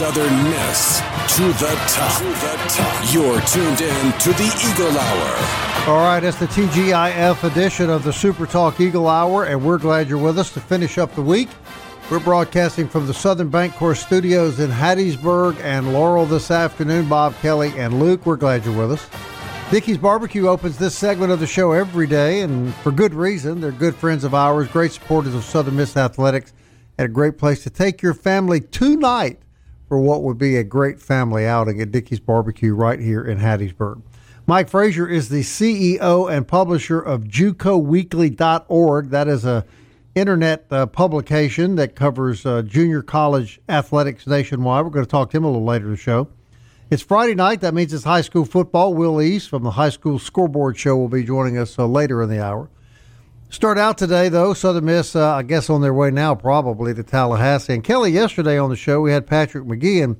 Southern 0.00 0.44
Miss 0.44 1.00
to 1.36 1.42
the 1.42 1.78
top. 1.86 2.16
To 2.16 2.24
the 2.24 2.56
top. 2.70 3.12
You're 3.12 3.38
tuned 3.42 3.82
in 3.82 4.12
to 4.20 4.32
the 4.32 4.72
Eagle 4.72 4.98
Hour. 4.98 5.90
All 5.90 6.02
right, 6.02 6.24
it's 6.24 6.38
the 6.38 6.46
TGIF 6.46 7.44
edition 7.44 7.90
of 7.90 8.02
the 8.02 8.10
Super 8.10 8.46
Talk 8.46 8.80
Eagle 8.80 9.06
Hour, 9.06 9.44
and 9.44 9.62
we're 9.62 9.76
glad 9.76 10.08
you're 10.08 10.16
with 10.16 10.38
us 10.38 10.54
to 10.54 10.60
finish 10.60 10.96
up 10.96 11.14
the 11.14 11.20
week. 11.20 11.50
We're 12.10 12.18
broadcasting 12.18 12.88
from 12.88 13.06
the 13.06 13.12
Southern 13.12 13.50
Bancorp 13.50 13.98
Studios 13.98 14.58
in 14.58 14.70
Hattiesburg 14.70 15.60
and 15.60 15.92
Laurel 15.92 16.24
this 16.24 16.50
afternoon. 16.50 17.06
Bob 17.06 17.34
Kelly 17.42 17.70
and 17.76 18.00
Luke, 18.00 18.24
we're 18.24 18.36
glad 18.36 18.64
you're 18.64 18.74
with 18.74 18.92
us. 18.92 19.06
Dickey's 19.70 19.98
Barbecue 19.98 20.48
opens 20.48 20.78
this 20.78 20.96
segment 20.96 21.30
of 21.30 21.40
the 21.40 21.46
show 21.46 21.72
every 21.72 22.06
day, 22.06 22.40
and 22.40 22.74
for 22.76 22.90
good 22.90 23.12
reason. 23.12 23.60
They're 23.60 23.70
good 23.70 23.94
friends 23.94 24.24
of 24.24 24.34
ours, 24.34 24.66
great 24.68 24.92
supporters 24.92 25.34
of 25.34 25.44
Southern 25.44 25.76
Miss 25.76 25.94
Athletics, 25.94 26.54
and 26.96 27.04
a 27.04 27.12
great 27.12 27.36
place 27.36 27.62
to 27.64 27.70
take 27.70 28.00
your 28.00 28.14
family 28.14 28.62
tonight 28.62 29.40
for 29.90 29.98
what 29.98 30.22
would 30.22 30.38
be 30.38 30.56
a 30.56 30.62
great 30.62 31.00
family 31.00 31.44
outing 31.44 31.80
at 31.80 31.90
Dickey's 31.90 32.20
Barbecue 32.20 32.72
right 32.74 33.00
here 33.00 33.24
in 33.24 33.38
Hattiesburg. 33.38 34.00
Mike 34.46 34.68
Frazer 34.68 35.08
is 35.08 35.30
the 35.30 35.40
CEO 35.40 36.30
and 36.30 36.46
publisher 36.46 37.00
of 37.00 37.24
JUCOweekly.org. 37.24 39.10
That 39.10 39.26
is 39.26 39.44
a 39.44 39.66
internet 40.14 40.66
uh, 40.70 40.86
publication 40.86 41.74
that 41.74 41.96
covers 41.96 42.46
uh, 42.46 42.62
junior 42.62 43.02
college 43.02 43.60
athletics 43.68 44.28
nationwide. 44.28 44.84
We're 44.84 44.92
going 44.92 45.04
to 45.04 45.10
talk 45.10 45.30
to 45.30 45.38
him 45.38 45.42
a 45.42 45.48
little 45.48 45.64
later 45.64 45.86
in 45.86 45.90
the 45.90 45.96
show. 45.96 46.28
It's 46.88 47.02
Friday 47.02 47.34
night. 47.34 47.60
That 47.60 47.74
means 47.74 47.92
it's 47.92 48.04
high 48.04 48.20
school 48.20 48.44
football. 48.44 48.94
Will 48.94 49.20
East 49.20 49.48
from 49.48 49.64
the 49.64 49.72
High 49.72 49.90
School 49.90 50.20
Scoreboard 50.20 50.78
Show 50.78 50.96
will 50.96 51.08
be 51.08 51.24
joining 51.24 51.58
us 51.58 51.76
uh, 51.76 51.86
later 51.86 52.22
in 52.22 52.30
the 52.30 52.40
hour. 52.40 52.70
Start 53.50 53.78
out 53.78 53.98
today, 53.98 54.28
though. 54.28 54.54
Southern 54.54 54.84
Miss, 54.84 55.16
uh, 55.16 55.34
I 55.34 55.42
guess, 55.42 55.68
on 55.68 55.80
their 55.80 55.92
way 55.92 56.12
now 56.12 56.36
probably 56.36 56.94
to 56.94 57.02
Tallahassee. 57.02 57.74
And 57.74 57.82
Kelly, 57.82 58.12
yesterday 58.12 58.56
on 58.56 58.70
the 58.70 58.76
show, 58.76 59.00
we 59.00 59.10
had 59.10 59.26
Patrick 59.26 59.64
McGee, 59.64 60.04
and 60.04 60.16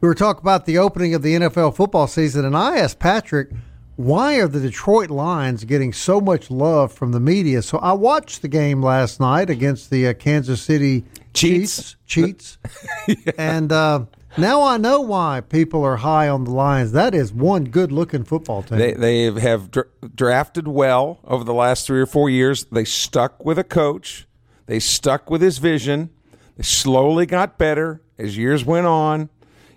we 0.00 0.08
were 0.08 0.14
talking 0.14 0.40
about 0.40 0.64
the 0.64 0.78
opening 0.78 1.14
of 1.14 1.20
the 1.20 1.34
NFL 1.34 1.76
football 1.76 2.06
season. 2.06 2.46
And 2.46 2.56
I 2.56 2.78
asked 2.78 2.98
Patrick, 2.98 3.50
why 3.96 4.36
are 4.36 4.48
the 4.48 4.58
Detroit 4.58 5.10
Lions 5.10 5.64
getting 5.64 5.92
so 5.92 6.18
much 6.18 6.50
love 6.50 6.92
from 6.92 7.12
the 7.12 7.20
media? 7.20 7.60
So 7.60 7.76
I 7.76 7.92
watched 7.92 8.40
the 8.40 8.48
game 8.48 8.82
last 8.82 9.20
night 9.20 9.50
against 9.50 9.90
the 9.90 10.08
uh, 10.08 10.14
Kansas 10.14 10.62
City 10.62 11.04
Cheats. 11.34 11.94
Cheats. 12.06 12.58
Cheats. 13.06 13.18
yeah. 13.26 13.32
And 13.36 13.70
uh, 13.70 14.06
now 14.38 14.62
I 14.62 14.76
know 14.76 15.00
why 15.00 15.40
people 15.40 15.82
are 15.84 15.96
high 15.96 16.28
on 16.28 16.44
the 16.44 16.50
Lions. 16.50 16.92
That 16.92 17.14
is 17.14 17.32
one 17.32 17.64
good 17.64 17.92
looking 17.92 18.24
football 18.24 18.62
team. 18.62 18.78
They, 18.78 18.92
they 18.92 19.40
have 19.40 19.70
dra- 19.70 19.84
drafted 20.14 20.68
well 20.68 21.20
over 21.24 21.44
the 21.44 21.54
last 21.54 21.86
three 21.86 22.00
or 22.00 22.06
four 22.06 22.28
years. 22.28 22.64
They 22.64 22.84
stuck 22.84 23.44
with 23.44 23.58
a 23.58 23.64
coach, 23.64 24.26
they 24.66 24.78
stuck 24.78 25.30
with 25.30 25.42
his 25.42 25.58
vision. 25.58 26.10
They 26.56 26.62
slowly 26.62 27.26
got 27.26 27.58
better 27.58 28.00
as 28.18 28.38
years 28.38 28.64
went 28.64 28.86
on. 28.86 29.28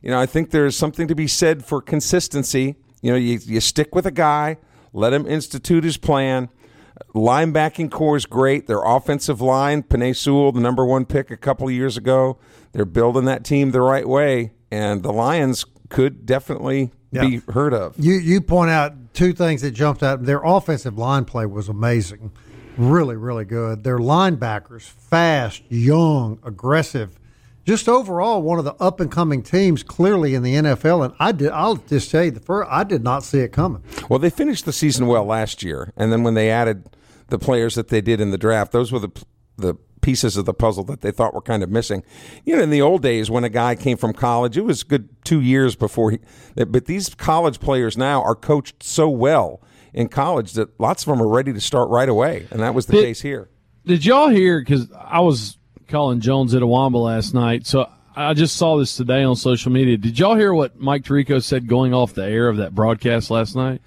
You 0.02 0.12
know, 0.12 0.20
I 0.20 0.26
think 0.26 0.52
there's 0.52 0.78
something 0.78 1.10
to 1.10 1.16
be 1.16 1.28
said 1.28 1.66
for 1.66 1.82
consistency. 1.82 2.76
You 3.02 3.12
know, 3.12 3.18
you, 3.18 3.40
you 3.44 3.60
stick 3.60 3.94
with 3.94 4.06
a 4.06 4.12
guy, 4.12 4.58
let 4.94 5.12
him 5.12 5.28
institute 5.28 5.84
his 5.84 5.98
plan. 5.98 6.50
Linebacking 7.14 7.92
corps 7.92 8.18
is 8.18 8.26
great. 8.26 8.68
Their 8.68 8.84
offensive 8.84 9.42
line, 9.42 9.84
Penei 9.84 10.16
Sewell, 10.16 10.52
the 10.52 10.60
number 10.60 10.86
one 10.86 11.06
pick 11.06 11.32
a 11.32 11.38
couple 11.38 11.70
years 11.72 11.98
ago, 11.98 12.38
they're 12.72 12.86
building 12.86 13.26
that 13.26 13.44
team 13.44 13.72
the 13.72 13.82
right 13.82 14.08
way, 14.08 14.52
and 14.72 15.02
the 15.04 15.12
Lions 15.12 15.66
could 15.90 16.26
definitely 16.26 16.92
yeah. 17.12 17.22
be 17.22 17.42
heard 17.52 17.74
of. 17.74 17.96
You 17.98 18.14
you 18.14 18.42
point 18.42 18.70
out 18.70 18.94
two 19.14 19.34
things 19.34 19.62
that 19.62 19.72
jumped 19.72 20.04
out. 20.04 20.24
Their 20.24 20.42
offensive 20.44 20.98
line 20.98 21.26
play 21.26 21.46
was 21.46 21.68
amazing, 21.68 22.32
really 22.78 23.16
really 23.16 23.46
good. 23.46 23.84
Their 23.84 23.98
linebackers, 23.98 24.84
fast, 24.84 25.64
young, 25.70 26.40
aggressive. 26.44 27.19
Just 27.66 27.88
overall, 27.88 28.42
one 28.42 28.58
of 28.58 28.66
the 28.66 28.74
up 28.76 29.00
and 29.00 29.12
coming 29.12 29.44
teams, 29.44 29.84
clearly 29.84 30.34
in 30.34 30.44
the 30.44 30.56
NFL. 30.56 31.06
And 31.06 31.14
I 31.20 31.32
did. 31.32 31.52
I'll 31.52 31.76
just 31.76 32.10
say 32.10 32.30
the 32.30 32.40
first, 32.40 32.70
I 32.72 32.84
did 32.84 33.04
not 33.04 33.24
see 33.24 33.40
it 33.40 33.52
coming. 33.52 33.84
Well, 34.10 34.20
they 34.20 34.30
finished 34.30 34.66
the 34.66 34.74
season 34.74 35.08
well 35.08 35.26
last 35.26 35.62
year, 35.62 35.94
and 35.96 36.12
then 36.12 36.24
when 36.24 36.34
they 36.34 36.50
added 36.50 36.90
the 37.28 37.38
players 37.38 37.76
that 37.76 37.90
they 37.90 38.02
did 38.02 38.20
in 38.20 38.32
the 38.32 38.38
draft, 38.38 38.72
those 38.72 38.92
were 38.92 39.00
the 39.00 39.26
the 39.58 39.76
pieces 40.02 40.38
of 40.38 40.46
the 40.46 40.54
puzzle 40.54 40.84
that 40.86 41.02
they 41.02 41.12
thought 41.12 41.34
were 41.34 41.42
kind 41.42 41.64
of 41.64 41.70
missing. 41.70 42.04
You 42.46 42.56
know, 42.56 42.64
in 42.64 42.70
the 42.70 42.82
old 42.82 43.02
days 43.02 43.30
when 43.30 43.44
a 43.44 43.50
guy 43.50 43.76
came 43.76 43.98
from 43.98 44.14
college, 44.14 44.58
it 44.58 44.62
was 44.62 44.84
good 44.84 45.10
two 45.24 45.42
years 45.42 45.76
before 45.76 46.12
he. 46.12 46.20
But 46.56 46.86
these 46.86 47.14
college 47.14 47.60
players 47.60 47.98
now 47.98 48.24
are 48.24 48.36
coached 48.36 48.82
so 48.82 49.10
well 49.10 49.62
in 49.94 50.08
college 50.08 50.54
that 50.54 50.80
lots 50.80 51.04
of 51.04 51.10
them 51.10 51.22
are 51.22 51.28
ready 51.28 51.54
to 51.54 51.62
start 51.62 51.90
right 51.90 52.10
away, 52.10 52.48
and 52.52 52.62
that 52.62 52.74
was 52.74 52.86
the 52.86 52.94
did, 52.94 53.04
case 53.04 53.22
here. 53.22 53.50
Did 53.86 54.06
y'all 54.06 54.30
hear? 54.30 54.60
Because 54.60 54.92
I 54.94 55.20
was 55.20 55.58
calling 55.90 56.20
Jones 56.22 56.54
at 56.54 56.62
Awamba 56.62 57.04
last 57.04 57.34
night, 57.34 57.68
so 57.68 57.90
I 58.16 58.34
just 58.34 58.56
saw 58.58 58.78
this 58.78 58.96
today 58.96 59.24
on 59.24 59.36
social 59.36 59.72
media. 59.72 59.98
Did 59.98 60.20
y'all 60.20 60.36
hear 60.36 60.54
what 60.54 60.80
Mike 60.80 61.04
Tirico 61.04 61.42
said 61.44 61.68
going 61.68 61.94
off 61.94 62.14
the 62.14 62.26
air 62.26 62.50
of 62.50 62.58
that 62.58 62.76
broadcast 62.76 63.32
last 63.32 63.56
night? 63.56 63.82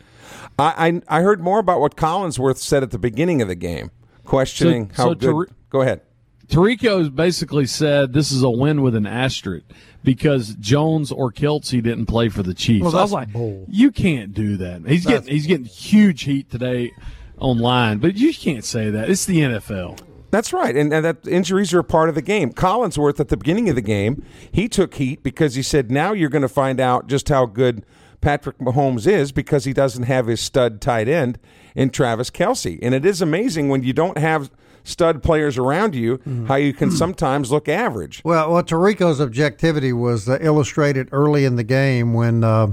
I 0.58 1.00
I, 1.08 1.18
I 1.18 1.22
heard 1.22 1.40
more 1.40 1.58
about 1.58 1.80
what 1.80 1.96
Collinsworth 1.96 2.58
said 2.58 2.82
at 2.82 2.90
the 2.90 2.98
beginning 2.98 3.42
of 3.42 3.48
the 3.48 3.54
game, 3.54 3.90
questioning 4.24 4.90
so, 4.90 5.02
how 5.02 5.08
so 5.10 5.14
good. 5.14 5.48
Tar- 5.48 5.56
go 5.70 5.80
ahead. 5.82 6.02
Tirico 6.46 7.14
basically 7.14 7.66
said 7.66 8.12
this 8.12 8.30
is 8.30 8.42
a 8.42 8.50
win 8.50 8.82
with 8.82 8.94
an 8.94 9.06
asterisk 9.06 9.64
because 10.04 10.54
Jones 10.56 11.10
or 11.10 11.32
Kelce 11.32 11.82
didn't 11.82 12.06
play 12.06 12.28
for 12.28 12.42
the 12.42 12.52
Chiefs. 12.52 12.84
Well, 12.84 12.96
I 12.96 13.02
was 13.02 13.12
like, 13.12 13.32
bull. 13.32 13.64
you 13.68 13.90
can't 13.90 14.34
do 14.34 14.56
that. 14.58 14.86
He's 14.86 15.04
That's 15.04 15.20
getting 15.20 15.34
he's 15.34 15.46
getting 15.46 15.66
huge 15.66 16.22
heat 16.22 16.50
today 16.50 16.92
online, 17.38 17.98
but 17.98 18.16
you 18.16 18.34
can't 18.34 18.64
say 18.64 18.90
that. 18.90 19.08
It's 19.08 19.24
the 19.24 19.38
NFL. 19.38 20.00
That's 20.32 20.50
right, 20.50 20.74
and, 20.74 20.94
and 20.94 21.04
that 21.04 21.28
injuries 21.28 21.74
are 21.74 21.80
a 21.80 21.84
part 21.84 22.08
of 22.08 22.14
the 22.14 22.22
game. 22.22 22.52
Collinsworth 22.52 23.20
at 23.20 23.28
the 23.28 23.36
beginning 23.36 23.68
of 23.68 23.74
the 23.74 23.82
game, 23.82 24.24
he 24.50 24.66
took 24.66 24.94
heat 24.94 25.22
because 25.22 25.56
he 25.56 25.62
said, 25.62 25.90
"Now 25.90 26.12
you're 26.12 26.30
going 26.30 26.40
to 26.40 26.48
find 26.48 26.80
out 26.80 27.06
just 27.06 27.28
how 27.28 27.44
good 27.44 27.84
Patrick 28.22 28.56
Mahomes 28.56 29.06
is 29.06 29.30
because 29.30 29.66
he 29.66 29.74
doesn't 29.74 30.04
have 30.04 30.28
his 30.28 30.40
stud 30.40 30.80
tight 30.80 31.06
end 31.06 31.38
in 31.74 31.90
Travis 31.90 32.30
Kelce." 32.30 32.78
And 32.80 32.94
it 32.94 33.04
is 33.04 33.20
amazing 33.20 33.68
when 33.68 33.82
you 33.82 33.92
don't 33.92 34.16
have 34.16 34.50
stud 34.84 35.22
players 35.22 35.58
around 35.58 35.94
you 35.94 36.18
how 36.48 36.54
you 36.54 36.72
can 36.72 36.90
sometimes 36.90 37.52
look 37.52 37.68
average. 37.68 38.22
Well, 38.24 38.54
well, 38.54 38.62
Tirico's 38.62 39.20
objectivity 39.20 39.92
was 39.92 40.30
uh, 40.30 40.38
illustrated 40.40 41.10
early 41.12 41.44
in 41.44 41.56
the 41.56 41.62
game 41.62 42.14
when 42.14 42.42
uh, 42.42 42.72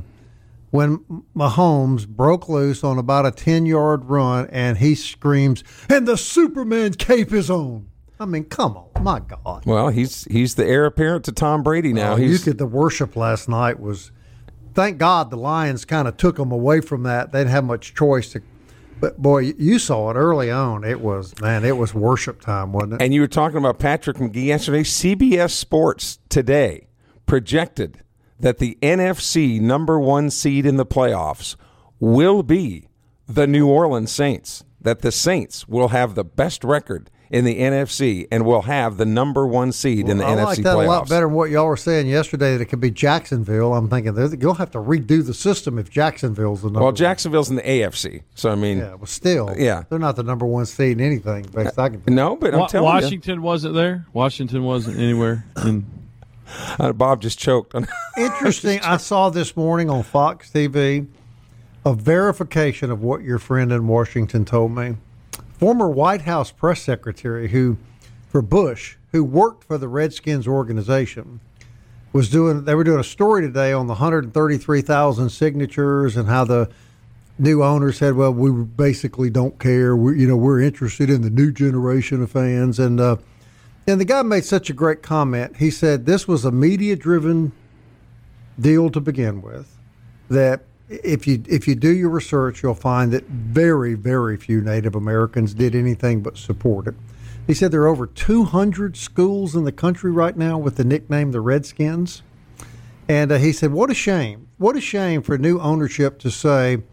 when 0.72 1.00
Mahomes 1.36 2.08
broke 2.08 2.48
loose 2.48 2.84
on 2.84 2.98
about 2.98 3.26
a 3.26 3.32
ten 3.32 3.66
yard 3.66 4.06
run 4.06 4.48
and 4.52 4.78
he 4.78 4.96
screams, 4.96 5.64
"And 5.90 6.08
the 6.08 6.18
Superman 6.18 6.94
cape 6.94 7.34
is 7.34 7.50
on." 7.50 7.88
I 8.20 8.26
mean, 8.26 8.44
come 8.46 8.76
on, 8.76 9.04
my 9.04 9.20
God. 9.20 9.66
Well, 9.66 9.90
he's 9.90 10.26
he's 10.26 10.56
the 10.56 10.66
heir 10.66 10.86
apparent 10.86 11.26
to 11.26 11.32
Tom 11.32 11.64
Brady 11.64 11.94
now. 11.94 12.16
He's, 12.18 12.32
you 12.32 12.52
could 12.52 12.58
the 12.58 12.68
worship 12.68 13.16
last 13.16 13.48
night 13.50 13.80
was. 13.80 14.12
Thank 14.76 15.00
God 15.00 15.30
the 15.32 15.36
Lions 15.36 15.84
kind 15.84 16.08
of 16.08 16.16
took 16.16 16.36
them 16.38 16.52
away 16.52 16.80
from 16.80 17.04
that. 17.04 17.32
They 17.32 17.40
didn't 17.40 17.52
have 17.52 17.64
much 17.66 17.96
choice 17.96 18.32
to. 18.34 18.42
But 19.02 19.18
boy, 19.18 19.54
you 19.58 19.80
saw 19.80 20.12
it 20.12 20.14
early 20.14 20.52
on. 20.52 20.84
It 20.84 21.02
was 21.02 21.34
man, 21.42 21.66
it 21.66 21.76
was 21.76 21.94
worship 21.94 22.40
time, 22.42 22.72
wasn't 22.72 22.94
it? 22.94 23.02
And 23.02 23.14
you 23.14 23.22
were 23.22 23.28
talking 23.28 23.58
about 23.58 23.80
Patrick 23.80 24.18
McGee 24.18 24.46
yesterday. 24.46 24.84
CBS 24.84 25.52
Sports 25.52 26.20
today 26.30 26.88
projected 27.26 28.04
that 28.40 28.58
the 28.60 28.78
NFC 28.82 29.60
number 29.60 30.00
one 30.00 30.30
seed 30.30 30.66
in 30.66 30.78
the 30.78 30.86
playoffs 30.86 31.56
will 32.00 32.44
be 32.44 32.88
the 33.28 33.46
New 33.48 33.68
Orleans 33.68 34.12
Saints. 34.12 34.64
that 34.82 35.02
the 35.02 35.12
Saints 35.12 35.68
will 35.68 35.90
have 35.90 36.16
the 36.16 36.24
best 36.24 36.64
record 36.64 37.10
in 37.30 37.44
the 37.46 37.60
NFC 37.60 38.26
and 38.32 38.44
will 38.46 38.62
have 38.64 38.96
the 38.98 39.06
number 39.06 39.46
one 39.46 39.72
seed 39.74 40.08
in 40.10 40.18
the 40.18 40.26
I 40.26 40.30
NFC 40.32 40.46
like 40.46 40.58
that 40.60 40.76
playoffs. 40.78 40.84
a 40.86 40.88
lot 40.88 41.10
better 41.10 41.26
than 41.28 41.36
what 41.36 41.50
y'all 41.52 41.68
were 41.68 41.76
saying 41.78 42.08
yesterday 42.08 42.54
that 42.54 42.62
it 42.62 42.66
could 42.70 42.80
be 42.80 42.90
Jacksonville. 42.90 43.74
I'm 43.76 43.88
thinking 43.90 44.14
they're- 44.16 44.34
you'll 44.40 44.54
have 44.56 44.72
to 44.72 44.80
redo 44.80 45.24
the 45.24 45.34
system 45.36 45.78
if 45.78 45.92
Jacksonville's 45.92 46.62
the 46.62 46.68
number 46.70 46.80
well, 46.80 46.88
one. 46.88 46.96
Jacksonville's 46.96 47.50
in 47.52 47.58
the 47.58 47.62
AFC, 47.70 48.22
so 48.34 48.50
I 48.50 48.56
mean, 48.56 48.78
Yeah, 48.80 48.96
well, 48.96 49.06
still, 49.06 49.54
Yeah. 49.56 49.84
they're 49.90 50.00
not 50.00 50.16
the 50.16 50.24
number 50.24 50.46
one 50.48 50.66
seed 50.66 51.00
in 51.00 51.06
anything. 51.06 51.46
Best 51.54 51.78
I 51.78 51.90
can 51.90 52.02
no, 52.08 52.36
but 52.38 52.54
I'm 52.54 52.62
Wa- 52.62 52.68
telling 52.68 52.86
Washington 52.86 53.42
wasn't 53.44 53.76
there. 53.76 54.06
Washington 54.14 54.64
wasn't 54.64 54.98
anywhere. 54.98 55.46
And 55.58 55.84
you, 55.84 55.84
uh, 56.80 56.94
Bob 56.94 57.22
just 57.22 57.40
choked. 57.40 57.76
Interesting. 58.18 58.80
I 58.82 58.98
saw 58.98 59.30
this 59.30 59.56
morning 59.56 59.90
on 59.90 60.04
Fox 60.04 60.52
TV 60.52 61.08
a 61.86 61.94
verification 61.94 62.92
of 62.92 63.02
what 63.02 63.22
your 63.22 63.40
friend 63.40 63.72
in 63.72 63.88
Washington 63.88 64.46
told 64.46 64.72
me. 64.76 64.96
Former 65.54 65.90
White 65.90 66.22
House 66.22 66.52
press 66.52 66.82
secretary 66.82 67.50
who, 67.50 67.78
for 68.30 68.42
Bush, 68.42 68.98
who 69.12 69.24
worked 69.24 69.64
for 69.64 69.78
the 69.78 69.88
Redskins 69.88 70.48
organization, 70.48 71.40
was 72.14 72.30
doing. 72.30 72.64
They 72.66 72.76
were 72.76 72.84
doing 72.84 73.00
a 73.00 73.04
story 73.04 73.42
today 73.42 73.74
on 73.74 73.88
the 73.88 73.94
133,000 73.94 75.30
signatures 75.30 76.18
and 76.18 76.28
how 76.28 76.46
the 76.46 76.70
new 77.38 77.64
owner 77.64 77.92
said, 77.92 78.16
"Well, 78.16 78.34
we 78.34 78.52
basically 78.52 79.30
don't 79.30 79.60
care. 79.60 79.96
We, 79.96 80.22
you 80.22 80.28
know, 80.28 80.38
we're 80.38 80.62
interested 80.62 81.10
in 81.10 81.22
the 81.22 81.30
new 81.30 81.52
generation 81.52 82.22
of 82.24 82.32
fans." 82.32 82.80
And 82.80 83.00
uh, 83.00 83.18
and 83.90 84.00
the 84.00 84.06
guy 84.06 84.22
made 84.22 84.46
such 84.46 84.70
a 84.70 84.74
great 84.74 85.02
comment. 85.02 85.58
He 85.58 85.72
said 85.72 86.06
this 86.06 86.28
was 86.28 86.46
a 86.46 86.52
media-driven 86.52 87.52
deal 88.60 88.90
to 88.90 89.00
begin 89.00 89.42
with. 89.42 89.78
That 90.30 90.62
if 90.88 91.28
you 91.28 91.44
if 91.48 91.68
you 91.68 91.76
do 91.76 91.92
your 91.92 92.10
research, 92.10 92.64
you'll 92.64 92.76
find 92.76 93.12
that 93.12 93.26
very 93.26 93.96
very 93.96 94.38
few 94.38 94.62
Native 94.62 94.96
Americans 94.96 95.54
did 95.54 95.76
anything 95.76 96.22
but 96.22 96.38
support 96.38 96.88
it. 96.88 96.96
He 97.48 97.56
said 97.56 97.72
there 97.72 97.82
are 97.82 97.88
over 97.88 98.06
200 98.06 98.96
schools 98.96 99.56
in 99.56 99.64
the 99.64 99.72
country 99.72 100.12
right 100.12 100.38
now 100.38 100.60
with 100.60 100.76
the 100.76 100.84
nickname 100.84 101.32
the 101.32 101.42
Redskins. 101.42 102.22
And 103.08 103.32
uh, 103.32 103.40
he 103.40 103.52
said, 103.52 103.74
What 103.74 103.90
a 103.90 103.96
shame. 103.96 104.48
What 104.58 104.76
a 104.76 104.82
shame 104.82 105.24
for 105.24 105.36
new 105.36 105.60
ownership 105.60 106.20
to 106.20 106.30
say, 106.30 106.84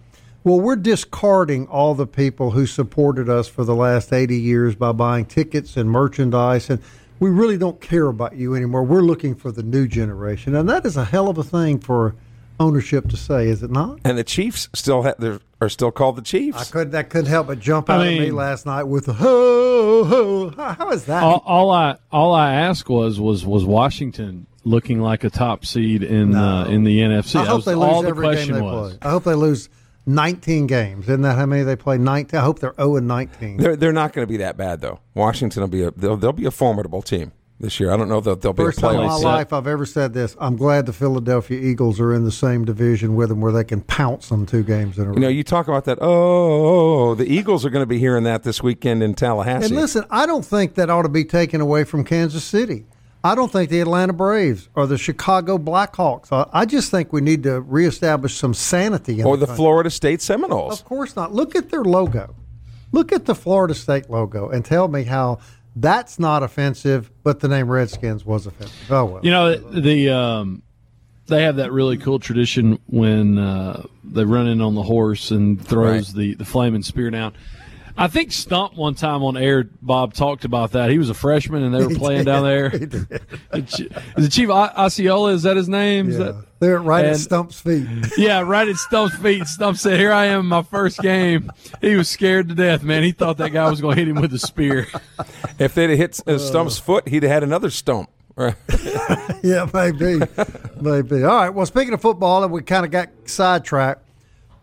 well, 0.47 0.61
we're 0.61 0.77
discarding 0.77 1.67
all 1.67 1.97
the 1.97 2.07
people 2.07 2.53
who 2.53 2.67
supported 2.67 3.29
us 3.29 3.49
for 3.49 3.65
the 3.65 3.75
last 3.75 4.13
80 4.13 4.39
years 4.39 4.77
by 4.77 4.93
buying 4.93 5.25
tickets 5.25 5.77
and 5.77 5.91
merchandise, 5.91 6.71
and 6.71 6.81
we 7.19 7.31
really 7.31 7.59
don't 7.59 7.81
care 7.81 8.07
about 8.07 8.37
you 8.37 8.55
anymore. 8.55 8.85
We're 8.85 9.01
looking 9.03 9.35
for 9.35 9.51
the 9.51 9.65
new 9.65 9.89
generation. 9.89 10.55
And 10.55 10.69
that 10.69 10.87
is 10.87 10.97
a 10.97 11.05
hell 11.05 11.29
of 11.29 11.37
a 11.37 11.43
thing 11.43 11.81
for 11.81 12.15
ownership 12.61 13.09
to 13.09 13.17
say, 13.17 13.49
is 13.49 13.65
it 13.65 13.73
not? 13.73 13.99
and 14.05 14.17
the 14.17 14.23
Chiefs 14.23 14.69
still 14.73 15.03
ha- 15.03 15.15
they're- 15.19 15.41
still 15.69 15.91
called 15.91 16.15
the 16.15 16.23
Chiefs. 16.23 16.61
I 16.61 16.65
couldn't, 16.73 16.93
that 16.93 17.11
couldn't 17.11 17.27
help 17.27 17.49
but 17.49 17.59
jump 17.59 17.91
out 17.91 18.03
I 18.03 18.13
at 18.13 18.21
me 18.21 18.31
last 18.31 18.67
night 18.67 18.85
with 18.85 19.07
the 19.07 19.15
ho, 19.15 20.05
ho. 20.05 20.51
How, 20.51 20.75
how 20.75 20.91
is 20.93 21.07
that? 21.07 21.25
all, 21.25 21.43
all 21.45 21.71
I 21.73 21.97
all 22.13 22.35
I 22.35 22.55
asked 22.55 22.89
was 22.89 23.19
was 23.19 23.45
was 23.45 23.65
Washington 23.65 24.47
looking 24.65 25.01
like 25.01 25.25
a 25.25 25.31
top 25.31 25.65
seed 25.67 26.05
in 26.05 26.37
uh, 26.37 26.67
in 26.67 26.85
the 26.85 27.01
NFC. 27.01 27.41
I 27.41 27.47
hope 27.47 27.65
they 27.65 27.75
lose 27.75 28.05
every 28.05 28.37
game 28.37 28.53
they 28.53 28.61
was. 28.61 28.97
play. 28.97 29.09
I 29.09 29.11
hope 29.11 29.25
they 29.25 29.35
lose 29.35 29.69
19 30.07 30.67
games. 30.67 31.05
Isn't 31.09 31.23
that 31.23 31.37
how 31.37 31.47
many 31.47 31.63
they 31.65 31.77
play? 31.77 31.99
19. 31.99 32.39
I 32.39 32.43
hope 32.43 32.61
they're 32.61 32.75
0 32.77 32.97
and 32.97 33.09
19. 33.09 33.57
They're 33.59 33.77
they're 33.77 33.93
not 33.93 34.13
going 34.13 34.27
to 34.27 34.31
be 34.31 34.39
that 34.39 34.57
bad 34.57 34.81
though. 34.81 35.01
Washington 35.15 35.61
will 35.63 35.69
be 35.69 35.83
a 35.83 35.91
they'll, 35.91 36.17
they'll 36.17 36.33
be 36.33 36.47
a 36.47 36.51
formidable 36.51 37.03
team 37.03 37.33
this 37.59 37.81
year. 37.81 37.91
I 37.91 37.97
don't 37.97 38.09
know 38.09 38.21
that 38.21 38.41
they'll 38.43 38.53
be 38.53 38.65
First 38.65 38.79
a 38.79 38.83
time 38.83 38.97
in 38.97 39.07
my 39.07 39.17
life 39.17 39.53
I've 39.53 39.67
ever 39.67 39.87
said 39.87 40.13
this. 40.13 40.37
I'm 40.39 40.57
glad 40.57 40.87
the 40.87 40.93
Philadelphia 40.93 41.59
Eagles 41.59 41.99
are 42.01 42.13
in 42.15 42.25
the 42.25 42.31
same 42.33 42.65
division 42.65 43.17
with 43.17 43.31
them 43.31 43.41
where 43.41 43.53
they 43.53 43.65
can 43.65 43.81
pounce 43.81 44.29
them 44.29 44.47
two 44.47 44.63
games 44.63 44.99
in 44.99 45.05
a 45.05 45.09
row. 45.09 45.15
You 45.15 45.21
know, 45.21 45.29
you 45.29 45.43
talk 45.43 45.67
about 45.67 45.85
that. 45.87 45.99
Oh, 46.01 47.15
the 47.15 47.27
Eagles 47.27 47.65
are 47.65 47.71
going 47.71 47.83
to 47.83 47.87
be 47.87 47.99
hearing 47.99 48.25
that 48.25 48.43
this 48.43 48.63
weekend 48.63 49.03
in 49.03 49.15
Tallahassee. 49.15 49.67
and 49.67 49.75
listen, 49.75 50.05
I 50.11 50.27
don't 50.27 50.45
think 50.45 50.75
that 50.75 50.91
ought 50.91 51.03
to 51.03 51.09
be 51.09 51.25
taken 51.25 51.61
away 51.61 51.85
from 51.85 52.05
Kansas 52.05 52.45
City. 52.45 52.85
I 53.27 53.35
don't 53.35 53.51
think 53.51 53.71
the 53.71 53.81
Atlanta 53.81 54.13
Braves 54.13 54.69
or 54.75 54.87
the 54.87 54.97
Chicago 54.99 55.59
Blackhawks. 55.59 56.33
I, 56.33 56.49
I 56.61 56.65
just 56.65 56.91
think 56.91 57.13
we 57.13 57.21
need 57.21 57.43
to 57.43 57.61
reestablish 57.61 58.37
some 58.37 58.55
sanity. 58.55 59.21
In 59.21 59.27
or 59.27 59.37
the 59.37 59.47
country. 59.47 59.57
Florida 59.57 59.91
State 59.91 60.23
Seminoles. 60.23 60.81
Of 60.81 60.87
course 60.87 61.17
not. 61.17 61.33
Look 61.35 61.57
at 61.57 61.71
their 61.71 61.83
logo. 61.83 62.35
Look 62.93 63.13
at 63.13 63.25
the 63.27 63.35
Florida 63.35 63.75
State 63.75 64.09
logo 64.09 64.49
and 64.49 64.65
tell 64.65 64.89
me 64.89 65.03
how 65.03 65.41
that's 65.75 66.19
not 66.19 66.43
offensive, 66.43 67.11
but 67.23 67.41
the 67.41 67.49
name 67.49 67.69
Redskins 67.69 68.25
was 68.25 68.47
offensive. 68.47 68.91
Oh 68.91 69.05
well. 69.05 69.21
You 69.25 69.31
know 69.31 69.55
the 69.57 70.09
um, 70.11 70.63
they 71.27 71.43
have 71.43 71.57
that 71.57 71.73
really 71.73 71.99
cool 71.99 72.19
tradition 72.21 72.79
when 72.87 73.37
uh, 73.39 73.83
they 74.05 74.25
run 74.25 74.47
in 74.47 74.61
on 74.61 74.75
the 74.77 74.83
horse 74.85 75.33
and 75.33 75.61
throws 75.63 76.15
Right. 76.15 76.17
the 76.17 76.35
the 76.35 76.45
flaming 76.45 76.83
spear 76.83 77.11
down. 77.11 77.35
I 77.99 78.09
think 78.09 78.33
Stump 78.33 78.75
one 78.77 78.95
time 78.95 79.23
on 79.23 79.37
air, 79.37 79.65
Bob 79.81 80.13
talked 80.15 80.45
about 80.45 80.73
that. 80.73 80.91
He 80.91 80.99
was 80.99 81.09
a 81.11 81.15
freshman 81.15 81.63
and 81.63 81.75
they 81.75 81.85
were 81.87 81.95
playing 81.99 82.25
down 82.25 82.45
there. 82.45 82.71
The 83.51 84.03
it 84.19 84.29
Chief 84.31 84.49
O- 84.51 84.53
Osceola? 84.55 85.33
Is 85.33 85.43
that 85.45 85.57
his 85.57 85.69
name? 85.69 86.11
Is 86.11 86.19
yeah. 86.19 86.25
that- 86.25 86.45
They're 86.59 86.79
right 86.79 87.05
at 87.05 87.13
and- 87.13 87.21
Stump's 87.21 87.61
feet. 87.61 87.87
yeah, 88.19 88.41
right 88.41 88.69
at 88.69 88.77
Stump's 88.77 89.17
feet. 89.17 89.47
Stump 89.47 89.79
said, 89.79 89.99
"Here 89.99 90.13
I 90.13 90.27
am, 90.27 90.41
in 90.41 90.47
my 90.47 90.63
first 90.63 91.01
game." 91.01 91.51
He 91.81 91.97
was 91.97 92.09
scared 92.09 92.49
to 92.49 92.55
death, 92.55 92.83
man. 92.83 93.03
He 93.03 93.13
thought 93.13 93.39
that 93.39 93.51
guy 93.51 93.69
was 93.71 93.81
going 93.81 93.97
to 93.97 94.01
hit 94.05 94.09
him 94.09 94.21
with 94.21 94.33
a 94.35 94.39
spear. 94.39 94.87
If 95.59 95.75
they'd 95.75 95.91
have 95.91 95.99
hit 95.99 96.21
uh, 96.27 96.39
Stump's 96.39 96.79
foot, 96.79 97.09
he'd 97.09 97.23
have 97.23 97.33
had 97.33 97.43
another 97.43 97.71
stump. 97.71 98.11
Right. 98.37 98.55
yeah, 99.43 99.67
maybe, 99.73 100.21
maybe. 100.81 101.23
All 101.25 101.37
right. 101.37 101.49
Well, 101.49 101.65
speaking 101.65 101.95
of 101.95 102.03
football, 102.03 102.45
and 102.45 102.53
we 102.53 102.61
kind 102.63 102.85
of 102.85 102.91
got 102.91 103.09
sidetracked. 103.25 104.03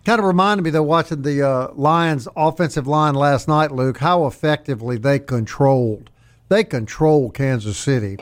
Kind 0.05 0.19
of 0.19 0.25
reminded 0.25 0.63
me 0.63 0.69
though, 0.69 0.83
watching 0.83 1.21
the 1.21 1.47
uh, 1.47 1.67
Lions' 1.75 2.27
offensive 2.35 2.87
line 2.87 3.15
last 3.15 3.47
night, 3.47 3.71
Luke, 3.71 3.99
how 3.99 4.25
effectively 4.25 4.97
they 4.97 5.17
controlled. 5.17 6.09
They 6.49 6.63
controlled 6.63 7.33
Kansas 7.33 7.77
City. 7.77 8.17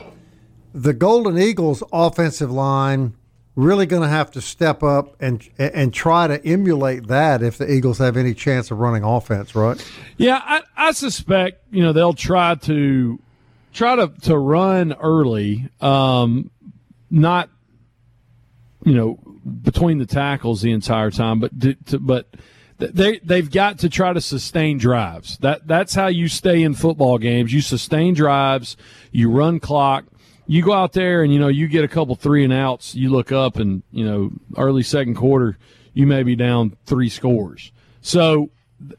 The 0.72 0.92
Golden 0.92 1.38
Eagles' 1.38 1.82
offensive 1.92 2.50
line 2.50 3.14
really 3.54 3.84
going 3.84 4.02
to 4.02 4.08
have 4.08 4.30
to 4.30 4.40
step 4.40 4.82
up 4.82 5.14
and 5.20 5.46
and 5.58 5.92
try 5.92 6.26
to 6.26 6.44
emulate 6.46 7.08
that 7.08 7.42
if 7.42 7.58
the 7.58 7.70
Eagles 7.70 7.98
have 7.98 8.16
any 8.16 8.32
chance 8.32 8.70
of 8.70 8.78
running 8.78 9.02
offense, 9.02 9.54
right? 9.54 9.84
Yeah, 10.16 10.40
I, 10.42 10.62
I 10.76 10.92
suspect 10.92 11.62
you 11.70 11.82
know 11.82 11.92
they'll 11.92 12.14
try 12.14 12.54
to 12.54 13.18
try 13.72 13.96
to 13.96 14.08
to 14.22 14.38
run 14.38 14.94
early, 14.94 15.68
um, 15.80 16.50
not 17.10 17.50
you 18.84 18.94
know 18.94 19.18
between 19.62 19.98
the 19.98 20.06
tackles 20.06 20.62
the 20.62 20.72
entire 20.72 21.10
time, 21.10 21.40
but 21.40 21.50
to, 21.86 21.98
but 21.98 22.28
they 22.78 23.18
they've 23.20 23.50
got 23.50 23.78
to 23.80 23.88
try 23.88 24.12
to 24.12 24.20
sustain 24.20 24.78
drives. 24.78 25.38
That 25.38 25.66
that's 25.66 25.94
how 25.94 26.08
you 26.08 26.28
stay 26.28 26.62
in 26.62 26.74
football 26.74 27.18
games. 27.18 27.52
You 27.52 27.60
sustain 27.60 28.14
drives, 28.14 28.76
you 29.10 29.30
run 29.30 29.60
clock. 29.60 30.04
You 30.46 30.62
go 30.62 30.72
out 30.72 30.92
there 30.92 31.22
and 31.22 31.32
you 31.32 31.38
know 31.38 31.48
you 31.48 31.68
get 31.68 31.84
a 31.84 31.88
couple 31.88 32.14
three 32.16 32.44
and 32.44 32.52
outs. 32.52 32.94
You 32.94 33.10
look 33.10 33.32
up 33.32 33.56
and 33.56 33.82
you 33.92 34.04
know 34.04 34.32
early 34.56 34.82
second 34.82 35.14
quarter, 35.14 35.58
you 35.94 36.06
may 36.06 36.22
be 36.22 36.36
down 36.36 36.76
three 36.86 37.08
scores. 37.08 37.72
So 38.00 38.50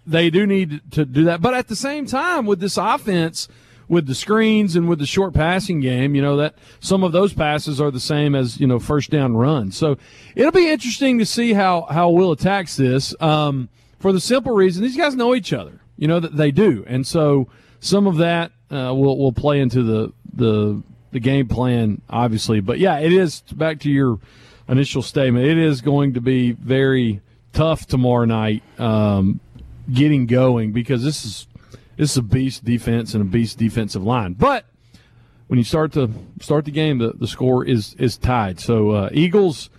they 0.08 0.30
do 0.30 0.48
need 0.48 0.82
to 0.92 1.06
do 1.06 1.26
that. 1.26 1.42
But 1.42 1.54
at 1.54 1.68
the 1.68 1.76
same 1.76 2.06
time, 2.06 2.46
with 2.46 2.60
this 2.60 2.78
offense, 2.78 3.48
with 3.88 4.08
the 4.08 4.16
screens 4.16 4.76
and 4.76 4.88
with 4.88 5.00
the 5.00 5.06
short 5.06 5.34
passing 5.34 5.80
game, 5.80 6.16
you 6.16 6.22
know 6.22 6.38
that 6.38 6.56
some 6.80 7.04
of 7.04 7.12
those 7.12 7.34
passes 7.34 7.80
are 7.82 7.92
the 7.92 8.00
same 8.00 8.36
as 8.36 8.60
you 8.60 8.68
know 8.68 8.80
first 8.80 9.10
down 9.10 9.36
runs. 9.36 9.78
So 9.78 9.98
it'll 10.36 10.52
be 10.52 10.70
interesting 10.70 11.20
to 11.20 11.26
see 11.26 11.54
how 11.54 11.88
how 11.90 12.10
Will 12.10 12.32
attacks 12.32 12.76
this. 12.76 13.16
Um, 13.22 13.70
for 14.00 14.12
the 14.12 14.20
simple 14.20 14.54
reason 14.54 14.84
these 14.84 14.98
guys 14.98 15.16
know 15.16 15.34
each 15.36 15.54
other, 15.54 15.82
you 15.98 16.08
know 16.08 16.20
that 16.20 16.36
they 16.36 16.52
do, 16.52 16.84
and 16.88 17.06
so 17.06 17.48
some 17.80 18.08
of 18.08 18.18
that 18.18 18.52
uh, 18.72 18.94
will 18.94 19.18
will 19.18 19.34
play 19.34 19.60
into 19.60 19.84
the 19.84 20.14
the 20.34 20.82
the 21.12 21.20
game 21.20 21.48
plan, 21.48 22.02
obviously. 22.10 22.60
But 22.60 22.80
yeah, 22.80 23.00
it 23.00 23.14
is 23.14 23.42
back 23.42 23.80
to 23.82 23.90
your 23.90 24.20
initial 24.68 25.02
statement. 25.02 25.46
It 25.46 25.58
is 25.58 25.82
going 25.82 26.14
to 26.14 26.22
be 26.22 26.52
very 26.52 27.22
tough 27.54 27.86
tomorrow 27.86 28.26
night 28.26 28.64
um, 28.80 29.40
getting 29.92 30.26
going 30.26 30.74
because 30.74 31.04
this 31.04 31.24
is 31.24 31.48
this 31.98 32.12
is 32.12 32.18
a 32.18 32.22
beast 32.22 32.64
defense 32.64 33.14
and 33.14 33.22
a 33.22 33.26
beast 33.26 33.58
defensive 33.58 34.04
line. 34.04 34.34
But 34.34 34.66
when 35.48 35.58
you 35.58 35.64
start 35.64 35.92
to 35.94 36.10
start 36.42 36.66
the 36.66 36.72
game, 36.72 36.98
the, 36.98 37.14
the 37.14 37.28
score 37.28 37.66
is 37.66 37.94
is 37.96 38.18
tied. 38.18 38.60
So 38.60 38.92
uh, 38.92 39.10
Eagles. 39.12 39.70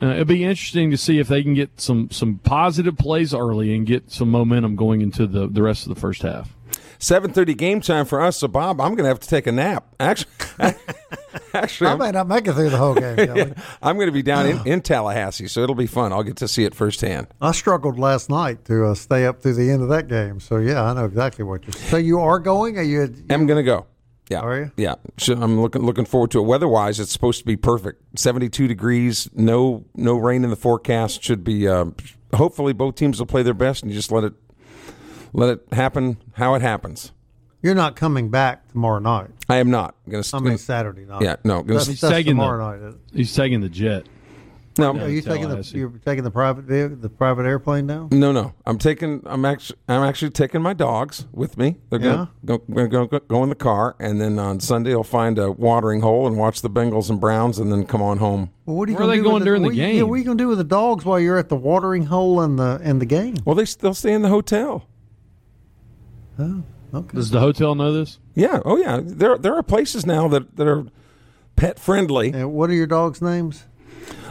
Uh, 0.00 0.10
it'll 0.10 0.26
be 0.26 0.44
interesting 0.44 0.92
to 0.92 0.96
see 0.96 1.18
if 1.18 1.26
they 1.26 1.42
can 1.42 1.54
get 1.54 1.80
some 1.80 2.08
some 2.12 2.38
positive 2.44 2.96
plays 2.96 3.34
early 3.34 3.74
and 3.74 3.84
get 3.84 4.12
some 4.12 4.30
momentum 4.30 4.76
going 4.76 5.00
into 5.00 5.26
the, 5.26 5.48
the 5.48 5.60
rest 5.60 5.88
of 5.88 5.92
the 5.92 6.00
first 6.00 6.22
half. 6.22 6.54
Seven 7.00 7.32
thirty 7.32 7.52
game 7.52 7.80
time 7.80 8.06
for 8.06 8.20
us. 8.20 8.36
So 8.36 8.46
Bob, 8.46 8.80
I'm 8.80 8.90
going 8.90 9.04
to 9.04 9.08
have 9.08 9.18
to 9.18 9.28
take 9.28 9.48
a 9.48 9.52
nap. 9.52 9.92
Actually, 9.98 10.30
actually, 11.54 11.88
I 11.88 11.92
I'm, 11.92 11.98
may 11.98 12.10
not 12.10 12.28
make 12.28 12.46
it 12.46 12.54
through 12.54 12.70
the 12.70 12.76
whole 12.76 12.94
game. 12.94 13.16
Kelly. 13.16 13.54
I'm 13.82 13.96
going 13.96 14.08
to 14.08 14.12
be 14.12 14.22
down 14.22 14.46
in, 14.46 14.60
in 14.66 14.80
Tallahassee, 14.80 15.48
so 15.48 15.62
it'll 15.62 15.74
be 15.74 15.86
fun. 15.86 16.12
I'll 16.12 16.22
get 16.22 16.36
to 16.38 16.48
see 16.48 16.64
it 16.64 16.74
firsthand. 16.74 17.28
I 17.40 17.52
struggled 17.52 17.98
last 17.98 18.30
night 18.30 18.64
to 18.66 18.86
uh, 18.86 18.94
stay 18.94 19.26
up 19.26 19.42
through 19.42 19.54
the 19.54 19.70
end 19.70 19.82
of 19.82 19.88
that 19.88 20.08
game. 20.08 20.40
So 20.40 20.58
yeah, 20.58 20.82
I 20.82 20.92
know 20.94 21.04
exactly 21.04 21.44
what 21.44 21.64
you're. 21.64 21.72
So 21.72 21.96
you 21.96 22.20
are 22.20 22.38
going? 22.38 22.78
Are 22.78 22.82
you? 22.82 23.14
I'm 23.30 23.46
going 23.46 23.58
to 23.58 23.62
go. 23.62 23.86
Yeah. 24.28 24.40
Are 24.40 24.58
you? 24.58 24.72
Yeah. 24.76 24.96
So 25.16 25.34
I'm 25.34 25.60
looking 25.60 25.82
looking 25.82 26.04
forward 26.04 26.30
to 26.32 26.40
it. 26.40 26.42
Weather-wise, 26.42 27.00
it's 27.00 27.12
supposed 27.12 27.40
to 27.40 27.46
be 27.46 27.56
perfect. 27.56 28.02
72 28.18 28.68
degrees, 28.68 29.28
no 29.34 29.84
no 29.94 30.16
rain 30.16 30.44
in 30.44 30.50
the 30.50 30.56
forecast. 30.56 31.22
Should 31.22 31.44
be. 31.44 31.66
Uh, 31.66 31.86
hopefully, 32.34 32.72
both 32.72 32.94
teams 32.94 33.18
will 33.18 33.26
play 33.26 33.42
their 33.42 33.54
best 33.54 33.82
and 33.82 33.90
you 33.90 33.96
just 33.96 34.12
let 34.12 34.24
it 34.24 34.34
let 35.32 35.50
it 35.50 35.72
happen 35.72 36.18
how 36.34 36.54
it 36.54 36.62
happens. 36.62 37.12
You're 37.62 37.74
not 37.74 37.96
coming 37.96 38.28
back 38.30 38.68
tomorrow 38.68 39.00
night. 39.00 39.30
I 39.48 39.56
am 39.56 39.70
not 39.70 39.96
I'm 40.06 40.12
going 40.12 40.22
to. 40.22 40.36
I 40.36 40.40
mean 40.40 40.58
Saturday 40.58 41.04
night. 41.04 41.22
Yeah, 41.22 41.36
no. 41.44 41.62
Gonna, 41.62 41.74
That's, 41.74 41.86
He's 41.88 42.00
that's 42.00 42.12
taking 42.12 42.36
the- 42.36 42.42
tomorrow 42.42 42.78
night. 42.90 42.94
He's 43.12 43.34
taking 43.34 43.60
the 43.60 43.68
jet. 43.68 44.06
no, 44.78 44.92
Are 44.96 45.08
you 45.08 45.20
taking 45.22 45.48
the 45.48 45.68
you're 45.74 45.88
taking 46.06 46.22
the 46.22 46.30
private 46.30 46.64
vehicle, 46.66 46.98
the 46.98 47.08
private 47.08 47.46
airplane 47.46 47.86
now? 47.86 48.08
no, 48.12 48.30
no. 48.30 48.54
I'm 48.64 48.78
taking. 48.78 49.22
I'm 49.26 49.44
actually. 49.44 49.76
I'm 49.88 50.04
actually 50.04 50.30
taking 50.30 50.62
my 50.62 50.72
dogs 50.72 51.26
with 51.32 51.58
me. 51.58 51.78
They're 51.90 51.98
gonna 51.98 52.30
go, 52.44 52.58
gonna 52.58 52.86
go, 52.86 53.06
go, 53.06 53.18
go 53.18 53.42
in 53.42 53.48
the 53.48 53.56
car, 53.56 53.96
and 53.98 54.20
then 54.20 54.38
on 54.38 54.60
Sunday 54.60 54.92
I'll 54.92 55.02
find 55.02 55.36
a 55.40 55.50
watering 55.50 56.00
hole 56.00 56.28
and 56.28 56.36
watch 56.38 56.62
the 56.62 56.70
Bengals 56.70 57.10
and 57.10 57.20
Browns, 57.20 57.58
and 57.58 57.72
then 57.72 57.86
come 57.86 58.00
on 58.02 58.18
home. 58.18 58.50
Well, 58.66 58.76
what 58.76 58.88
are 58.88 58.92
you 58.92 58.98
Where 58.98 59.02
are 59.02 59.06
gonna 59.08 59.16
they 59.16 59.16
do 59.16 59.22
with 59.24 59.32
going 59.32 59.44
during 59.44 59.62
the 59.62 59.68
what 59.70 59.74
you- 59.74 59.84
Yeah, 59.84 60.02
what 60.04 60.14
are 60.14 60.18
you 60.18 60.24
going 60.24 60.38
to 60.38 60.44
do 60.44 60.48
with 60.48 60.58
the 60.58 60.64
dogs 60.64 61.04
while 61.04 61.18
you're 61.18 61.38
at 61.38 61.48
the 61.48 61.56
watering 61.56 62.04
hole 62.06 62.40
and 62.40 62.56
the 62.56 62.78
and 62.84 63.00
the 63.00 63.06
game? 63.06 63.34
Well, 63.44 63.56
they 63.56 63.64
they'll 63.64 63.94
stay 63.94 64.12
in 64.12 64.22
the 64.22 64.28
hotel. 64.28 64.86
Oh, 66.38 66.62
okay. 66.94 67.14
Does 67.14 67.30
the 67.30 67.40
hotel 67.40 67.74
know 67.74 67.92
this? 67.92 68.18
Yeah. 68.34 68.60
Oh, 68.64 68.76
yeah. 68.76 69.00
There 69.02 69.38
there 69.38 69.54
are 69.54 69.62
places 69.62 70.06
now 70.06 70.28
that 70.28 70.56
that 70.56 70.66
are 70.66 70.86
pet 71.56 71.78
friendly. 71.78 72.32
And 72.32 72.52
what 72.52 72.70
are 72.70 72.74
your 72.74 72.86
dogs' 72.86 73.20
names? 73.20 73.64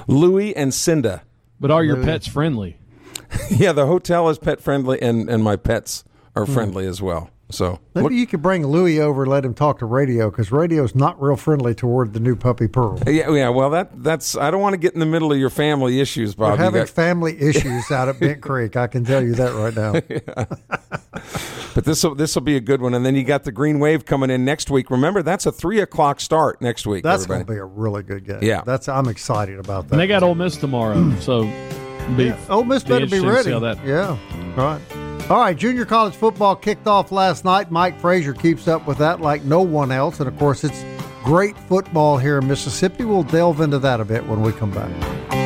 Louis 0.07 0.55
and 0.55 0.73
Cinda. 0.73 1.23
But 1.59 1.71
are 1.71 1.83
your 1.83 1.97
Louis. 1.97 2.05
pets 2.05 2.27
friendly? 2.27 2.77
Yeah, 3.49 3.73
the 3.73 3.85
hotel 3.85 4.29
is 4.29 4.39
pet 4.39 4.61
friendly, 4.61 5.01
and 5.01 5.29
and 5.29 5.43
my 5.43 5.57
pets 5.57 6.05
are 6.35 6.45
hmm. 6.45 6.53
friendly 6.53 6.85
as 6.85 7.01
well. 7.01 7.29
So 7.49 7.79
Maybe 7.93 8.03
what- 8.03 8.13
you 8.13 8.27
could 8.27 8.41
bring 8.41 8.65
Louis 8.67 8.99
over 8.99 9.23
and 9.23 9.31
let 9.31 9.45
him 9.45 9.53
talk 9.53 9.79
to 9.79 9.85
radio 9.85 10.29
because 10.29 10.51
radio's 10.51 10.95
not 10.95 11.21
real 11.21 11.37
friendly 11.37 11.73
toward 11.73 12.13
the 12.13 12.19
new 12.19 12.35
puppy 12.35 12.67
Pearl. 12.67 13.01
Uh, 13.05 13.09
yeah, 13.09 13.31
yeah. 13.31 13.49
Well, 13.49 13.69
that 13.69 14.03
that's. 14.03 14.35
I 14.35 14.51
don't 14.51 14.61
want 14.61 14.73
to 14.73 14.77
get 14.77 14.93
in 14.93 14.99
the 14.99 15.05
middle 15.05 15.31
of 15.31 15.37
your 15.37 15.49
family 15.49 15.99
issues, 15.99 16.35
Bob. 16.35 16.51
We're 16.51 16.63
having 16.65 16.81
got- 16.81 16.89
family 16.89 17.39
issues 17.39 17.89
out 17.91 18.09
at 18.09 18.19
Bent 18.19 18.41
Creek. 18.41 18.75
I 18.75 18.87
can 18.87 19.05
tell 19.05 19.23
you 19.23 19.33
that 19.35 19.53
right 19.53 19.75
now. 19.75 19.93
but 21.77 21.85
this 21.85 22.03
will 22.03 22.15
this 22.15 22.33
will 22.33 22.41
be 22.41 22.55
a 22.55 22.59
good 22.59 22.81
one. 22.81 22.95
And 22.95 23.05
then 23.05 23.13
you 23.13 23.23
got 23.23 23.43
the 23.43 23.51
Green 23.51 23.77
Wave 23.77 24.03
coming 24.03 24.31
in 24.31 24.43
next 24.43 24.71
week. 24.71 24.89
Remember, 24.89 25.21
that's 25.21 25.45
a 25.45 25.51
three 25.51 25.79
o'clock 25.79 26.19
start 26.19 26.59
next 26.59 26.87
week. 26.87 27.03
That's 27.03 27.27
going 27.27 27.41
to 27.41 27.45
be 27.45 27.59
a 27.59 27.65
really 27.65 28.01
good 28.01 28.25
game. 28.25 28.39
Yeah. 28.41 28.63
that's 28.65 28.89
I'm 28.89 29.07
excited 29.07 29.59
about 29.59 29.87
that. 29.89 29.93
And 29.93 30.01
they 30.01 30.07
got 30.07 30.23
Ole 30.23 30.33
Miss 30.33 30.57
tomorrow, 30.57 30.95
mm. 30.95 31.21
so 31.21 31.43
be 32.15 32.33
Ole 32.49 32.63
Miss 32.63 32.83
better 32.83 33.05
be 33.05 33.19
ready. 33.19 33.43
see 33.43 33.51
how 33.51 33.59
that- 33.59 33.85
Yeah, 33.85 34.17
right. 34.55 34.81
All 35.29 35.39
right, 35.39 35.55
junior 35.55 35.85
college 35.85 36.15
football 36.15 36.55
kicked 36.55 36.87
off 36.87 37.11
last 37.11 37.45
night. 37.45 37.69
Mike 37.69 37.99
Frazer 37.99 38.33
keeps 38.33 38.67
up 38.67 38.87
with 38.87 38.97
that 38.97 39.21
like 39.21 39.43
no 39.43 39.61
one 39.61 39.91
else, 39.91 40.19
and 40.19 40.27
of 40.27 40.35
course, 40.39 40.63
it's 40.63 40.83
great 41.23 41.55
football 41.55 42.17
here 42.17 42.39
in 42.39 42.47
Mississippi. 42.47 43.05
We'll 43.05 43.21
delve 43.21 43.61
into 43.61 43.77
that 43.77 44.01
a 44.01 44.05
bit 44.05 44.25
when 44.25 44.41
we 44.41 44.51
come 44.51 44.71
back. 44.71 45.36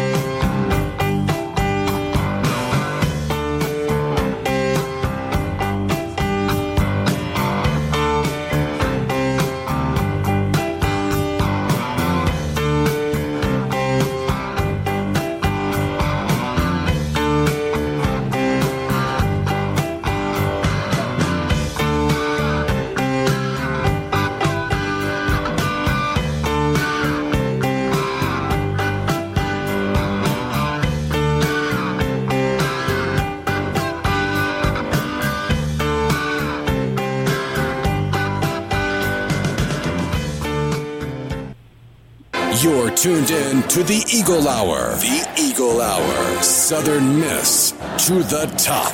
Tuned 43.01 43.31
in 43.31 43.63
to 43.63 43.81
the 43.81 44.05
Eagle 44.13 44.47
Hour. 44.47 44.91
The 44.97 45.27
Eagle 45.35 45.81
Hour. 45.81 46.43
Southern 46.43 47.19
Miss 47.19 47.71
to 48.05 48.21
the 48.21 48.45
top. 48.59 48.93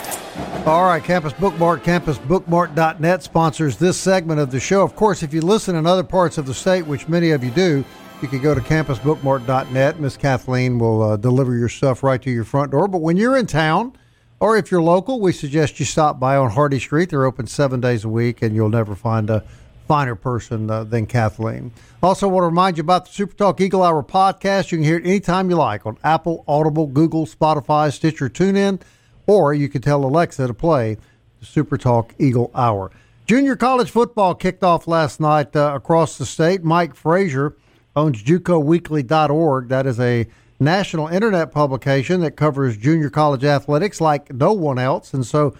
All 0.65 0.85
right, 0.85 1.03
Campus 1.03 1.33
Bookmark, 1.33 1.83
campusbookmark.net 1.83 3.21
sponsors 3.21 3.75
this 3.75 3.99
segment 3.99 4.39
of 4.39 4.49
the 4.49 4.61
show. 4.61 4.81
Of 4.81 4.95
course, 4.95 5.23
if 5.23 5.33
you 5.33 5.41
listen 5.41 5.75
in 5.75 5.85
other 5.85 6.05
parts 6.05 6.37
of 6.37 6.45
the 6.45 6.53
state, 6.53 6.87
which 6.87 7.09
many 7.09 7.31
of 7.31 7.43
you 7.43 7.51
do, 7.51 7.83
you 8.21 8.29
can 8.29 8.41
go 8.41 8.55
to 8.55 8.61
campusbookmark.net. 8.61 9.99
Miss 9.99 10.15
Kathleen 10.15 10.79
will 10.79 11.01
uh, 11.01 11.17
deliver 11.17 11.57
your 11.57 11.67
stuff 11.67 12.01
right 12.01 12.21
to 12.21 12.31
your 12.31 12.45
front 12.45 12.71
door. 12.71 12.87
But 12.87 13.01
when 13.01 13.17
you're 13.17 13.35
in 13.35 13.45
town, 13.45 13.91
or 14.39 14.55
if 14.55 14.71
you're 14.71 14.81
local, 14.81 15.19
we 15.19 15.33
suggest 15.33 15.81
you 15.81 15.85
stop 15.85 16.17
by 16.17 16.37
on 16.37 16.51
Hardy 16.51 16.79
Street. 16.79 17.09
They're 17.09 17.25
open 17.25 17.45
seven 17.45 17.81
days 17.81 18.05
a 18.05 18.09
week, 18.09 18.41
and 18.41 18.55
you'll 18.55 18.69
never 18.69 18.95
find 18.95 19.29
a 19.29 19.43
finer 19.88 20.15
person 20.15 20.70
uh, 20.70 20.84
than 20.84 21.06
Kathleen. 21.06 21.72
Also, 22.03 22.27
want 22.27 22.44
to 22.44 22.48
remind 22.48 22.77
you 22.77 22.82
about 22.82 23.06
the 23.06 23.12
Super 23.12 23.34
Talk 23.34 23.62
Eagle 23.62 23.84
Hour 23.84 24.03
podcast. 24.03 24.72
You 24.72 24.77
can 24.77 24.86
hear 24.86 24.98
it 24.98 25.06
anytime 25.06 25.50
you 25.50 25.56
like 25.56 25.86
on 25.86 25.98
Apple, 26.03 26.44
Audible, 26.48 26.88
Google, 26.88 27.25
Spotify, 27.25 27.91
Stitcher, 27.91 28.29
TuneIn, 28.29 28.82
or 29.25 29.53
you 29.53 29.70
can 29.70 29.82
tell 29.82 30.03
Alexa 30.03 30.46
to 30.46 30.53
play 30.53 30.98
the 31.39 31.46
Super 31.46 31.77
Talk 31.77 32.13
Eagle 32.20 32.51
Hour. 32.53 32.91
Junior 33.25 33.56
college 33.56 33.91
football 33.91 34.36
kicked 34.36 34.63
off 34.63 34.88
last 34.88 35.20
night 35.20 35.56
uh, 35.56 35.74
across 35.75 36.17
the 36.17 36.25
state. 36.25 36.63
Mike 36.63 36.96
Frazer 36.96 37.56
owns 37.96 38.24
JUCOweekly.org. 38.24 39.67
That 39.70 39.86
is 39.86 40.00
a 40.00 40.27
national 40.60 41.08
internet 41.08 41.51
publication 41.51 42.22
that 42.22 42.32
covers 42.32 42.77
junior 42.77 43.10
college 43.10 43.44
athletics 43.44 44.01
like 44.01 44.34
no 44.34 44.53
one 44.53 44.79
else. 44.79 45.13
And 45.13 45.25
so 45.25 45.56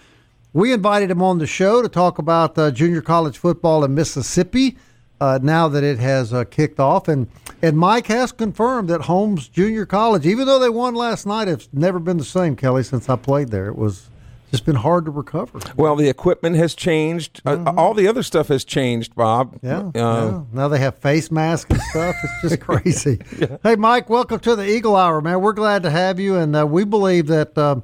we 0.52 0.72
invited 0.72 1.10
him 1.10 1.22
on 1.22 1.38
the 1.38 1.46
show 1.46 1.82
to 1.82 1.88
talk 1.88 2.18
about 2.18 2.56
uh, 2.58 2.70
junior 2.70 3.00
college 3.02 3.36
football 3.38 3.84
in 3.84 3.94
Mississippi 3.94 4.76
uh, 5.20 5.38
now 5.42 5.68
that 5.68 5.84
it 5.84 5.98
has 5.98 6.32
uh, 6.32 6.44
kicked 6.44 6.80
off. 6.80 7.08
And, 7.08 7.28
and 7.60 7.76
Mike 7.76 8.06
has 8.06 8.32
confirmed 8.32 8.88
that 8.88 9.02
Holmes 9.02 9.48
Junior 9.48 9.84
College, 9.84 10.26
even 10.26 10.46
though 10.46 10.58
they 10.58 10.68
won 10.70 10.94
last 10.94 11.26
night, 11.26 11.48
it's 11.48 11.68
never 11.72 11.98
been 11.98 12.16
the 12.18 12.24
same, 12.24 12.56
Kelly, 12.56 12.82
since 12.82 13.08
I 13.08 13.16
played 13.16 13.48
there. 13.48 13.66
It 13.68 13.76
was 13.76 14.08
just 14.50 14.64
been 14.64 14.76
hard 14.76 15.04
to 15.04 15.10
recover. 15.10 15.58
Well, 15.76 15.94
the 15.96 16.08
equipment 16.08 16.56
has 16.56 16.74
changed. 16.74 17.42
Uh, 17.44 17.74
all 17.76 17.92
the 17.92 18.08
other 18.08 18.22
stuff 18.22 18.48
has 18.48 18.64
changed, 18.64 19.14
Bob. 19.14 19.58
Yeah, 19.62 19.80
Uh, 19.80 19.90
yeah. 19.94 20.42
Now 20.52 20.68
they 20.68 20.78
have 20.78 20.96
face 20.98 21.30
masks 21.30 21.70
and 21.70 21.82
stuff. 21.82 22.16
It's 22.22 22.42
just 22.42 22.60
crazy. 22.62 23.20
Hey, 23.62 23.76
Mike, 23.76 24.08
welcome 24.08 24.38
to 24.40 24.56
the 24.56 24.66
Eagle 24.66 24.96
Hour, 24.96 25.20
man. 25.20 25.40
We're 25.42 25.52
glad 25.52 25.82
to 25.82 25.90
have 25.90 26.18
you, 26.18 26.36
and 26.36 26.56
uh, 26.56 26.66
we 26.66 26.84
believe 26.84 27.26
that 27.26 27.58
um, 27.58 27.82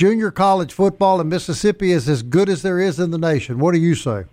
junior 0.00 0.30
college 0.30 0.72
football 0.72 1.20
in 1.20 1.28
Mississippi 1.28 1.92
is 1.92 2.08
as 2.08 2.22
good 2.22 2.48
as 2.48 2.62
there 2.62 2.80
is 2.80 2.98
in 2.98 3.10
the 3.10 3.18
nation. 3.18 3.58
What 3.58 3.74
do 3.74 3.80
you 3.80 3.94
say? 3.94 4.24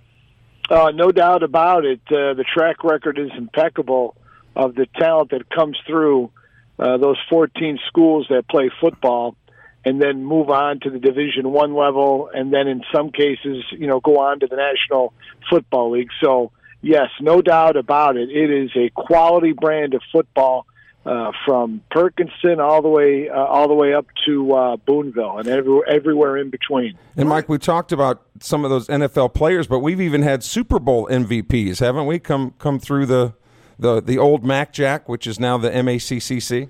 Uh, 0.69 0.91
no 0.95 1.11
doubt 1.11 1.43
about 1.43 1.83
it. 1.83 1.99
Uh, 2.07 2.33
the 2.35 2.45
track 2.55 2.85
record 2.85 3.19
is 3.19 3.31
impeccable 3.37 4.15
of 4.55 4.75
the 4.75 4.87
talent 4.97 5.31
that 5.31 5.49
comes 5.49 5.77
through 5.85 6.31
uh, 6.79 6.95
those 6.95 7.17
14 7.29 7.79
schools 7.85 8.27
that 8.29 8.47
play 8.47 8.71
football, 8.79 9.35
and 9.83 10.01
then 10.01 10.23
move 10.23 10.49
on 10.49 10.79
to 10.79 10.89
the 10.89 10.99
Division 10.99 11.51
One 11.51 11.75
level, 11.75 12.29
and 12.33 12.53
then 12.53 12.69
in 12.69 12.81
some 12.95 13.11
cases, 13.11 13.65
you 13.71 13.87
know, 13.87 13.99
go 13.99 14.21
on 14.21 14.39
to 14.39 14.47
the 14.47 14.55
National 14.55 15.13
Football 15.49 15.91
League. 15.91 16.11
So, 16.23 16.53
yes, 16.81 17.09
no 17.19 17.41
doubt 17.41 17.75
about 17.75 18.15
it. 18.15 18.29
It 18.29 18.49
is 18.49 18.71
a 18.77 18.89
quality 18.91 19.51
brand 19.51 19.95
of 19.95 20.01
football. 20.13 20.65
Uh, 21.07 21.31
from 21.45 21.79
Perkinston 21.89 22.59
all 22.59 22.81
the 22.81 22.89
way 22.89 23.29
uh, 23.29 23.33
all 23.37 23.69
the 23.69 23.73
way 23.73 23.93
up 23.93 24.05
to 24.25 24.53
uh, 24.53 24.75
Boonville 24.75 25.37
and 25.37 25.47
every, 25.47 25.79
everywhere 25.87 26.35
in 26.35 26.49
between. 26.49 26.97
And 27.15 27.29
Mike, 27.29 27.47
we 27.47 27.57
talked 27.57 27.93
about 27.93 28.23
some 28.41 28.65
of 28.65 28.69
those 28.69 28.87
NFL 28.89 29.33
players, 29.33 29.67
but 29.67 29.79
we've 29.79 30.01
even 30.01 30.21
had 30.21 30.43
Super 30.43 30.79
Bowl 30.79 31.07
MVPs, 31.09 31.79
haven't 31.79 32.07
we? 32.07 32.19
Come 32.19 32.53
come 32.59 32.77
through 32.77 33.05
the 33.05 33.33
the 33.79 34.01
the 34.01 34.17
old 34.17 34.43
Mac 34.43 34.73
Jack, 34.73 35.07
which 35.07 35.27
is 35.27 35.39
now 35.39 35.57
the 35.57 35.69
MACCC. 35.69 36.67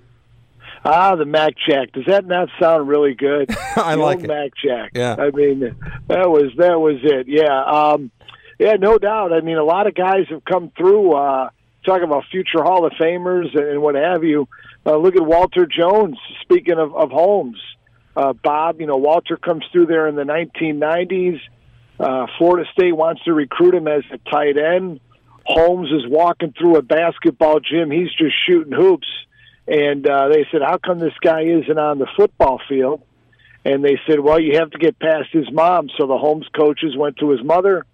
Ah, 0.85 1.15
the 1.15 1.25
Mac 1.25 1.53
Jack. 1.67 1.91
Does 1.93 2.05
that 2.05 2.27
not 2.27 2.49
sound 2.59 2.87
really 2.87 3.15
good? 3.15 3.49
I 3.75 3.95
The 3.95 4.01
like 4.03 4.17
old 4.17 4.25
it. 4.25 4.27
Mac 4.27 4.51
Jack. 4.63 4.91
Yeah. 4.93 5.15
I 5.17 5.31
mean, 5.31 5.61
that 6.09 6.29
was 6.29 6.51
that 6.57 6.79
was 6.79 6.97
it. 7.01 7.25
Yeah. 7.27 7.63
Um, 7.63 8.11
yeah, 8.59 8.73
no 8.73 8.99
doubt. 8.99 9.33
I 9.33 9.41
mean, 9.41 9.57
a 9.57 9.63
lot 9.63 9.87
of 9.87 9.95
guys 9.95 10.27
have 10.29 10.45
come 10.45 10.71
through. 10.77 11.13
Uh, 11.13 11.49
talking 11.87 12.03
about 12.03 12.25
future 12.29 12.61
Hall 12.63 12.85
of 12.85 12.93
Famers 12.93 13.57
and, 13.57 13.67
and 13.67 13.81
what 13.81 13.95
have 13.95 14.23
you. 14.23 14.47
Uh, 14.85 14.97
look 14.97 15.15
at 15.15 15.25
Walter 15.25 15.65
Jones. 15.65 16.17
Speaking 16.41 16.77
of, 16.77 16.95
of 16.95 17.09
Holmes, 17.09 17.59
uh, 18.15 18.33
Bob. 18.33 18.81
You 18.81 18.87
know, 18.87 18.97
Walter 18.97 19.37
comes 19.37 19.63
through 19.71 19.85
there 19.85 20.07
in 20.07 20.15
the 20.15 20.23
1990s. 20.23 21.39
Uh, 21.99 22.27
Florida 22.37 22.69
State 22.73 22.95
wants 22.95 23.23
to 23.23 23.33
recruit 23.33 23.73
him 23.73 23.87
as 23.87 24.03
a 24.11 24.17
tight 24.29 24.57
end. 24.57 24.99
Holmes 25.45 25.89
is 25.91 26.09
walking 26.09 26.53
through 26.57 26.75
a 26.75 26.81
basketball 26.81 27.59
gym. 27.59 27.89
He's 27.89 28.11
just 28.17 28.35
shooting 28.45 28.73
hoops. 28.73 29.07
And 29.67 30.07
uh, 30.07 30.27
they 30.29 30.45
said, 30.51 30.61
How 30.61 30.77
come 30.77 30.99
this 30.99 31.13
guy 31.21 31.43
isn't 31.43 31.77
on 31.77 31.99
the 31.99 32.07
football 32.17 32.59
field? 32.67 33.01
And 33.63 33.83
they 33.83 33.99
said, 34.07 34.19
Well, 34.19 34.39
you 34.39 34.57
have 34.57 34.71
to 34.71 34.77
get 34.77 34.99
past 34.99 35.29
his 35.31 35.51
mom. 35.51 35.89
So 35.97 36.07
the 36.07 36.17
Holmes 36.17 36.47
coaches 36.55 36.95
went 36.97 37.17
to 37.17 37.31
his 37.31 37.43
mother, 37.43 37.85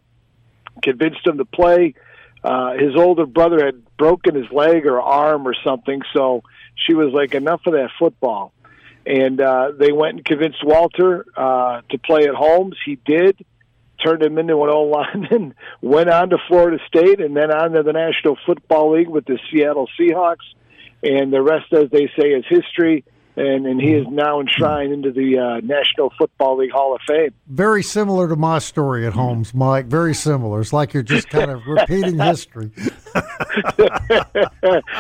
convinced 0.82 1.26
him 1.26 1.38
to 1.38 1.46
play. 1.46 1.96
Uh, 2.44 2.74
his 2.74 2.96
older 2.96 3.26
brother 3.26 3.66
had 3.66 3.84
broken 3.98 4.36
his 4.36 4.52
leg 4.52 4.86
or 4.86 5.02
arm 5.02 5.48
or 5.48 5.56
something. 5.64 6.02
So 6.14 6.44
she 6.76 6.94
was 6.94 7.14
like, 7.14 7.34
Enough 7.34 7.62
of 7.66 7.74
that 7.74 7.90
football. 7.98 8.54
And 9.06 9.40
uh, 9.42 9.72
they 9.78 9.92
went 9.92 10.18
and 10.18 10.26
convinced 10.26 10.64
Walter 10.64 11.26
uh, 11.36 11.82
to 11.90 11.98
play 11.98 12.24
at 12.24 12.36
Holmes. 12.36 12.76
He 12.86 12.96
did. 12.96 13.46
turned 14.04 14.24
him 14.24 14.38
into 14.38 14.62
an 14.64 14.70
old 14.70 14.92
lineman, 14.92 15.56
went 15.82 16.10
on 16.10 16.30
to 16.30 16.38
Florida 16.48 16.82
State, 16.88 17.20
and 17.20 17.36
then 17.36 17.52
on 17.52 17.72
to 17.72 17.84
the 17.84 17.94
National 17.94 18.38
Football 18.46 18.94
League 18.98 19.10
with 19.10 19.26
the 19.26 19.40
Seattle 19.52 19.90
Seahawks. 20.00 20.46
And 21.02 21.34
the 21.34 21.42
rest, 21.42 21.74
as 21.74 21.90
they 21.92 22.10
say, 22.18 22.30
is 22.30 22.46
history 22.48 23.04
and, 23.36 23.66
and 23.66 23.82
he 23.82 23.94
is 23.94 24.06
now 24.10 24.40
enshrined 24.40 24.94
into 24.94 25.12
the 25.12 25.38
uh, 25.38 25.66
National 25.66 26.12
Football 26.18 26.58
League 26.58 26.72
Hall 26.72 26.96
of 26.96 27.02
Fame. 27.08 27.34
Very 27.48 27.84
similar 27.84 28.28
to 28.28 28.36
my 28.36 28.60
story 28.60 29.08
at 29.08 29.14
Holmes, 29.14 29.54
Mike. 29.54 29.88
Very 29.88 30.14
similar. 30.14 30.62
It's 30.62 30.74
like 30.74 30.94
you're 30.94 31.04
just 31.04 31.30
kind 31.30 31.52
of 31.52 31.62
repeating 31.68 32.20
history. 32.20 32.72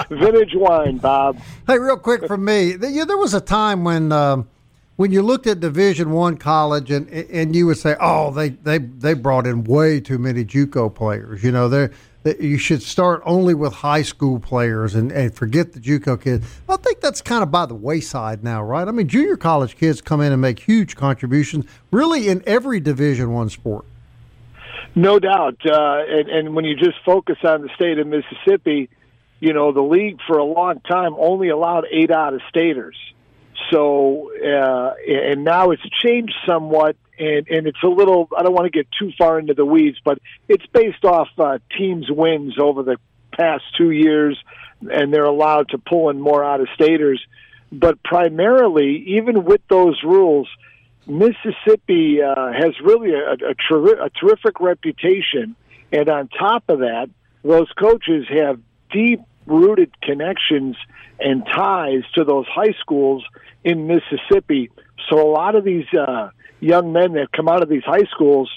Vintage 0.09 0.55
wine, 0.55 0.97
Bob. 0.97 1.39
Hey, 1.67 1.79
real 1.79 1.97
quick 1.97 2.27
from 2.27 2.45
me, 2.45 2.73
there 2.73 3.17
was 3.17 3.33
a 3.33 3.41
time 3.41 3.83
when. 3.83 4.11
Um, 4.11 4.47
when 4.95 5.11
you 5.11 5.23
looked 5.23 5.47
at 5.47 5.59
Division 5.59 6.11
One 6.11 6.37
college, 6.37 6.91
and 6.91 7.09
and 7.09 7.55
you 7.55 7.65
would 7.65 7.77
say, 7.77 7.95
"Oh, 7.99 8.31
they 8.31 8.49
they 8.49 8.77
they 8.77 9.15
brought 9.15 9.47
in 9.47 9.63
way 9.63 9.99
too 9.99 10.19
many 10.19 10.45
JUCO 10.45 10.93
players." 10.93 11.43
You 11.43 11.51
know, 11.51 11.67
they're 11.67 11.91
that 12.23 12.39
you 12.39 12.57
should 12.57 12.81
start 12.81 13.21
only 13.25 13.53
with 13.53 13.73
high 13.73 14.01
school 14.01 14.39
players 14.39 14.95
and, 14.95 15.11
and 15.11 15.35
forget 15.35 15.73
the 15.73 15.79
JUCO 15.79 16.21
kids. 16.21 16.45
I 16.67 16.77
think 16.77 17.01
that's 17.01 17.21
kind 17.21 17.43
of 17.43 17.51
by 17.51 17.65
the 17.65 17.75
wayside 17.75 18.43
now, 18.43 18.63
right? 18.63 18.87
I 18.87 18.91
mean, 18.91 19.07
junior 19.07 19.37
college 19.37 19.77
kids 19.77 20.01
come 20.01 20.21
in 20.21 20.31
and 20.31 20.41
make 20.41 20.59
huge 20.59 20.95
contributions, 20.95 21.65
really 21.91 22.29
in 22.29 22.41
every 22.45 22.79
Division 22.79 23.31
One 23.31 23.49
sport. 23.49 23.85
No 24.95 25.19
doubt, 25.19 25.57
uh, 25.65 26.03
and, 26.07 26.29
and 26.29 26.55
when 26.55 26.65
you 26.65 26.75
just 26.75 26.97
focus 27.03 27.37
on 27.43 27.63
the 27.63 27.69
state 27.75 27.97
of 27.97 28.07
Mississippi, 28.07 28.89
you 29.39 29.51
know 29.51 29.71
the 29.71 29.81
league 29.81 30.19
for 30.25 30.37
a 30.37 30.43
long 30.43 30.79
time 30.81 31.15
only 31.17 31.49
allowed 31.49 31.85
eight 31.91 32.11
out 32.11 32.33
of 32.33 32.41
staters. 32.47 32.95
So, 33.71 34.31
uh, 34.43 34.93
and 35.07 35.43
now 35.43 35.71
it's 35.71 35.87
changed 36.01 36.35
somewhat 36.45 36.95
and 37.17 37.47
and 37.47 37.67
it's 37.67 37.81
a 37.83 37.87
little. 37.87 38.27
I 38.35 38.43
don't 38.43 38.53
want 38.53 38.65
to 38.65 38.71
get 38.71 38.87
too 38.97 39.11
far 39.17 39.39
into 39.39 39.53
the 39.53 39.65
weeds, 39.65 39.97
but 40.03 40.19
it's 40.47 40.65
based 40.67 41.05
off 41.05 41.27
uh, 41.37 41.59
teams' 41.77 42.09
wins 42.09 42.55
over 42.59 42.83
the 42.83 42.97
past 43.31 43.63
two 43.77 43.91
years, 43.91 44.37
and 44.81 45.13
they're 45.13 45.25
allowed 45.25 45.69
to 45.69 45.77
pull 45.77 46.09
in 46.09 46.19
more 46.19 46.43
out 46.43 46.61
of 46.61 46.67
staters. 46.75 47.23
But 47.71 48.03
primarily, 48.03 49.03
even 49.17 49.45
with 49.45 49.61
those 49.67 50.01
rules, 50.03 50.47
Mississippi 51.07 52.21
uh, 52.21 52.51
has 52.51 52.79
really 52.83 53.13
a, 53.13 53.33
a, 53.33 53.55
ter- 53.55 54.03
a 54.05 54.09
terrific 54.09 54.59
reputation, 54.59 55.55
and 55.91 56.09
on 56.09 56.27
top 56.29 56.65
of 56.69 56.79
that, 56.79 57.09
those 57.43 57.71
coaches 57.79 58.25
have 58.29 58.59
deep 58.91 59.21
rooted 59.45 59.99
connections 60.01 60.75
and 61.19 61.45
ties 61.45 62.03
to 62.15 62.23
those 62.23 62.45
high 62.47 62.73
schools 62.79 63.23
in 63.63 63.87
Mississippi. 63.87 64.69
So 65.09 65.19
a 65.19 65.29
lot 65.31 65.55
of 65.55 65.63
these 65.63 65.85
uh, 65.93 66.29
young 66.59 66.93
men 66.93 67.13
that 67.13 67.31
come 67.31 67.47
out 67.47 67.61
of 67.61 67.69
these 67.69 67.83
high 67.83 68.05
schools 68.11 68.49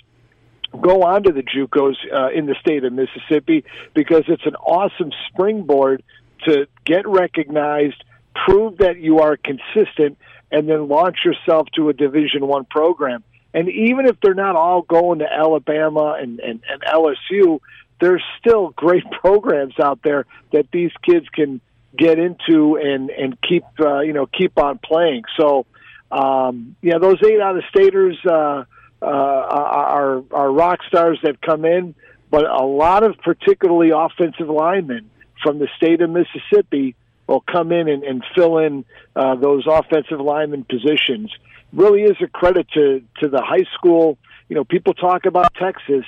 go 0.81 1.03
on 1.03 1.23
to 1.25 1.33
the 1.33 1.43
JUCOs 1.43 1.95
uh, 2.13 2.31
in 2.31 2.47
the 2.47 2.55
state 2.61 2.85
of 2.85 2.93
Mississippi 2.93 3.65
because 3.95 4.25
it's 4.29 4.47
an 4.47 4.57
awesome 4.57 5.11
springboard 5.29 6.03
to 6.45 6.67
get 6.85 7.07
recognized, 7.07 8.03
prove 8.47 8.79
that 8.79 8.99
you 8.99 9.21
are 9.21 9.37
consistent, 9.37 10.19
and 10.51 10.69
then 10.69 10.89
launch 10.89 11.19
yourself 11.25 11.69
to 11.75 11.89
a 11.89 11.93
Division 11.93 12.47
One 12.47 12.65
program. 12.65 13.25
And 13.55 13.69
even 13.69 14.07
if 14.07 14.17
they're 14.21 14.35
not 14.35 14.55
all 14.55 14.83
going 14.83 15.21
to 15.21 15.33
Alabama 15.33 16.17
and, 16.21 16.41
and, 16.41 16.63
and 16.69 16.83
LSU, 16.83 17.61
there's 18.01 18.23
still 18.39 18.71
great 18.71 19.05
programs 19.21 19.79
out 19.81 20.01
there 20.03 20.27
that 20.53 20.67
these 20.73 20.93
kids 21.03 21.27
can 21.33 21.61
get 21.97 22.19
into 22.19 22.77
and 22.77 23.11
and 23.11 23.41
keep 23.41 23.65
uh, 23.81 24.01
you 24.01 24.13
know 24.13 24.27
keep 24.27 24.59
on 24.59 24.79
playing. 24.79 25.23
So 25.39 25.67
um, 26.11 26.77
yeah, 26.83 26.99
those 26.99 27.19
eight 27.25 27.41
out 27.41 27.57
of 27.57 27.65
staters 27.71 28.19
uh, 28.27 28.65
uh, 29.03 29.07
are 29.07 30.23
are 30.31 30.53
rock 30.53 30.81
stars 30.89 31.19
that 31.23 31.41
come 31.41 31.65
in, 31.65 31.95
but 32.31 32.45
a 32.45 32.65
lot 32.65 33.03
of 33.03 33.17
particularly 33.19 33.91
offensive 33.91 34.49
linemen 34.49 35.11
from 35.43 35.59
the 35.59 35.69
state 35.77 36.01
of 36.01 36.11
Mississippi 36.11 36.95
will 37.27 37.41
come 37.41 37.73
in 37.73 37.89
and, 37.89 38.05
and 38.05 38.25
fill 38.35 38.59
in 38.59 38.85
uh, 39.15 39.35
those 39.35 39.65
offensive 39.67 40.21
lineman 40.21 40.65
positions. 40.65 41.33
Really 41.73 42.03
is 42.03 42.17
a 42.23 42.29
credit 42.29 42.69
to 42.75 43.03
to 43.21 43.29
the 43.29 43.43
high 43.43 43.67
school. 43.75 44.19
You 44.49 44.55
know, 44.55 44.65
people 44.65 44.95
talk 44.95 45.27
about 45.27 45.55
Texas, 45.55 46.05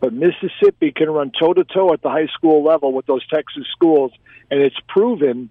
but 0.00 0.12
Mississippi 0.12 0.92
can 0.92 1.10
run 1.10 1.32
toe 1.38 1.52
to 1.52 1.64
toe 1.64 1.92
at 1.92 2.02
the 2.02 2.10
high 2.10 2.28
school 2.28 2.64
level 2.64 2.92
with 2.92 3.06
those 3.06 3.26
Texas 3.28 3.64
schools, 3.72 4.12
and 4.50 4.60
it's 4.60 4.78
proven 4.88 5.50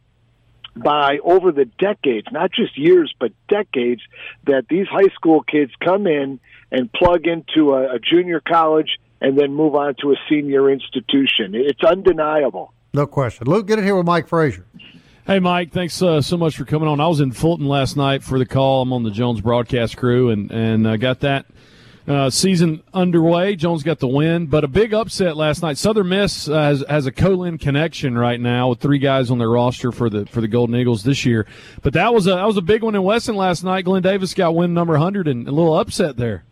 by 0.75 1.17
over 1.23 1.51
the 1.51 1.65
decades, 1.65 2.27
not 2.31 2.51
just 2.51 2.77
years, 2.77 3.13
but 3.19 3.31
decades, 3.47 4.01
that 4.45 4.67
these 4.69 4.88
high 4.88 5.10
school 5.15 5.41
kids 5.41 5.71
come 5.83 6.07
in 6.07 6.39
and 6.71 6.91
plug 6.91 7.25
into 7.25 7.73
a, 7.73 7.95
a 7.95 7.99
junior 7.99 8.39
college 8.39 8.99
and 9.19 9.38
then 9.38 9.53
move 9.53 9.75
on 9.75 9.95
to 10.01 10.12
a 10.12 10.15
senior 10.29 10.69
institution. 10.69 11.55
It's 11.55 11.83
undeniable. 11.83 12.73
No 12.93 13.07
question. 13.07 13.47
Luke, 13.47 13.67
get 13.67 13.79
it 13.79 13.86
here 13.86 13.95
with 13.95 14.05
Mike 14.05 14.27
Frazer. 14.27 14.65
Hey, 15.25 15.39
Mike, 15.39 15.71
thanks 15.71 16.01
uh, 16.01 16.21
so 16.21 16.38
much 16.38 16.55
for 16.55 16.63
coming 16.63 16.88
on. 16.88 17.01
I 17.01 17.07
was 17.07 17.19
in 17.19 17.31
Fulton 17.31 17.67
last 17.67 17.97
night 17.97 18.23
for 18.23 18.39
the 18.39 18.45
call. 18.45 18.83
I'm 18.83 18.93
on 18.93 19.03
the 19.03 19.12
Jones 19.12 19.41
broadcast 19.41 19.97
crew 19.97 20.29
and, 20.29 20.51
and 20.51 20.88
uh, 20.88 20.95
got 20.95 21.21
that 21.21 21.45
uh, 22.08 22.30
season 22.30 22.82
underway. 22.93 23.56
Jones 23.56 23.84
got 23.84 24.00
the 24.00 24.08
win, 24.08 24.48
but 24.48 24.63
a 24.63 24.67
big 24.67 24.93
upset 24.93 25.36
last 25.36 25.62
night. 25.62 25.78
Southern 25.78 26.10
Miss 26.10 26.48
uh, 26.48 26.54
has, 26.54 26.84
has 26.89 27.06
a 27.06 27.12
Co-Lin 27.12 27.58
connection 27.58 28.17
right 28.17 28.39
now 28.39 28.70
with 28.70 28.80
three 28.80 29.00
guys 29.00 29.30
on 29.30 29.38
their 29.38 29.50
roster 29.50 29.91
for 29.91 30.10
the 30.10 30.26
for 30.28 30.41
the 30.41 30.48
Golden 30.48 30.76
Eagles 30.76 31.04
this 31.04 31.26
year. 31.26 31.46
But 31.82 31.93
that 31.93 32.13
was 32.13 32.28
a 32.28 32.32
that 32.32 32.48
was 32.48 32.58
a 32.58 32.62
big 32.62 32.84
one 32.84 32.96
in 32.96 33.04
Wesson 33.04 33.36
last 33.36 33.63
night. 33.63 33.86
Glenn 33.86 34.02
Davis 34.02 34.34
got 34.34 34.56
win 34.56 34.74
number 34.74 34.93
100 34.93 35.28
and 35.28 35.48
a 35.48 35.52
little 35.52 35.78
upset 35.78 36.17
there. 36.17 36.43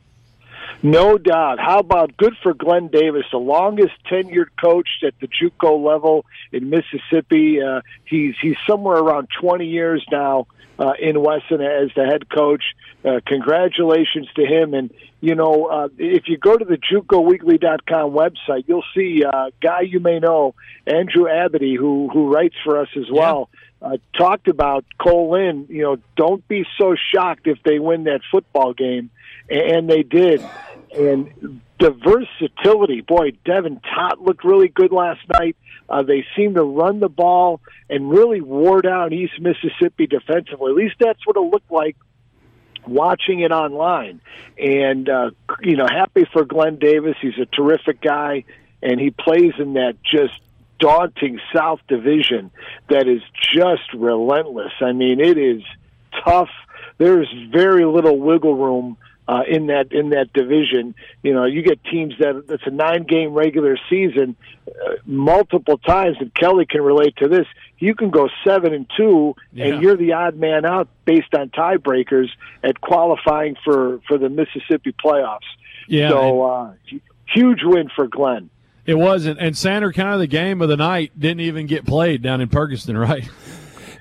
No 0.84 1.18
doubt. 1.18 1.58
How 1.60 1.80
about 1.80 2.15
good 2.18 2.36
for 2.44 2.54
Glenn 2.54 2.89
Davis, 2.89 3.24
the 3.32 3.38
longest 3.38 3.94
tenured 4.12 4.50
coach 4.62 4.88
at 5.04 5.13
the 5.20 5.28
JUCO 5.28 5.84
level 5.84 6.26
in 6.52 6.70
Mississippi. 6.70 7.62
Uh, 7.62 7.82
he's 8.04 8.36
he's 8.41 8.58
somewhere 8.68 8.98
around 8.98 9.30
20 9.39 9.65
years 9.65 10.06
now 10.12 10.48
uh, 10.79 10.93
in 10.99 11.21
Wesson 11.21 11.61
as 11.61 11.89
the 11.95 12.05
head 12.05 12.29
coach. 12.29 12.63
Uh, 13.03 13.19
congratulations 13.25 14.27
to 14.35 14.45
him. 14.45 14.73
And, 14.73 14.93
you 15.21 15.35
know, 15.35 15.65
uh, 15.65 15.88
if 15.97 16.27
you 16.27 16.38
go 16.38 16.57
to 16.57 16.65
the 16.65 16.77
JUCOweekly.com 16.77 18.11
website, 18.11 18.65
you'll 18.67 18.83
see 18.95 19.23
a 19.23 19.29
uh, 19.29 19.49
guy 19.61 19.81
you 19.81 19.99
may 19.99 20.19
know, 20.19 20.55
Andrew 20.88 21.25
Abity, 21.25 21.77
who, 21.77 22.09
who 22.11 22.33
writes 22.33 22.55
for 22.63 22.79
us 22.79 22.89
as 22.97 23.09
well, 23.11 23.49
yeah. 23.81 23.88
uh, 23.89 23.97
talked 24.17 24.47
about 24.47 24.85
Co-Lin. 24.99 25.67
You 25.69 25.83
know, 25.83 25.97
don't 26.15 26.45
be 26.47 26.65
so 26.77 26.95
shocked 27.13 27.47
if 27.47 27.61
they 27.63 27.79
win 27.79 28.05
that 28.05 28.21
football 28.31 28.73
game. 28.73 29.11
And 29.49 29.88
they 29.89 30.01
did. 30.01 30.41
And 30.97 31.62
the 31.79 31.91
versatility, 31.91 33.01
boy, 33.01 33.31
Devin 33.43 33.81
Tott 33.81 34.21
looked 34.21 34.43
really 34.43 34.69
good 34.69 34.91
last 34.91 35.21
night. 35.39 35.58
Uh, 35.89 36.03
they 36.03 36.25
seem 36.36 36.55
to 36.55 36.63
run 36.63 36.99
the 36.99 37.10
ball 37.10 37.62
and 37.89 38.10
really 38.10 38.41
wore 38.41 38.81
down 38.81 39.13
East 39.13 39.34
Mississippi 39.39 40.08
defensively. 40.08 40.71
At 40.71 40.75
least 40.75 40.95
that's 40.99 41.25
what 41.25 41.36
it 41.36 41.41
looked 41.41 41.71
like 41.71 41.95
watching 42.88 43.41
it 43.41 43.51
online. 43.51 44.21
And, 44.58 45.10
uh, 45.10 45.31
you 45.62 45.75
know, 45.75 45.88
happy 45.88 46.25
for 46.31 46.45
Glenn 46.45 46.77
Davis. 46.77 47.15
He's 47.21 47.38
a 47.41 47.45
terrific 47.45 48.01
guy, 48.01 48.45
and 48.81 48.99
he 48.99 49.12
plays 49.12 49.53
in 49.60 49.73
that 49.73 49.97
just 50.03 50.34
daunting 50.79 51.39
South 51.53 51.79
Division 51.88 52.51
that 52.89 53.08
is 53.08 53.21
just 53.53 53.93
relentless. 53.93 54.73
I 54.81 54.91
mean, 54.91 55.19
it 55.19 55.38
is 55.38 55.62
tough. 56.23 56.49
There's 56.97 57.31
very 57.51 57.86
little 57.86 58.17
wiggle 58.17 58.55
room 58.55 58.97
uh, 59.27 59.41
in 59.47 59.67
that 59.67 59.91
in 59.91 60.09
that 60.09 60.31
division. 60.33 60.95
You 61.23 61.33
know, 61.33 61.45
you 61.45 61.61
get 61.61 61.83
teams 61.83 62.13
that 62.19 62.43
it's 62.49 62.63
a 62.65 62.71
nine 62.71 63.03
game 63.03 63.33
regular 63.33 63.77
season 63.89 64.35
uh, 64.67 64.95
multiple 65.05 65.77
times, 65.77 66.17
and 66.19 66.33
Kelly 66.33 66.65
can 66.65 66.81
relate 66.81 67.15
to 67.17 67.27
this. 67.27 67.47
You 67.79 67.95
can 67.95 68.09
go 68.09 68.29
seven 68.45 68.73
and 68.73 68.89
two, 68.95 69.35
yeah. 69.51 69.65
and 69.65 69.83
you're 69.83 69.97
the 69.97 70.13
odd 70.13 70.35
man 70.35 70.65
out 70.65 70.88
based 71.05 71.33
on 71.33 71.49
tiebreakers 71.49 72.29
at 72.63 72.79
qualifying 72.81 73.55
for 73.63 73.99
for 74.07 74.17
the 74.17 74.29
Mississippi 74.29 74.93
playoffs. 74.93 75.39
Yeah, 75.88 76.09
so 76.09 76.43
uh, 76.43 76.73
huge 77.27 77.59
win 77.63 77.89
for 77.95 78.07
Glenn. 78.07 78.49
It 78.85 78.95
was, 78.95 79.25
and, 79.25 79.39
and 79.39 79.57
Sander, 79.57 79.91
kind 79.91 80.13
of 80.13 80.19
the 80.19 80.27
game 80.27 80.61
of 80.61 80.69
the 80.69 80.77
night, 80.77 81.11
didn't 81.19 81.39
even 81.39 81.65
get 81.65 81.85
played 81.85 82.21
down 82.21 82.39
in 82.39 82.49
Ferguson, 82.49 82.95
right? 82.97 83.27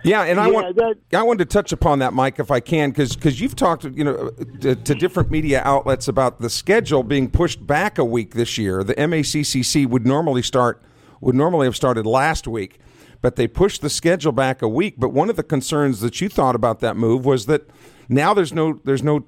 Yeah, 0.05 0.23
and 0.25 0.39
I 0.39 0.49
want 0.49 0.77
that, 0.77 0.97
I 1.15 1.23
wanted 1.23 1.49
to 1.49 1.53
touch 1.53 1.73
upon 1.73 2.01
that, 2.01 2.13
Mike, 2.13 2.39
if 2.39 2.51
I 2.51 2.61
can, 2.61 2.91
because 2.91 3.17
because 3.17 3.41
you've 3.41 3.57
talked, 3.57 3.85
you 3.85 4.05
know, 4.05 4.31
to, 4.61 4.75
to, 4.75 4.95
different 4.95 5.31
media 5.31 5.63
outlets 5.65 6.09
about 6.09 6.41
the 6.41 6.51
schedule 6.51 7.03
being 7.03 7.31
pushed 7.31 7.67
back 7.67 7.97
a 7.97 8.05
week 8.05 8.35
this 8.35 8.59
year. 8.59 8.85
The 8.85 8.95
MACCC 8.95 9.87
would 9.87 10.07
normally 10.07 10.43
start 10.43 10.83
would 11.21 11.35
normally 11.35 11.67
have 11.67 11.75
started 11.75 12.05
last 12.05 12.47
week, 12.47 12.79
but 13.23 13.37
they 13.37 13.49
pushed 13.49 13.81
the 13.81 13.89
schedule 13.89 14.33
back 14.33 14.61
a 14.61 14.69
week. 14.69 14.97
But 14.99 15.09
one 15.09 15.31
of 15.31 15.37
the 15.37 15.43
concerns 15.43 16.01
that 16.01 16.21
you 16.21 16.29
thought 16.29 16.55
about 16.55 16.81
that 16.81 16.97
move 16.97 17.25
was 17.25 17.47
that 17.47 17.63
now 18.09 18.35
there's 18.35 18.53
no 18.53 18.81
there's 18.85 19.03
no 19.03 19.25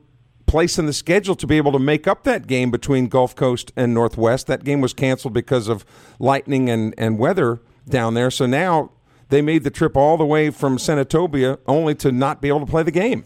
place 0.47 0.79
in 0.79 0.87
the 0.87 0.93
schedule 0.93 1.35
to 1.35 1.47
be 1.47 1.57
able 1.57 1.73
to 1.73 1.79
make 1.79 2.07
up 2.07 2.25
that 2.25 2.47
game 2.47 2.71
between 2.71 3.07
Gulf 3.07 3.35
Coast 3.35 3.73
and 3.77 3.93
Northwest. 3.95 4.47
That 4.47 4.62
game 4.62 4.81
was 4.81 4.93
canceled 4.93 5.33
because 5.33 5.69
of 5.69 5.85
lightning 6.19 6.71
and, 6.71 6.95
and 6.97 7.19
weather 7.19 7.61
down 7.89 8.15
there. 8.15 8.31
So 8.31 8.47
now 8.47 8.93
they 9.29 9.43
made 9.43 9.65
the 9.65 9.71
trip 9.71 9.97
all 9.97 10.17
the 10.17 10.25
way 10.25 10.51
from 10.51 10.79
Senatobia 10.79 11.59
only 11.67 11.95
to 11.97 12.12
not 12.12 12.41
be 12.41 12.49
able 12.49 12.61
to 12.61 12.67
play 12.67 12.83
the 12.83 12.91
game. 12.91 13.25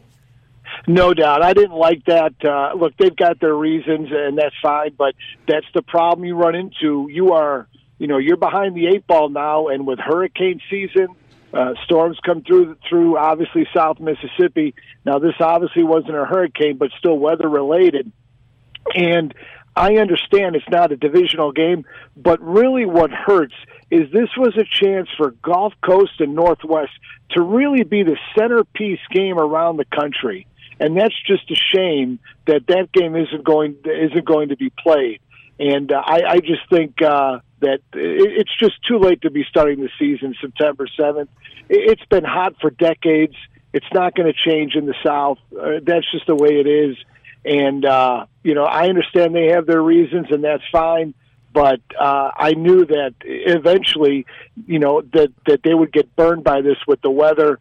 No 0.86 1.12
doubt. 1.12 1.42
I 1.42 1.52
didn't 1.52 1.76
like 1.76 2.04
that. 2.06 2.32
Uh, 2.42 2.74
look, 2.74 2.96
they've 2.96 3.14
got 3.14 3.40
their 3.40 3.54
reasons, 3.54 4.08
and 4.10 4.38
that's 4.38 4.54
fine. 4.62 4.94
But 4.96 5.14
that's 5.46 5.66
the 5.74 5.82
problem 5.82 6.24
you 6.24 6.36
run 6.36 6.54
into. 6.54 7.08
You 7.10 7.32
are, 7.32 7.68
you 7.98 8.06
know, 8.06 8.18
you're 8.18 8.36
behind 8.36 8.76
the 8.76 8.86
eight 8.86 9.06
ball 9.06 9.28
now, 9.28 9.68
and 9.68 9.86
with 9.86 9.98
hurricane 9.98 10.60
season, 10.70 11.08
uh, 11.52 11.74
storms 11.84 12.18
come 12.24 12.42
through 12.42 12.76
through 12.88 13.18
obviously 13.18 13.66
South 13.74 14.00
Mississippi. 14.00 14.74
Now, 15.04 15.18
this 15.18 15.34
obviously 15.40 15.82
wasn't 15.82 16.16
a 16.16 16.24
hurricane, 16.24 16.76
but 16.76 16.90
still 16.98 17.18
weather 17.18 17.48
related. 17.48 18.10
And 18.94 19.34
I 19.76 19.96
understand 19.96 20.56
it's 20.56 20.68
not 20.70 20.92
a 20.92 20.96
divisional 20.96 21.52
game, 21.52 21.84
but 22.16 22.40
really 22.40 22.86
what 22.86 23.10
hurts 23.10 23.54
is 23.90 24.10
this 24.12 24.28
was 24.36 24.56
a 24.56 24.64
chance 24.64 25.08
for 25.16 25.32
Gulf 25.42 25.74
Coast 25.84 26.20
and 26.20 26.34
Northwest 26.34 26.92
to 27.32 27.42
really 27.42 27.82
be 27.82 28.02
the 28.02 28.16
centerpiece 28.36 29.00
game 29.10 29.38
around 29.38 29.76
the 29.76 29.84
country. 29.84 30.46
And 30.78 30.96
that's 30.96 31.14
just 31.26 31.50
a 31.50 31.54
shame 31.54 32.20
that 32.46 32.66
that 32.68 32.92
game 32.92 33.14
isn't 33.14 33.44
going 33.44 33.76
isn't 33.84 34.24
going 34.24 34.48
to 34.48 34.56
be 34.56 34.70
played. 34.70 35.20
And 35.58 35.92
uh, 35.92 36.02
I, 36.02 36.22
I 36.26 36.38
just 36.38 36.62
think 36.70 37.02
uh, 37.02 37.40
that 37.60 37.80
it, 37.92 38.38
it's 38.40 38.58
just 38.58 38.74
too 38.88 38.98
late 38.98 39.22
to 39.22 39.30
be 39.30 39.44
starting 39.48 39.80
the 39.80 39.90
season 39.98 40.34
September 40.40 40.86
seventh. 40.98 41.28
It, 41.68 41.90
it's 41.90 42.04
been 42.06 42.24
hot 42.24 42.54
for 42.60 42.70
decades. 42.70 43.34
It's 43.72 43.86
not 43.92 44.14
going 44.14 44.32
to 44.32 44.50
change 44.50 44.74
in 44.74 44.86
the 44.86 44.94
South. 45.04 45.38
Uh, 45.52 45.80
that's 45.82 46.10
just 46.10 46.26
the 46.26 46.34
way 46.34 46.60
it 46.60 46.66
is. 46.66 46.96
And 47.44 47.84
uh, 47.84 48.26
you 48.42 48.54
know, 48.54 48.64
I 48.64 48.88
understand 48.88 49.34
they 49.34 49.48
have 49.48 49.66
their 49.66 49.82
reasons, 49.82 50.28
and 50.30 50.44
that's 50.44 50.64
fine. 50.72 51.12
But 51.52 51.80
uh, 51.98 52.30
I 52.36 52.52
knew 52.52 52.84
that 52.86 53.14
eventually, 53.22 54.26
you 54.66 54.78
know, 54.78 55.02
that 55.12 55.32
that 55.46 55.62
they 55.64 55.74
would 55.74 55.92
get 55.92 56.14
burned 56.14 56.44
by 56.44 56.60
this 56.60 56.76
with 56.86 57.00
the 57.02 57.10
weather. 57.10 57.58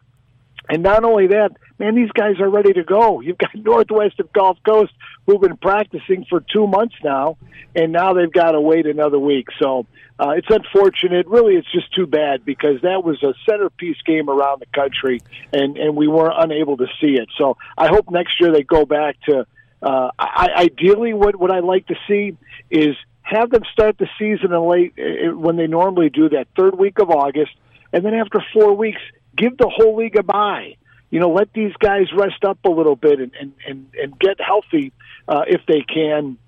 And 0.68 0.84
not 0.84 1.02
only 1.02 1.28
that, 1.28 1.50
man, 1.80 1.96
these 1.96 2.12
guys 2.12 2.38
are 2.38 2.48
ready 2.48 2.72
to 2.74 2.84
go. 2.84 3.20
You've 3.20 3.38
got 3.38 3.50
Northwest 3.54 4.20
of 4.20 4.32
Gulf 4.32 4.58
Coast 4.64 4.92
who've 5.26 5.40
been 5.40 5.56
practicing 5.56 6.24
for 6.28 6.40
two 6.40 6.66
months 6.66 6.94
now, 7.02 7.36
and 7.74 7.92
now 7.92 8.14
they've 8.14 8.32
got 8.32 8.52
to 8.52 8.60
wait 8.60 8.86
another 8.86 9.18
week. 9.18 9.48
So 9.60 9.86
uh, 10.18 10.30
it's 10.30 10.48
unfortunate. 10.50 11.26
Really, 11.26 11.54
it's 11.54 11.70
just 11.72 11.92
too 11.94 12.06
bad 12.06 12.44
because 12.44 12.80
that 12.82 13.02
was 13.02 13.22
a 13.22 13.34
centerpiece 13.48 14.00
game 14.04 14.28
around 14.28 14.60
the 14.60 14.66
country, 14.66 15.22
and 15.52 15.76
and 15.76 15.96
we 15.96 16.06
were 16.06 16.32
unable 16.32 16.76
to 16.76 16.86
see 17.00 17.14
it. 17.14 17.28
So 17.38 17.56
I 17.76 17.88
hope 17.88 18.10
next 18.10 18.40
year 18.40 18.52
they 18.52 18.62
go 18.62 18.84
back 18.84 19.16
to. 19.28 19.46
Uh, 19.82 20.10
I, 20.18 20.48
ideally, 20.56 21.14
what 21.14 21.36
what 21.36 21.50
I 21.50 21.60
like 21.60 21.86
to 21.86 21.96
see 22.06 22.36
is 22.70 22.96
have 23.30 23.50
them 23.50 23.62
start 23.72 23.96
the 23.98 24.08
season 24.18 24.52
in 24.52 24.62
late 24.68 24.92
uh, 24.98 25.36
when 25.36 25.56
they 25.56 25.66
normally 25.66 26.10
do 26.10 26.28
that 26.30 26.48
third 26.56 26.76
week 26.76 26.98
of 26.98 27.10
August, 27.10 27.52
and 27.92 28.04
then 28.04 28.14
after 28.14 28.44
four 28.52 28.74
weeks, 28.74 29.00
give 29.36 29.56
the 29.56 29.68
whole 29.68 29.96
league 29.96 30.16
a 30.16 30.22
bye. 30.22 30.76
You 31.10 31.20
know, 31.20 31.30
let 31.30 31.52
these 31.52 31.72
guys 31.78 32.12
rest 32.12 32.44
up 32.44 32.58
a 32.64 32.70
little 32.70 32.96
bit 32.96 33.20
and 33.20 33.32
and 33.40 33.52
and, 33.66 33.86
and 34.00 34.18
get 34.18 34.40
healthy 34.40 34.92
uh, 35.28 35.44
if 35.46 35.60
they 35.66 35.82
can, 35.82 36.38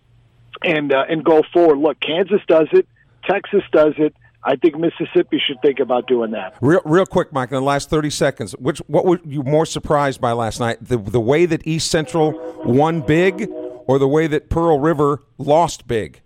and 0.63 0.93
uh, 0.93 1.05
and 1.09 1.25
go 1.25 1.43
forward. 1.53 1.79
Look, 1.79 2.01
Kansas 2.01 2.41
does 2.49 2.69
it, 2.73 2.87
Texas 3.25 3.63
does 3.73 3.95
it. 3.99 4.15
I 4.45 4.57
think 4.57 4.77
Mississippi 4.77 5.41
should 5.47 5.63
think 5.63 5.79
about 5.79 6.09
doing 6.09 6.33
that. 6.33 6.57
Real, 6.61 6.81
real 6.85 7.07
quick, 7.07 7.33
Mike. 7.33 7.51
In 7.51 7.55
the 7.55 7.63
last 7.63 7.91
thirty 7.91 8.11
seconds, 8.11 8.53
which 8.59 8.79
what 8.89 9.05
were 9.05 9.21
you 9.25 9.45
more 9.45 9.67
surprised 9.67 10.21
by 10.21 10.33
last 10.33 10.59
night? 10.59 10.79
The 10.81 10.97
the 10.97 11.21
way 11.21 11.47
that 11.47 11.65
East 11.65 11.93
Central 11.93 12.33
won 12.65 13.03
big, 13.03 13.49
or 13.87 14.01
the 14.01 14.09
way 14.09 14.27
that 14.27 14.49
Pearl 14.49 14.81
River 14.81 15.23
lost 15.39 15.87
big? 15.87 16.23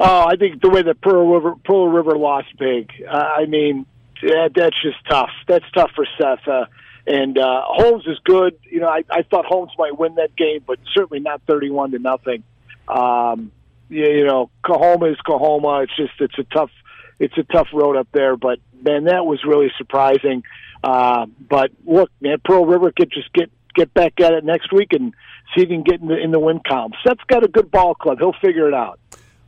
Oh, 0.00 0.26
I 0.26 0.36
think 0.36 0.62
the 0.62 0.70
way 0.70 0.82
that 0.82 1.00
Pearl 1.00 1.26
River 1.28 1.54
Pearl 1.64 1.88
River 1.88 2.16
lost 2.16 2.56
big. 2.58 2.90
Uh, 3.08 3.16
I 3.16 3.46
mean, 3.46 3.84
that, 4.22 4.52
that's 4.54 4.80
just 4.80 4.98
tough. 5.08 5.30
That's 5.46 5.64
tough 5.74 5.90
for 5.94 6.06
Seth. 6.20 6.46
Uh, 6.46 6.66
and 7.06 7.38
uh, 7.38 7.62
Holmes 7.64 8.06
is 8.06 8.18
good. 8.24 8.58
You 8.64 8.80
know, 8.80 8.88
I, 8.88 9.02
I 9.10 9.22
thought 9.22 9.46
Holmes 9.46 9.72
might 9.78 9.98
win 9.98 10.16
that 10.16 10.36
game, 10.36 10.62
but 10.66 10.78
certainly 10.94 11.20
not 11.20 11.42
thirty-one 11.46 11.90
to 11.92 11.98
nothing. 11.98 12.44
Um, 12.86 13.50
you, 13.88 14.04
you 14.04 14.24
know, 14.24 14.50
Coahoma 14.64 15.06
is 15.06 15.16
Coahoma. 15.26 15.84
It's 15.84 15.96
just 15.96 16.12
it's 16.20 16.38
a 16.38 16.44
tough 16.44 16.70
it's 17.18 17.36
a 17.36 17.42
tough 17.44 17.68
road 17.72 17.96
up 17.96 18.08
there. 18.12 18.36
But 18.36 18.60
man, 18.80 19.04
that 19.04 19.26
was 19.26 19.42
really 19.44 19.72
surprising. 19.78 20.44
Uh, 20.84 21.26
but 21.48 21.72
look, 21.84 22.10
man, 22.20 22.38
Pearl 22.44 22.66
River 22.66 22.92
could 22.92 23.10
just 23.10 23.32
get 23.32 23.50
get 23.74 23.92
back 23.94 24.20
at 24.20 24.32
it 24.32 24.44
next 24.44 24.72
week 24.72 24.92
and 24.92 25.14
see 25.54 25.62
if 25.62 25.68
he 25.68 25.74
can 25.74 25.82
get 25.82 26.00
in 26.00 26.08
the 26.08 26.16
in 26.16 26.30
the 26.30 26.38
win 26.38 26.60
column. 26.66 26.92
Seth's 27.06 27.24
got 27.26 27.42
a 27.42 27.48
good 27.48 27.70
ball 27.70 27.94
club. 27.94 28.18
He'll 28.18 28.34
figure 28.40 28.68
it 28.68 28.74
out. 28.74 29.00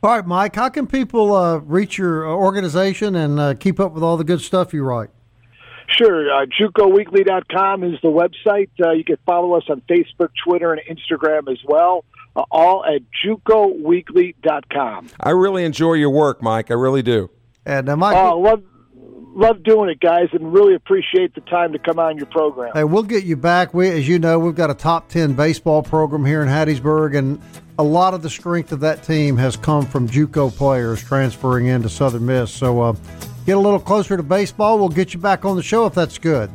All 0.03 0.09
right, 0.15 0.25
Mike. 0.25 0.55
How 0.55 0.69
can 0.69 0.87
people 0.87 1.35
uh, 1.35 1.57
reach 1.59 1.97
your 1.97 2.25
organization 2.27 3.15
and 3.15 3.39
uh, 3.39 3.53
keep 3.53 3.79
up 3.79 3.91
with 3.93 4.01
all 4.01 4.17
the 4.17 4.23
good 4.23 4.41
stuff 4.41 4.73
you 4.73 4.83
write? 4.83 5.09
Sure. 5.95 6.31
Uh, 6.33 6.45
JUCOweekly.com 6.59 7.83
is 7.83 7.99
the 8.01 8.07
website. 8.07 8.69
Uh, 8.83 8.91
you 8.91 9.03
can 9.03 9.17
follow 9.25 9.53
us 9.55 9.63
on 9.69 9.81
Facebook, 9.89 10.29
Twitter, 10.43 10.73
and 10.73 10.81
Instagram 10.97 11.51
as 11.51 11.59
well. 11.67 12.03
Uh, 12.35 12.43
all 12.49 12.83
at 12.85 13.01
JUCOweekly.com. 13.23 15.09
I 15.19 15.29
really 15.31 15.65
enjoy 15.65 15.93
your 15.93 16.09
work, 16.09 16.41
Mike. 16.41 16.71
I 16.71 16.75
really 16.75 17.03
do. 17.03 17.29
And 17.65 17.87
uh, 17.89 17.95
Mike, 17.95 18.15
Oh, 18.17 18.39
love 18.39 18.63
love 19.33 19.63
doing 19.63 19.89
it, 19.89 19.99
guys, 19.99 20.29
and 20.33 20.51
really 20.51 20.73
appreciate 20.75 21.35
the 21.35 21.41
time 21.41 21.73
to 21.73 21.79
come 21.79 21.99
on 21.99 22.17
your 22.17 22.25
program. 22.25 22.71
Hey, 22.73 22.83
we'll 22.83 23.03
get 23.03 23.23
you 23.23 23.35
back. 23.37 23.73
We, 23.73 23.89
as 23.89 24.07
you 24.07 24.17
know, 24.19 24.39
we've 24.39 24.55
got 24.55 24.69
a 24.71 24.73
top 24.73 25.09
ten 25.09 25.33
baseball 25.33 25.83
program 25.83 26.25
here 26.25 26.41
in 26.41 26.47
Hattiesburg, 26.47 27.15
and 27.17 27.39
a 27.81 27.83
lot 27.83 28.13
of 28.13 28.21
the 28.21 28.29
strength 28.29 28.71
of 28.71 28.79
that 28.81 29.03
team 29.03 29.35
has 29.37 29.57
come 29.57 29.87
from 29.87 30.07
JUCO 30.07 30.55
players 30.55 31.03
transferring 31.03 31.65
into 31.65 31.89
Southern 31.89 32.27
Miss. 32.27 32.51
So, 32.51 32.79
uh, 32.79 32.95
get 33.47 33.57
a 33.57 33.59
little 33.59 33.79
closer 33.79 34.15
to 34.15 34.21
baseball. 34.21 34.77
We'll 34.77 34.89
get 34.89 35.15
you 35.15 35.19
back 35.19 35.45
on 35.45 35.55
the 35.55 35.63
show 35.63 35.87
if 35.87 35.95
that's 35.95 36.19
good. 36.19 36.51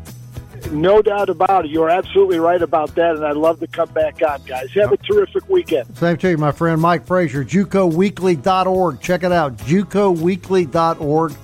No 0.70 1.02
doubt 1.02 1.28
about 1.28 1.64
it. 1.64 1.72
You're 1.72 1.90
absolutely 1.90 2.38
right 2.38 2.62
about 2.62 2.94
that, 2.94 3.16
and 3.16 3.24
I'd 3.26 3.36
love 3.36 3.58
to 3.58 3.66
come 3.66 3.88
back 3.88 4.22
on, 4.22 4.40
guys. 4.44 4.70
Have 4.74 4.92
a 4.92 4.96
terrific 4.98 5.48
weekend. 5.48 5.96
Same 5.96 6.16
to 6.18 6.30
you, 6.30 6.38
my 6.38 6.52
friend 6.52 6.80
Mike 6.80 7.04
Frazer, 7.04 7.44
JUCOweekly.org. 7.44 9.00
Check 9.00 9.24
it 9.24 9.32
out, 9.32 9.56
JUCOweekly.org. 9.58 11.34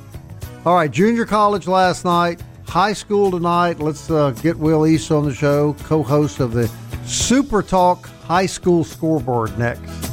All 0.65 0.75
right, 0.77 0.91
junior 0.91 1.27
college 1.27 1.67
last 1.67 2.05
night, 2.05 2.41
high 2.69 2.93
school 2.93 3.33
tonight. 3.33 3.81
Let's 3.81 4.09
uh, 4.11 4.31
get 4.31 4.57
Will 4.57 4.87
East 4.87 5.11
on 5.11 5.25
the 5.25 5.35
show, 5.35 5.75
co-host 5.85 6.39
of 6.39 6.53
the 6.53 6.71
Super 7.05 7.63
Talk 7.63 8.09
High 8.25 8.47
School 8.47 8.85
Scoreboard 8.85 9.59
next. 9.59 10.13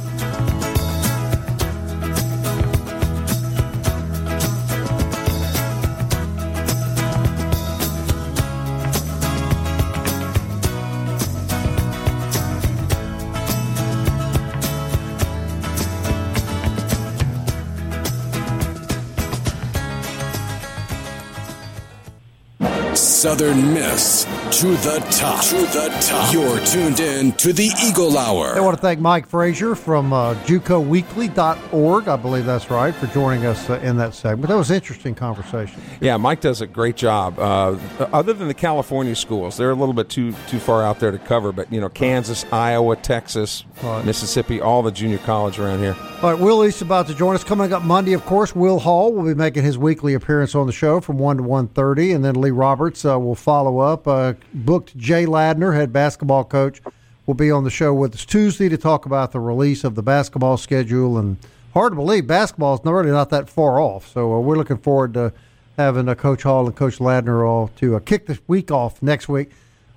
Southern 23.20 23.74
Miss 23.74 24.24
to 24.50 24.66
the 24.66 24.98
top. 25.12 25.44
To 25.44 25.56
the 25.56 25.96
top. 26.00 26.32
You're 26.32 26.58
tuned 26.66 26.98
in 26.98 27.32
to 27.34 27.52
the 27.52 27.70
Eagle 27.84 28.18
Hour. 28.18 28.56
I 28.56 28.60
want 28.60 28.76
to 28.76 28.80
thank 28.82 28.98
Mike 28.98 29.28
Frazer 29.28 29.76
from 29.76 30.12
uh, 30.12 30.34
JUCOweekly.org, 30.44 32.08
I 32.08 32.16
believe 32.16 32.46
that's 32.46 32.68
right, 32.70 32.92
for 32.94 33.06
joining 33.08 33.46
us 33.46 33.70
uh, 33.70 33.74
in 33.80 33.96
that 33.98 34.12
segment. 34.14 34.48
That 34.48 34.56
was 34.56 34.70
an 34.70 34.76
interesting 34.76 35.14
conversation. 35.14 35.80
Yeah, 36.00 36.16
Mike 36.16 36.40
does 36.40 36.60
a 36.60 36.66
great 36.66 36.96
job. 36.96 37.38
Uh, 37.38 37.76
other 38.12 38.32
than 38.32 38.48
the 38.48 38.54
California 38.54 39.14
schools, 39.14 39.56
they're 39.56 39.70
a 39.70 39.74
little 39.74 39.94
bit 39.94 40.08
too 40.08 40.32
too 40.48 40.58
far 40.58 40.82
out 40.82 40.98
there 40.98 41.12
to 41.12 41.18
cover. 41.18 41.52
But 41.52 41.72
you 41.72 41.80
know, 41.80 41.88
Kansas, 41.88 42.44
Iowa, 42.52 42.96
Texas, 42.96 43.64
Right. 43.82 44.04
Mississippi, 44.04 44.60
all 44.60 44.82
the 44.82 44.90
junior 44.90 45.18
college 45.18 45.58
around 45.58 45.78
here. 45.78 45.96
All 46.22 46.32
right, 46.32 46.38
Will 46.38 46.64
East 46.66 46.82
about 46.82 47.06
to 47.06 47.14
join 47.14 47.34
us. 47.34 47.42
Coming 47.42 47.72
up 47.72 47.82
Monday, 47.82 48.12
of 48.12 48.26
course, 48.26 48.54
Will 48.54 48.78
Hall 48.78 49.12
will 49.12 49.24
be 49.24 49.34
making 49.34 49.62
his 49.64 49.78
weekly 49.78 50.12
appearance 50.12 50.54
on 50.54 50.66
the 50.66 50.72
show 50.72 51.00
from 51.00 51.16
1 51.18 51.38
to 51.38 51.42
1.30, 51.42 52.14
and 52.14 52.22
then 52.22 52.34
Lee 52.38 52.50
Roberts 52.50 53.06
uh, 53.06 53.18
will 53.18 53.34
follow 53.34 53.78
up. 53.78 54.06
Uh, 54.06 54.34
booked 54.52 54.96
Jay 54.96 55.26
Ladner, 55.26 55.74
head 55.74 55.92
basketball 55.92 56.44
coach, 56.44 56.80
will 57.26 57.34
be 57.34 57.50
on 57.50 57.64
the 57.64 57.70
show 57.70 57.94
with 57.94 58.14
us 58.14 58.24
Tuesday 58.24 58.68
to 58.68 58.76
talk 58.76 59.06
about 59.06 59.32
the 59.32 59.40
release 59.40 59.84
of 59.84 59.94
the 59.94 60.02
basketball 60.02 60.56
schedule. 60.56 61.18
And 61.18 61.36
hard 61.74 61.92
to 61.92 61.96
believe, 61.96 62.26
basketball 62.26 62.74
is 62.74 62.80
really 62.84 63.10
not 63.10 63.30
that 63.30 63.48
far 63.48 63.80
off. 63.80 64.08
So 64.12 64.34
uh, 64.34 64.40
we're 64.40 64.56
looking 64.56 64.78
forward 64.78 65.14
to 65.14 65.32
having 65.76 66.08
uh, 66.08 66.14
Coach 66.14 66.42
Hall 66.42 66.66
and 66.66 66.74
Coach 66.74 66.98
Ladner 66.98 67.46
all 67.46 67.68
to 67.76 67.96
uh, 67.96 68.00
kick 68.00 68.26
the 68.26 68.38
week 68.46 68.70
off 68.70 69.02
next 69.02 69.28
week. 69.28 69.50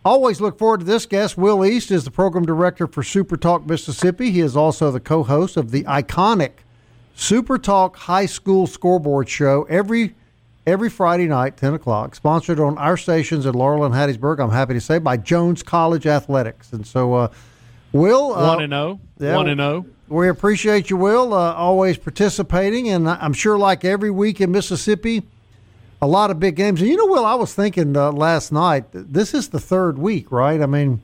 Always 0.05 0.41
look 0.41 0.59
forward 0.59 0.81
to 0.81 0.85
this 0.85 1.05
guest. 1.05 1.37
Will 1.37 1.65
East 1.65 1.89
is 1.89 2.03
the 2.03 2.11
program 2.11 2.45
director 2.45 2.87
for 2.87 3.03
Super 3.03 3.37
Talk 3.37 3.65
Mississippi. 3.65 4.31
He 4.31 4.41
is 4.41 4.55
also 4.55 4.91
the 4.91 4.99
co 4.99 5.23
host 5.23 5.55
of 5.55 5.71
the 5.71 5.83
iconic 5.83 6.51
Super 7.15 7.57
Talk 7.57 7.95
High 7.95 8.25
School 8.25 8.67
Scoreboard 8.67 9.29
Show 9.29 9.63
every 9.63 10.15
every 10.65 10.89
Friday 10.89 11.27
night, 11.27 11.57
10 11.57 11.73
o'clock, 11.73 12.15
sponsored 12.15 12.59
on 12.59 12.77
our 12.77 12.97
stations 12.97 13.45
in 13.45 13.53
Laurel 13.53 13.83
and 13.85 13.93
Hattiesburg, 13.93 14.39
I'm 14.39 14.51
happy 14.51 14.73
to 14.73 14.81
say, 14.81 14.97
by 14.99 15.17
Jones 15.17 15.63
College 15.63 16.05
Athletics. 16.07 16.71
And 16.73 16.85
so, 16.85 17.13
uh, 17.13 17.27
Will. 17.91 18.33
Uh, 18.33 18.47
One 18.55 18.63
and 18.63 18.71
zero. 18.73 18.99
yeah. 19.19 19.35
One 19.35 19.47
and 19.49 19.59
zero. 19.59 19.85
we 20.07 20.27
appreciate 20.29 20.89
you, 20.89 20.97
Will, 20.97 21.33
uh, 21.33 21.53
always 21.53 21.97
participating. 21.97 22.89
And 22.89 23.07
I- 23.09 23.17
I'm 23.21 23.33
sure, 23.33 23.57
like 23.57 23.85
every 23.85 24.09
week 24.11 24.41
in 24.41 24.51
Mississippi, 24.51 25.23
a 26.01 26.07
lot 26.07 26.31
of 26.31 26.39
big 26.39 26.55
games. 26.55 26.81
And 26.81 26.89
you 26.89 26.97
know, 26.97 27.05
Will, 27.05 27.25
I 27.25 27.35
was 27.35 27.53
thinking 27.53 27.95
uh, 27.95 28.11
last 28.11 28.51
night, 28.51 28.85
this 28.91 29.33
is 29.33 29.49
the 29.49 29.59
third 29.59 29.97
week, 29.97 30.31
right? 30.31 30.61
I 30.61 30.65
mean, 30.65 31.01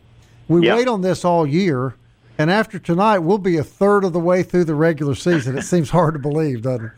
We 0.48 0.66
Yeah. 0.66 0.78
wait 0.78 0.88
on 0.88 1.02
this 1.02 1.24
all 1.24 1.46
year, 1.46 1.94
and 2.40 2.50
after 2.50 2.80
tonight, 2.80 3.20
we'll 3.20 3.38
be 3.38 3.58
a 3.58 3.64
third 3.64 4.04
of 4.04 4.14
the 4.14 4.20
way 4.20 4.42
through 4.42 4.64
the 4.64 4.74
regular 4.74 5.14
season. 5.14 5.56
It 5.56 5.62
seems 5.62 5.92
hard 5.92 6.16
to 6.16 6.20
believe, 6.20 6.64
doesn't 6.64 6.86
it? 6.88 6.92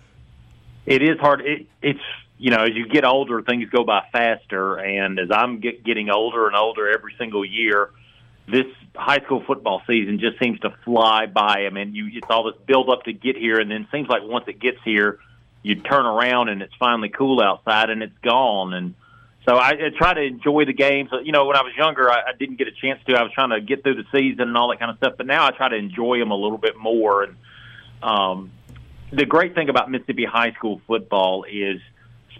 It 0.86 1.02
is 1.04 1.20
hard. 1.20 1.42
It, 1.42 1.66
it's 1.82 2.00
you 2.42 2.50
know, 2.50 2.64
as 2.64 2.72
you 2.74 2.88
get 2.88 3.06
older, 3.06 3.44
things 3.44 3.70
go 3.70 3.84
by 3.84 4.04
faster, 4.12 4.78
and 4.78 5.20
as 5.20 5.30
I'm 5.32 5.60
get, 5.60 5.84
getting 5.84 6.10
older 6.10 6.48
and 6.48 6.56
older 6.56 6.90
every 6.90 7.14
single 7.20 7.46
year, 7.46 7.92
this 8.48 8.66
high 8.96 9.20
school 9.20 9.44
football 9.46 9.84
season 9.86 10.20
just 10.20 10.40
seems 10.40 10.60
to 10.62 10.72
fly 10.84 11.28
by. 11.28 11.68
I 11.68 11.70
mean, 11.70 11.94
you 11.94 12.10
it's 12.12 12.26
all 12.32 12.46
this 12.46 12.60
build 12.66 12.90
up 12.90 13.04
to 13.04 13.14
get 13.14 13.38
here, 13.38 13.60
and 13.60 13.70
then 13.70 13.84
it 13.84 13.88
seems 13.92 14.10
like 14.10 14.24
once 14.24 14.46
it 14.48 14.60
gets 14.60 14.80
here, 14.84 15.20
you 15.62 15.76
turn 15.76 16.08
around 16.08 16.50
and 16.50 16.64
it's 16.64 16.74
finally 16.80 17.10
cool 17.10 17.42
outside, 17.42 17.92
and 17.92 18.02
it's 18.02 18.18
gone. 18.24 18.74
And 18.74 18.96
so 19.48 19.58
I, 19.58 19.70
I 19.70 19.90
try 19.96 20.16
to 20.16 20.22
enjoy 20.24 20.66
the 20.66 20.74
games. 20.74 21.12
You 21.24 21.32
know, 21.32 21.46
when 21.46 21.56
I 21.56 21.62
was 21.62 21.74
younger, 21.78 22.10
I, 22.10 22.22
I 22.30 22.34
didn't 22.40 22.56
get 22.56 22.68
a 22.68 22.72
chance 22.72 23.00
to. 23.06 23.14
I 23.14 23.22
was 23.22 23.34
trying 23.34 23.52
to 23.52 23.62
get 23.62 23.84
through 23.84 24.02
the 24.02 24.06
season 24.12 24.48
and 24.48 24.58
all 24.58 24.70
that 24.70 24.80
kind 24.80 24.90
of 24.90 24.98
stuff, 24.98 25.14
but 25.16 25.28
now 25.28 25.46
I 25.46 25.52
try 25.52 25.70
to 25.70 25.76
enjoy 25.76 26.18
them 26.18 26.32
a 26.32 26.36
little 26.36 26.58
bit 26.58 26.76
more. 26.76 27.22
And 27.22 27.36
um, 28.02 28.52
the 29.14 29.28
great 29.28 29.54
thing 29.54 29.70
about 29.70 29.92
Mississippi 29.92 30.26
high 30.26 30.54
school 30.54 30.82
football 30.88 31.46
is, 31.48 31.80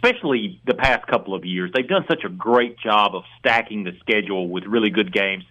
especially 0.04 0.60
the 0.66 0.74
past 0.74 1.06
couple 1.08 1.36
of 1.36 1.46
years, 1.46 1.72
they've 1.74 1.88
done 1.88 2.06
such 2.08 2.24
a 2.24 2.30
great 2.30 2.78
job 2.80 3.16
of 3.16 3.24
stacking 3.40 3.84
the 3.84 3.92
schedule 4.00 4.48
with 4.50 4.64
really 4.66 4.90
good 4.90 5.14
games 5.14 5.44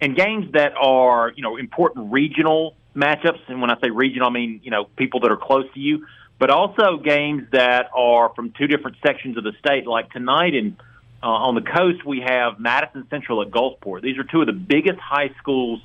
and 0.00 0.16
games 0.16 0.52
that 0.52 0.74
are, 0.76 1.32
you 1.34 1.42
know, 1.42 1.56
important 1.56 2.12
regional 2.12 2.74
matchups. 2.94 3.40
And 3.48 3.60
when 3.60 3.70
I 3.70 3.80
say 3.80 3.90
regional, 3.90 4.28
I 4.28 4.32
mean, 4.32 4.60
you 4.62 4.70
know, 4.70 4.84
people 4.96 5.20
that 5.20 5.30
are 5.30 5.36
close 5.36 5.64
to 5.74 5.80
you, 5.80 6.06
but 6.38 6.50
also 6.50 6.98
games 6.98 7.44
that 7.52 7.90
are 7.96 8.32
from 8.34 8.52
two 8.58 8.66
different 8.66 8.98
sections 9.04 9.38
of 9.38 9.44
the 9.44 9.52
state. 9.58 9.86
Like 9.86 10.10
tonight 10.10 10.54
in 10.54 10.76
uh, 11.22 11.26
on 11.28 11.54
the 11.54 11.62
coast, 11.62 12.04
we 12.04 12.20
have 12.20 12.60
Madison 12.60 13.06
Central 13.08 13.40
at 13.40 13.50
Gulfport. 13.50 14.02
These 14.02 14.18
are 14.18 14.24
two 14.24 14.42
of 14.42 14.46
the 14.46 14.52
biggest 14.52 14.98
high 14.98 15.30
schools 15.38 15.80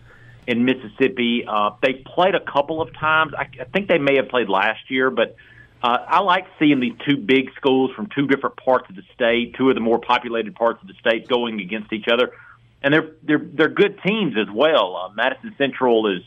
in 0.47 0.65
Mississippi. 0.65 1.45
Uh, 1.47 1.71
they 1.82 1.93
played 1.93 2.36
a 2.36 2.41
couple 2.41 2.82
of 2.82 2.93
times. 2.93 3.32
I, 3.38 3.47
I 3.62 3.63
think 3.63 3.88
they 3.88 3.99
may 3.99 4.17
have 4.17 4.27
played 4.27 4.49
last 4.49 4.91
year, 4.91 5.10
but 5.10 5.38
uh, 5.81 5.97
I 6.07 6.19
like 6.19 6.45
seeing 6.59 6.79
these 6.79 6.95
two 7.07 7.17
big 7.17 7.51
schools 7.55 7.91
from 7.95 8.07
two 8.07 8.27
different 8.27 8.57
parts 8.57 8.89
of 8.89 8.95
the 8.95 9.03
state, 9.13 9.55
two 9.55 9.69
of 9.69 9.75
the 9.75 9.81
more 9.81 9.99
populated 9.99 10.53
parts 10.55 10.81
of 10.81 10.87
the 10.87 10.93
state, 10.95 11.27
going 11.27 11.61
against 11.61 11.93
each 11.93 12.07
other, 12.11 12.33
and 12.81 12.93
they're 12.93 13.11
they're 13.23 13.41
they're 13.53 13.69
good 13.69 13.99
teams 14.05 14.35
as 14.37 14.53
well. 14.53 14.95
Uh, 14.95 15.13
Madison 15.13 15.55
Central 15.57 16.07
is 16.13 16.21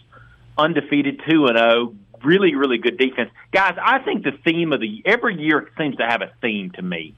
undefeated, 0.56 1.20
two 1.28 1.46
and 1.46 1.58
zero. 1.58 1.94
Really, 2.24 2.54
really 2.54 2.78
good 2.78 2.98
defense, 2.98 3.30
guys. 3.52 3.76
I 3.82 3.98
think 3.98 4.22
the 4.22 4.32
theme 4.44 4.72
of 4.72 4.80
the 4.80 5.02
every 5.04 5.40
year 5.40 5.68
seems 5.76 5.96
to 5.96 6.06
have 6.06 6.22
a 6.22 6.30
theme 6.40 6.70
to 6.76 6.82
me, 6.82 7.14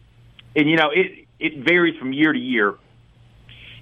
and 0.57 0.69
you 0.69 0.77
know 0.77 0.91
it 0.91 1.27
it 1.39 1.65
varies 1.65 1.97
from 1.99 2.13
year 2.13 2.33
to 2.33 2.39
year. 2.39 2.75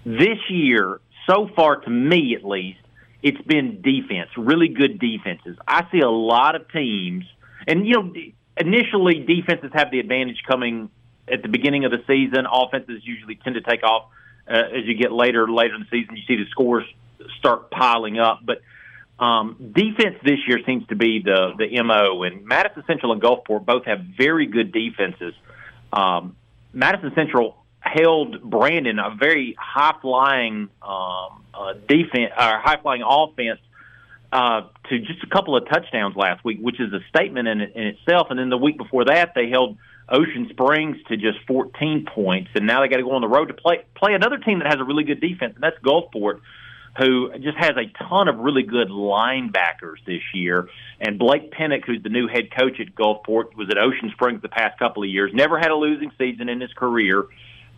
This 0.05 0.39
year, 0.51 1.01
so 1.27 1.49
far 1.55 1.77
to 1.77 1.89
me 1.89 2.35
at 2.35 2.45
least, 2.45 2.81
it's 3.23 3.41
been 3.43 3.81
defense, 3.81 4.31
really 4.37 4.69
good 4.69 4.99
defenses. 4.99 5.57
I 5.67 5.87
see 5.93 6.01
a 6.01 6.11
lot 6.11 6.57
of 6.57 6.71
teams, 6.73 7.25
and 7.69 7.87
you 7.87 7.95
know, 7.95 8.13
initially 8.57 9.21
defenses 9.21 9.71
have 9.75 9.91
the 9.91 10.01
advantage 10.01 10.43
coming 10.47 10.91
at 11.29 11.43
the 11.43 11.49
beginning 11.49 11.85
of 11.85 11.91
the 11.91 12.03
season. 12.07 12.47
Offenses 12.51 13.03
usually 13.05 13.37
tend 13.37 13.55
to 13.55 13.63
take 13.63 13.83
off 13.83 14.11
uh, 14.49 14.55
as 14.55 14.85
you 14.85 14.95
get 14.95 15.13
later, 15.13 15.51
later 15.51 15.75
in 15.75 15.81
the 15.81 15.87
season. 15.91 16.17
You 16.17 16.23
see 16.27 16.37
the 16.37 16.51
scores 16.51 16.85
start 17.39 17.71
piling 17.71 18.19
up, 18.19 18.41
but 18.45 18.63
um, 19.23 19.73
defense 19.73 20.17
this 20.25 20.39
year 20.49 20.59
seems 20.67 20.87
to 20.89 20.97
be 20.97 21.23
the 21.25 21.53
the 21.57 21.83
mo. 21.83 22.23
And 22.25 22.45
Madison 22.45 22.83
Central 22.87 23.13
and 23.13 23.23
Gulfport 23.23 23.65
both 23.65 23.85
have 23.85 24.01
very 24.01 24.47
good 24.47 24.73
defenses. 24.73 25.35
Um, 25.93 26.37
Madison 26.73 27.13
Central 27.15 27.57
held 27.79 28.43
Brandon 28.43 28.99
a 28.99 29.15
very 29.15 29.55
high 29.59 29.95
flying 30.01 30.69
um, 30.83 31.45
uh, 31.55 31.75
defense 31.87 32.33
or 32.37 32.59
high 32.59 32.79
flying 32.83 33.03
offense 33.07 33.61
uh, 34.33 34.63
to 34.89 34.99
just 34.99 35.23
a 35.23 35.27
couple 35.27 35.57
of 35.57 35.69
touchdowns 35.69 36.17
last 36.17 36.43
week, 36.43 36.59
which 36.61 36.81
is 36.81 36.93
a 36.93 37.01
statement 37.11 37.47
in, 37.49 37.61
in 37.61 37.87
itself. 37.89 38.29
And 38.31 38.39
then 38.39 38.49
the 38.49 38.57
week 38.57 38.79
before 38.79 39.05
that, 39.05 39.33
they 39.35 39.51
held 39.51 39.77
Ocean 40.09 40.49
Springs 40.51 40.97
to 41.09 41.17
just 41.17 41.39
14 41.47 42.07
points, 42.07 42.51
and 42.55 42.67
now 42.67 42.81
they 42.81 42.89
got 42.89 42.97
to 42.97 43.03
go 43.03 43.13
on 43.13 43.21
the 43.21 43.29
road 43.29 43.47
to 43.47 43.55
play 43.55 43.85
play 43.95 44.15
another 44.15 44.39
team 44.39 44.61
that 44.61 44.69
has 44.69 44.81
a 44.81 44.85
really 44.85 45.05
good 45.05 45.21
defense, 45.21 45.55
and 45.55 45.63
that's 45.63 45.77
Gulfport, 45.85 46.41
who 46.99 47.31
just 47.39 47.59
has 47.59 47.73
a 47.77 47.87
ton 48.09 48.29
of 48.29 48.39
really 48.39 48.63
good 48.63 48.89
linebackers 48.89 50.05
this 50.07 50.23
year. 50.33 50.69
And 50.99 51.19
Blake 51.19 51.53
Pennick, 51.53 51.85
who's 51.85 52.03
the 52.03 52.09
new 52.09 52.27
head 52.27 52.51
coach 52.57 52.81
at 52.81 52.95
Gulfport, 52.95 53.55
was 53.55 53.69
at 53.71 53.79
Ocean 53.79 54.11
Springs 54.13 54.41
the 54.41 54.49
past 54.49 54.79
couple 54.79 55.03
of 55.03 55.11
years, 55.11 55.31
never 55.35 55.59
had 55.59 55.71
a 55.71 55.77
losing 55.77 56.11
season 56.19 56.49
in 56.49 56.61
his 56.61 56.73
career. 56.73 57.27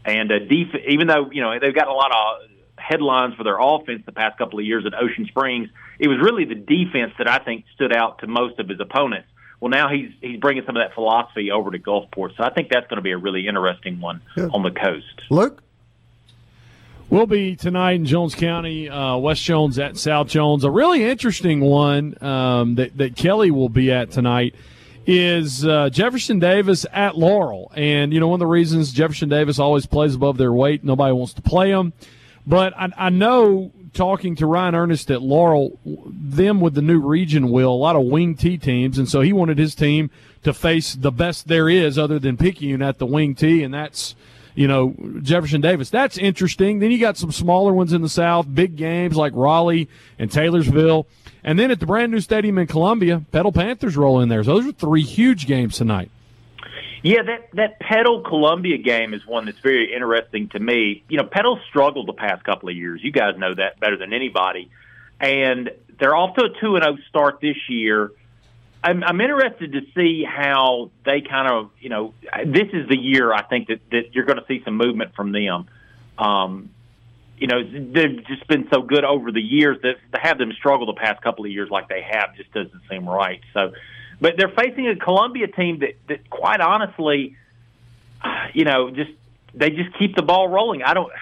And 0.05 0.31
uh, 0.31 0.39
def- 0.39 0.83
even 0.89 1.09
though 1.09 1.31
you 1.33 1.43
know 1.43 1.59
they've 1.59 1.75
got 1.75 1.89
a 1.89 1.93
lot 1.93 2.13
of 2.13 2.51
headlines 2.87 3.35
for 3.35 3.45
their 3.45 3.59
offense 3.59 4.03
the 4.05 4.13
past 4.13 4.37
couple 4.39 4.59
of 4.59 4.65
years 4.65 4.85
at 4.87 4.95
Ocean 4.95 5.27
Springs, 5.27 5.69
it 5.99 6.09
was 6.09 6.19
really 6.19 6.45
the 6.45 6.55
defense 6.55 7.13
that 7.19 7.29
I 7.29 7.39
think 7.39 7.65
stood 7.75 7.95
out 7.95 8.19
to 8.19 8.27
most 8.27 8.59
of 8.59 8.69
his 8.69 8.81
opponents. 8.81 9.29
Well, 9.61 9.71
now 9.71 9.89
he's 9.89 10.11
he's 10.21 10.39
bringing 10.39 10.65
some 10.67 10.77
of 10.77 10.83
that 10.83 10.95
philosophy 10.95 11.51
over 11.51 11.71
to 11.71 11.79
Gulfport, 11.79 12.37
so 12.37 12.45
I 12.45 12.51
think 12.51 12.69
that's 12.69 12.87
going 12.89 12.99
to 12.99 13.03
be 13.03 13.13
a 13.13 13.17
really 13.17 13.47
interesting 13.47 14.01
one 14.01 14.21
Good. 14.35 14.51
on 14.53 14.63
the 14.63 14.71
coast. 14.71 15.23
Luke? 15.31 15.63
We'll 17.11 17.27
be 17.27 17.55
tonight 17.55 17.93
in 17.93 18.07
Jones 18.07 18.35
County, 18.35 18.89
uh, 18.89 19.17
West 19.19 19.43
Jones 19.43 19.79
at 19.79 19.97
South 19.97 20.27
Jones. 20.27 20.65
A 20.65 20.71
really 20.71 21.05
interesting 21.05 21.61
one 21.61 22.17
um, 22.23 22.75
that, 22.77 22.97
that 22.97 23.15
Kelly 23.15 23.51
will 23.51 23.69
be 23.69 23.93
at 23.93 24.11
tonight 24.11 24.55
is 25.07 25.65
uh, 25.67 25.91
Jefferson 25.91 26.39
Davis 26.39 26.87
at 26.93 27.17
Laurel. 27.17 27.71
And, 27.77 28.13
you 28.13 28.21
know, 28.21 28.29
one 28.29 28.37
of 28.37 28.41
the 28.41 28.47
reasons 28.47 28.91
Jefferson 28.91 29.29
Davis 29.29 29.59
always 29.59 29.87
plays 29.87 30.15
above 30.15 30.39
their 30.39 30.53
weight, 30.53 30.83
nobody 30.83 31.13
wants 31.13 31.35
to 31.35 31.43
play 31.43 31.71
them. 31.71 31.93
But 32.47 32.75
I, 32.77 32.89
I 32.97 33.09
know 33.11 33.73
talking 33.93 34.35
to 34.37 34.47
Ryan 34.47 34.75
Ernest 34.75 35.11
at 35.11 35.23
Laurel, 35.23 35.79
them 35.85 36.61
with 36.61 36.75
the 36.75 36.83
new 36.83 37.01
region 37.01 37.51
will, 37.51 37.73
a 37.73 37.75
lot 37.75 37.97
of 37.97 38.05
wing 38.05 38.35
T 38.35 38.59
teams. 38.59 38.99
And 38.99 39.09
so 39.09 39.21
he 39.21 39.33
wanted 39.33 39.59
his 39.59 39.75
team 39.75 40.11
to 40.43 40.53
face 40.53 40.95
the 40.95 41.13
best 41.13 41.49
there 41.49 41.69
is 41.69 41.99
other 41.99 42.19
than 42.19 42.37
Picayune 42.37 42.83
at 42.83 42.99
the 42.99 43.07
wing 43.07 43.35
T. 43.35 43.63
And 43.63 43.73
that's 43.73 44.15
you 44.55 44.69
know, 44.69 44.95
Jefferson 45.23 45.61
Davis. 45.61 45.91
That's 45.91 46.17
interesting. 46.17 46.79
Then 46.79 46.91
you 46.91 46.99
got 46.99 47.17
some 47.17 47.33
smaller 47.33 47.73
ones 47.73 47.93
in 47.93 48.03
the 48.03 48.09
South, 48.09 48.47
big 48.53 48.77
games 48.77 49.17
like 49.17 49.33
Raleigh 49.35 49.89
and 50.19 50.31
Taylorsville. 50.31 51.07
And 51.43 51.59
then 51.59 51.71
at 51.71 51.81
the 51.81 51.87
brand 51.87 52.13
new 52.13 52.21
stadium 52.21 52.59
in 52.59 52.67
Columbia, 52.67 53.23
Petal 53.33 53.53
Panthers 53.53 53.97
roll 53.97 54.21
in 54.21 54.29
there. 54.29 54.45
So 54.45 54.55
those 54.55 54.67
are 54.67 54.73
three 54.73 55.03
huge 55.03 55.47
games 55.47 55.77
tonight. 55.77 56.11
Yeah, 57.05 57.23
that 57.23 57.51
that 57.53 57.81
Petal 57.81 58.23
Columbia 58.23 58.79
game 58.79 59.13
is 59.13 59.27
one 59.27 59.45
that's 59.45 59.61
very 59.61 59.93
interesting 59.93 60.49
to 60.49 60.59
me. 60.59 61.05
You 61.11 61.19
know, 61.19 61.25
Petal 61.25 61.61
struggled 61.69 62.09
the 62.09 62.15
past 62.15 62.43
couple 62.45 62.71
of 62.71 62.75
years. 62.75 63.03
You 63.05 63.13
guys 63.13 63.37
know 63.37 63.53
that 63.55 63.79
better 63.79 63.99
than 63.99 64.15
anybody, 64.15 64.71
and 65.21 65.71
they're 66.01 66.17
off 66.17 66.35
to 66.37 66.47
a 66.47 66.61
two 66.63 66.77
and 66.77 66.83
zero 66.83 66.97
start 67.11 67.43
this 67.43 67.59
year. 67.69 68.11
I'm, 68.83 69.05
I'm 69.05 69.21
interested 69.21 69.73
to 69.73 69.81
see 69.95 70.25
how 70.25 70.91
they 71.05 71.21
kind 71.21 71.51
of, 71.51 71.71
you 71.79 71.91
know, 71.91 72.15
this 72.47 72.69
is 72.73 72.89
the 72.89 72.99
year 72.99 73.33
I 73.33 73.43
think 73.43 73.69
that, 73.69 73.81
that 73.91 74.15
you're 74.15 74.27
going 74.27 74.39
to 74.39 74.45
see 74.47 74.63
some 74.65 74.77
movement 74.77 75.15
from 75.15 75.33
them. 75.33 75.67
Um, 76.19 76.71
you 77.39 77.49
know, 77.49 77.63
they've 77.65 78.25
just 78.27 78.47
been 78.47 78.67
so 78.73 78.81
good 78.81 79.05
over 79.05 79.31
the 79.31 79.43
years 79.43 79.79
that 79.83 79.97
to 80.13 80.21
have 80.21 80.39
them 80.39 80.53
struggle 80.53 80.87
the 80.87 80.95
past 80.95 81.23
couple 81.23 81.45
of 81.45 81.51
years 81.51 81.69
like 81.71 81.89
they 81.89 82.03
have 82.03 82.35
just 82.37 82.53
doesn't 82.53 82.83
seem 82.91 83.07
right. 83.09 83.41
So, 83.53 83.73
but 84.25 84.39
they're 84.39 84.49
facing 84.49 84.89
a 84.89 84.97
Columbia 84.97 85.49
team 85.49 85.81
that, 85.81 85.97
that 86.09 86.31
quite 86.31 86.63
honestly, 86.63 87.37
you 88.55 88.65
know, 88.65 88.89
just 88.89 89.11
they 89.53 89.69
just 89.69 89.99
keep 89.99 90.17
the 90.17 90.23
ball 90.23 90.49
rolling. 90.49 90.83
I 90.83 90.95
don't. 90.95 91.13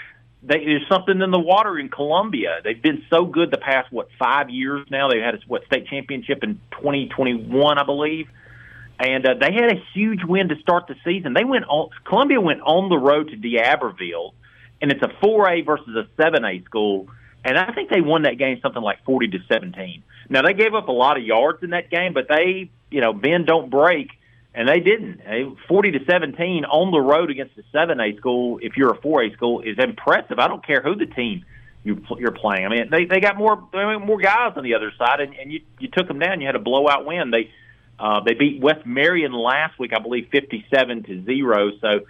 They, 0.45 0.65
there's 0.65 0.87
something 0.89 1.21
in 1.21 1.33
the 1.33 1.41
water 1.41 1.81
in 1.81 1.89
Columbia. 1.89 2.61
They've 2.63 2.81
been 2.81 3.03
so 3.11 3.25
good 3.25 3.51
the 3.51 3.59
past 3.59 3.91
what 3.91 4.07
five 4.21 4.51
years 4.51 4.87
now. 4.89 5.09
They've 5.09 5.21
had 5.21 5.35
a 5.35 5.39
what 5.49 5.67
state 5.67 5.89
championship 5.89 6.45
in 6.45 6.61
2021, 6.71 7.77
I 7.77 7.83
believe, 7.83 8.29
and 9.01 9.27
uh, 9.27 9.35
they 9.35 9.53
had 9.53 9.73
a 9.73 9.83
huge 9.95 10.23
win 10.23 10.51
to 10.51 10.57
start 10.61 10.87
the 10.87 10.95
season. 11.05 11.35
They 11.35 11.43
went 11.43 11.65
on. 11.65 11.91
Columbia 12.05 12.41
went 12.41 12.61
on 12.61 12.89
the 12.89 12.99
road 12.99 13.31
to 13.31 13.37
D'Iberville, 13.37 14.33
and 14.81 14.93
it's 14.93 15.03
a 15.03 15.09
4A 15.09 15.67
versus 15.67 15.97
a 15.97 16.23
7A 16.23 16.65
school, 16.67 17.09
and 17.45 17.59
I 17.59 17.73
think 17.73 17.91
they 17.91 18.01
won 18.01 18.23
that 18.23 18.39
game 18.39 18.61
something 18.63 18.81
like 18.81 19.05
40 19.05 19.27
to 19.27 19.39
17. 19.49 20.05
Now 20.29 20.43
they 20.43 20.55
gave 20.55 20.73
up 20.73 20.87
a 20.87 20.93
lot 20.93 21.17
of 21.17 21.25
yards 21.25 21.65
in 21.65 21.71
that 21.71 21.91
game, 21.91 22.13
but 22.15 22.29
they, 22.29 22.71
you 22.93 23.01
know, 23.01 23.13
bend 23.13 23.47
don't 23.47 23.71
break 23.71 24.11
and 24.55 24.69
they 24.69 24.81
didn't. 24.81 25.21
Forty 25.69 25.91
to 25.93 26.05
seventeen 26.05 26.65
on 26.65 26.91
the 26.91 27.01
road 27.01 27.31
against 27.31 27.57
a 27.59 27.63
seven 27.73 28.01
A 28.01 28.17
school, 28.17 28.59
if 28.63 28.77
you're 28.77 28.93
a 28.93 29.01
four 29.01 29.23
A 29.23 29.33
school, 29.33 29.61
is 29.61 29.79
impressive. 29.79 30.39
I 30.39 30.49
don't 30.49 30.65
care 30.65 30.83
who 30.83 30.95
the 30.95 31.07
team 31.07 31.45
you 31.85 32.05
you're 32.19 32.33
playing. 32.33 32.67
I 32.67 32.69
mean, 32.69 32.91
they 32.91 33.07
they 33.07 33.21
got 33.21 33.37
more 33.37 33.67
they 33.73 33.79
got 33.79 34.07
more 34.07 34.19
guys 34.19 34.53
on 34.57 34.63
the 34.63 34.75
other 34.75 34.93
side, 34.99 35.21
and, 35.21 35.35
and 35.35 35.53
you 35.53 35.61
you 35.79 35.89
took 35.89 36.07
them 36.07 36.19
down. 36.19 36.41
You 36.41 36.47
had 36.47 36.57
a 36.57 36.61
blowout 36.61 37.07
win. 37.07 37.31
They 37.31 37.51
uh, 37.99 38.21
they 38.21 38.35
beat 38.35 38.61
West 38.61 38.85
Marion 38.85 39.33
last 39.33 39.79
week, 39.79 39.93
I 39.97 40.01
believe, 40.01 40.29
fifty-seven 40.31 41.05
to 41.05 41.25
zero. 41.25 41.71
So, 41.81 42.01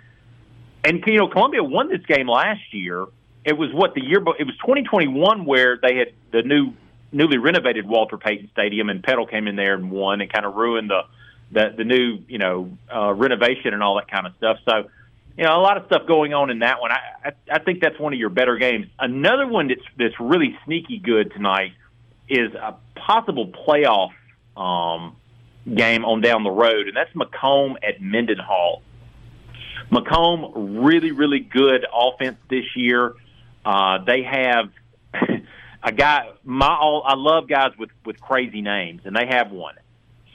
and 0.84 1.02
you 1.06 1.18
know, 1.18 1.28
Columbia 1.28 1.62
won 1.62 1.88
this 1.88 2.04
game 2.06 2.28
last 2.28 2.72
year. 2.72 3.06
It 3.44 3.56
was 3.58 3.72
what 3.72 3.94
the 3.94 4.02
year, 4.04 4.18
it 4.18 4.46
was 4.46 4.56
2021 4.60 5.44
where 5.44 5.76
they 5.76 5.96
had 5.96 6.12
the 6.30 6.42
new 6.42 6.74
newly 7.12 7.38
renovated 7.38 7.86
Walter 7.86 8.18
Payton 8.18 8.50
Stadium, 8.52 8.88
and 8.88 9.02
Petal 9.02 9.26
came 9.26 9.46
in 9.46 9.56
there 9.56 9.74
and 9.74 9.90
won, 9.90 10.20
and 10.20 10.32
kind 10.32 10.46
of 10.46 10.54
ruined 10.54 10.90
the 10.90 11.02
the 11.52 11.74
the 11.76 11.84
new 11.84 12.18
you 12.28 12.38
know 12.38 12.70
uh, 12.94 13.12
renovation 13.12 13.74
and 13.74 13.82
all 13.82 13.96
that 13.96 14.10
kind 14.10 14.26
of 14.26 14.34
stuff. 14.36 14.58
So 14.64 14.88
you 15.36 15.44
know, 15.44 15.56
a 15.56 15.62
lot 15.62 15.76
of 15.76 15.86
stuff 15.86 16.06
going 16.06 16.34
on 16.34 16.50
in 16.50 16.60
that 16.60 16.80
one. 16.80 16.90
I, 16.92 16.98
I 17.24 17.32
I 17.50 17.58
think 17.60 17.80
that's 17.80 17.98
one 17.98 18.12
of 18.12 18.18
your 18.18 18.30
better 18.30 18.56
games. 18.56 18.86
Another 18.98 19.46
one 19.46 19.68
that's 19.68 19.84
that's 19.96 20.18
really 20.18 20.58
sneaky 20.64 20.98
good 20.98 21.32
tonight 21.32 21.72
is 22.28 22.54
a 22.54 22.76
possible 22.94 23.46
playoff 23.46 24.12
um, 24.56 25.16
game 25.72 26.04
on 26.04 26.20
down 26.20 26.44
the 26.44 26.50
road, 26.50 26.88
and 26.88 26.96
that's 26.96 27.12
McComb 27.14 27.76
at 27.86 28.00
Mendenhall. 28.00 28.82
McComb 29.90 30.84
really 30.84 31.12
really 31.12 31.40
good 31.40 31.86
offense 31.92 32.38
this 32.48 32.64
year. 32.76 33.14
Uh, 33.64 33.98
they 34.04 34.22
have 34.22 34.70
a 35.82 35.92
guy. 35.92 36.30
My 36.44 36.68
all 36.68 37.02
I 37.04 37.14
love 37.14 37.48
guys 37.48 37.72
with 37.78 37.90
with 38.04 38.20
crazy 38.20 38.62
names, 38.62 39.02
and 39.04 39.14
they 39.14 39.26
have 39.26 39.50
one. 39.50 39.74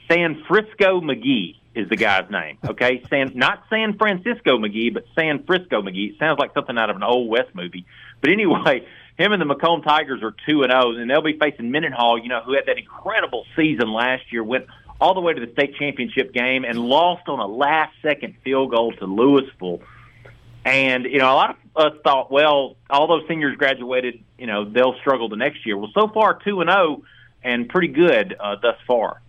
San 0.09 0.43
Frisco 0.47 1.01
McGee 1.01 1.55
is 1.75 1.89
the 1.89 1.95
guy's 1.95 2.29
name. 2.29 2.57
Okay, 2.65 3.03
San 3.09 3.31
not 3.35 3.63
San 3.69 3.97
Francisco 3.97 4.57
McGee, 4.57 4.93
but 4.93 5.05
San 5.15 5.43
Frisco 5.45 5.81
McGee. 5.81 6.11
It 6.11 6.19
sounds 6.19 6.39
like 6.39 6.53
something 6.53 6.77
out 6.77 6.89
of 6.89 6.95
an 6.95 7.03
old 7.03 7.29
West 7.29 7.53
movie. 7.53 7.85
But 8.21 8.31
anyway, 8.31 8.85
him 9.17 9.31
and 9.31 9.41
the 9.41 9.45
McComb 9.45 9.83
Tigers 9.83 10.21
are 10.23 10.33
two 10.47 10.63
and 10.63 10.71
zero, 10.71 10.91
and 10.95 11.09
they'll 11.09 11.21
be 11.21 11.37
facing 11.37 11.71
Mendenhall. 11.71 12.17
You 12.17 12.29
know, 12.29 12.41
who 12.41 12.53
had 12.53 12.65
that 12.67 12.77
incredible 12.77 13.45
season 13.55 13.91
last 13.91 14.31
year, 14.31 14.43
went 14.43 14.65
all 14.99 15.13
the 15.13 15.21
way 15.21 15.33
to 15.33 15.45
the 15.45 15.51
state 15.51 15.75
championship 15.75 16.33
game 16.33 16.65
and 16.65 16.79
lost 16.79 17.27
on 17.27 17.39
a 17.39 17.45
last 17.45 17.93
second 18.01 18.35
field 18.43 18.71
goal 18.71 18.91
to 18.93 19.05
Louisville. 19.05 19.81
And 20.67 21.05
you 21.05 21.17
know, 21.19 21.31
a 21.31 21.33
lot 21.33 21.57
of 21.75 21.93
us 21.93 21.99
thought, 22.03 22.29
well, 22.29 22.75
all 22.89 23.07
those 23.07 23.23
seniors 23.29 23.55
graduated. 23.55 24.21
You 24.37 24.47
know, 24.47 24.69
they'll 24.69 24.97
struggle 24.99 25.29
the 25.29 25.37
next 25.37 25.65
year. 25.65 25.77
Well, 25.77 25.91
so 25.93 26.09
far, 26.09 26.39
two 26.43 26.59
and 26.59 26.69
zero, 26.69 27.03
and 27.41 27.69
pretty 27.69 27.87
good 27.87 28.35
uh, 28.37 28.57
thus 28.61 28.75
far. 28.85 29.21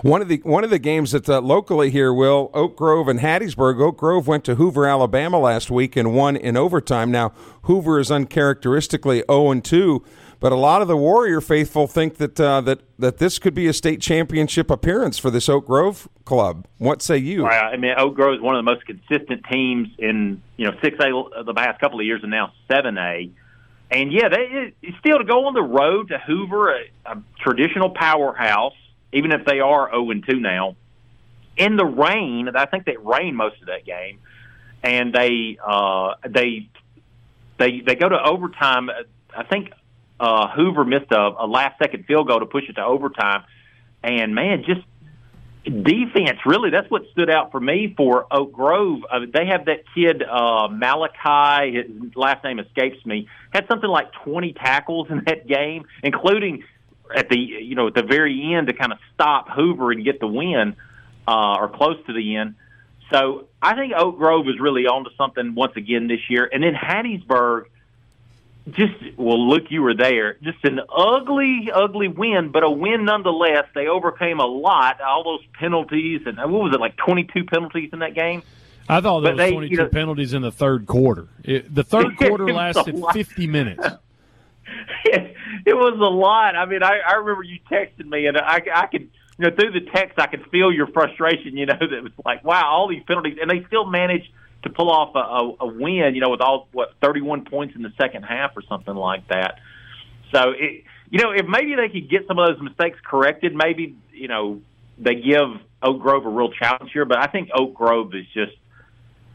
One 0.00 0.22
of 0.22 0.28
the 0.28 0.38
one 0.38 0.64
of 0.64 0.70
the 0.70 0.78
games 0.78 1.12
that 1.12 1.28
uh, 1.28 1.42
locally 1.42 1.90
here, 1.90 2.10
will 2.10 2.50
Oak 2.54 2.74
Grove 2.74 3.06
and 3.08 3.20
Hattiesburg. 3.20 3.82
Oak 3.82 3.98
Grove 3.98 4.26
went 4.26 4.44
to 4.44 4.54
Hoover, 4.54 4.86
Alabama 4.86 5.38
last 5.38 5.70
week 5.70 5.94
and 5.94 6.14
won 6.14 6.36
in 6.36 6.56
overtime. 6.56 7.10
Now 7.10 7.34
Hoover 7.64 8.00
is 8.00 8.10
uncharacteristically 8.10 9.18
zero 9.18 9.24
oh 9.28 9.50
and 9.50 9.62
two, 9.62 10.02
but 10.42 10.52
a 10.52 10.56
lot 10.56 10.82
of 10.82 10.88
the 10.88 10.96
Warrior 10.96 11.40
faithful 11.40 11.86
think 11.86 12.16
that 12.16 12.38
uh, 12.38 12.60
that 12.62 12.80
that 12.98 13.18
this 13.18 13.38
could 13.38 13.54
be 13.54 13.66
a 13.68 13.72
state 13.72 14.00
championship 14.02 14.70
appearance 14.70 15.18
for 15.18 15.30
this 15.30 15.48
Oak 15.48 15.66
Grove 15.66 16.08
club. 16.24 16.66
What 16.78 17.00
say 17.00 17.16
you? 17.16 17.46
I 17.46 17.76
mean, 17.78 17.94
Oak 17.96 18.14
Grove 18.14 18.34
is 18.34 18.40
one 18.40 18.54
of 18.54 18.64
the 18.64 18.70
most 18.70 18.84
consistent 18.84 19.44
teams 19.50 19.88
in 19.98 20.42
you 20.56 20.66
know 20.66 20.76
six 20.82 20.98
A 20.98 21.42
the 21.44 21.54
past 21.54 21.80
couple 21.80 21.98
of 21.98 22.04
years, 22.04 22.20
and 22.22 22.30
now 22.30 22.52
seven 22.68 22.98
A. 22.98 23.30
And 23.90 24.12
yeah, 24.12 24.28
they 24.28 24.74
still 24.98 25.18
to 25.18 25.24
go 25.24 25.46
on 25.46 25.54
the 25.54 25.62
road 25.62 26.08
to 26.08 26.18
Hoover, 26.18 26.74
a, 26.74 26.82
a 27.06 27.22
traditional 27.40 27.90
powerhouse 27.90 28.74
even 29.12 29.32
if 29.32 29.44
they 29.44 29.60
are 29.60 29.90
0 29.90 30.10
and 30.10 30.24
2 30.26 30.40
now. 30.40 30.76
In 31.56 31.76
the 31.76 31.84
rain, 31.84 32.48
I 32.54 32.66
think 32.66 32.86
they 32.86 32.96
rained 32.96 33.36
most 33.36 33.60
of 33.60 33.66
that 33.66 33.84
game, 33.84 34.18
and 34.82 35.14
they 35.14 35.58
uh, 35.62 36.14
they 36.26 36.70
they 37.58 37.82
they 37.86 37.94
go 37.94 38.08
to 38.08 38.18
overtime. 38.18 38.88
I 39.36 39.42
think 39.44 39.70
uh, 40.22 40.48
Hoover 40.54 40.84
missed 40.84 41.10
a, 41.10 41.30
a 41.40 41.46
last 41.46 41.78
second 41.78 42.06
field 42.06 42.28
goal 42.28 42.40
to 42.40 42.46
push 42.46 42.68
it 42.68 42.74
to 42.74 42.84
overtime, 42.84 43.42
and 44.02 44.34
man, 44.34 44.64
just 44.64 44.80
defense 45.64 46.38
really 46.44 46.70
that's 46.70 46.90
what 46.90 47.02
stood 47.12 47.30
out 47.30 47.52
for 47.52 47.60
me 47.60 47.92
for 47.96 48.26
Oak 48.30 48.52
Grove. 48.52 49.00
Mean, 49.12 49.30
they 49.32 49.46
have 49.46 49.66
that 49.66 49.84
kid 49.94 50.22
uh, 50.22 50.68
Malachi. 50.68 51.76
His 51.76 52.16
last 52.16 52.44
name 52.44 52.58
escapes 52.58 53.04
me. 53.04 53.28
Had 53.52 53.66
something 53.68 53.90
like 53.90 54.12
twenty 54.24 54.52
tackles 54.52 55.08
in 55.10 55.22
that 55.26 55.46
game, 55.46 55.84
including 56.02 56.64
at 57.14 57.28
the 57.28 57.38
you 57.38 57.74
know 57.74 57.88
at 57.88 57.94
the 57.94 58.04
very 58.04 58.54
end 58.54 58.68
to 58.68 58.72
kind 58.74 58.92
of 58.92 58.98
stop 59.14 59.48
Hoover 59.50 59.90
and 59.90 60.04
get 60.04 60.20
the 60.20 60.28
win 60.28 60.76
uh, 61.26 61.56
or 61.58 61.68
close 61.68 61.96
to 62.06 62.12
the 62.12 62.36
end. 62.36 62.54
So 63.12 63.48
I 63.60 63.74
think 63.74 63.92
Oak 63.96 64.16
Grove 64.18 64.48
is 64.48 64.58
really 64.58 64.86
on 64.86 65.04
to 65.04 65.10
something 65.18 65.54
once 65.54 65.72
again 65.76 66.08
this 66.08 66.20
year. 66.30 66.48
And 66.50 66.62
then 66.62 66.74
Hattiesburg, 66.74 67.66
just 68.70 68.94
well, 69.16 69.48
look, 69.48 69.64
you 69.70 69.82
were 69.82 69.94
there. 69.94 70.34
Just 70.42 70.64
an 70.64 70.80
ugly, 70.88 71.70
ugly 71.74 72.08
win, 72.08 72.50
but 72.52 72.62
a 72.62 72.70
win 72.70 73.04
nonetheless. 73.04 73.66
They 73.74 73.88
overcame 73.88 74.38
a 74.38 74.46
lot, 74.46 75.00
all 75.00 75.24
those 75.24 75.44
penalties, 75.58 76.22
and 76.26 76.36
what 76.38 76.62
was 76.62 76.74
it 76.74 76.80
like 76.80 76.96
twenty 76.96 77.24
two 77.24 77.44
penalties 77.44 77.90
in 77.92 77.98
that 78.00 78.14
game. 78.14 78.42
I 78.88 79.00
thought 79.00 79.20
there 79.20 79.34
was 79.34 79.50
22 79.50 79.70
you 79.70 79.76
know, 79.78 79.88
penalties 79.88 80.34
in 80.34 80.42
the 80.42 80.50
third 80.50 80.86
quarter. 80.86 81.28
It, 81.44 81.72
the 81.72 81.84
third 81.84 82.16
quarter 82.18 82.52
lasted 82.52 83.02
50 83.12 83.46
minutes. 83.46 83.80
it, 85.04 85.34
it 85.66 85.74
was 85.74 85.94
a 85.94 86.10
lot. 86.10 86.56
I 86.56 86.66
mean, 86.66 86.82
I, 86.82 86.98
I 86.98 87.14
remember 87.14 87.42
you 87.42 87.58
texted 87.70 88.06
me, 88.06 88.26
and 88.26 88.36
I, 88.36 88.60
I 88.74 88.86
could, 88.86 89.02
you 89.38 89.48
know, 89.48 89.50
through 89.54 89.72
the 89.72 89.88
text, 89.94 90.18
I 90.18 90.26
could 90.26 90.44
feel 90.50 90.72
your 90.72 90.88
frustration. 90.88 91.56
You 91.56 91.66
know, 91.66 91.74
that 91.80 92.02
was 92.02 92.12
like, 92.24 92.44
wow, 92.44 92.66
all 92.66 92.88
these 92.88 93.02
penalties, 93.06 93.38
and 93.40 93.50
they 93.50 93.64
still 93.66 93.86
managed 93.86 94.28
to 94.62 94.70
pull 94.70 94.90
off 94.90 95.14
a, 95.14 95.18
a, 95.18 95.68
a 95.68 95.72
win. 95.72 96.14
You 96.14 96.20
know, 96.20 96.30
with 96.30 96.40
all 96.40 96.68
what 96.72 96.94
thirty-one 97.02 97.44
points 97.44 97.74
in 97.76 97.82
the 97.82 97.92
second 98.00 98.22
half 98.22 98.56
or 98.56 98.62
something 98.68 98.94
like 98.94 99.28
that. 99.28 99.58
So, 100.34 100.50
it, 100.50 100.84
you 101.10 101.22
know, 101.22 101.32
if 101.32 101.46
maybe 101.46 101.74
they 101.74 101.88
could 101.88 102.08
get 102.08 102.26
some 102.26 102.38
of 102.38 102.48
those 102.48 102.62
mistakes 102.62 102.98
corrected, 103.04 103.54
maybe 103.54 103.96
you 104.12 104.28
know 104.28 104.60
they 104.98 105.16
give 105.16 105.60
Oak 105.82 106.00
Grove 106.00 106.24
a 106.26 106.30
real 106.30 106.50
challenge 106.50 106.90
here. 106.92 107.04
But 107.04 107.18
I 107.18 107.26
think 107.26 107.50
Oak 107.54 107.74
Grove 107.74 108.14
is 108.14 108.26
just 108.32 108.52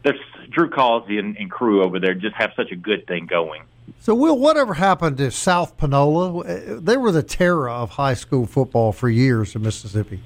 there's 0.02 0.20
Drew 0.50 0.70
Causey 0.70 1.18
and, 1.18 1.36
and 1.36 1.50
crew 1.50 1.82
over 1.82 2.00
there 2.00 2.14
just 2.14 2.34
have 2.36 2.50
such 2.56 2.70
a 2.72 2.76
good 2.76 3.06
thing 3.06 3.26
going. 3.26 3.62
So, 4.00 4.14
Will, 4.14 4.38
whatever 4.38 4.74
happened 4.74 5.16
to 5.18 5.30
South 5.30 5.76
Panola? 5.76 6.80
They 6.80 6.96
were 6.96 7.10
the 7.10 7.22
terror 7.22 7.68
of 7.68 7.90
high 7.90 8.14
school 8.14 8.46
football 8.46 8.92
for 8.92 9.08
years 9.08 9.54
in 9.54 9.62
Mississippi. 9.62 10.20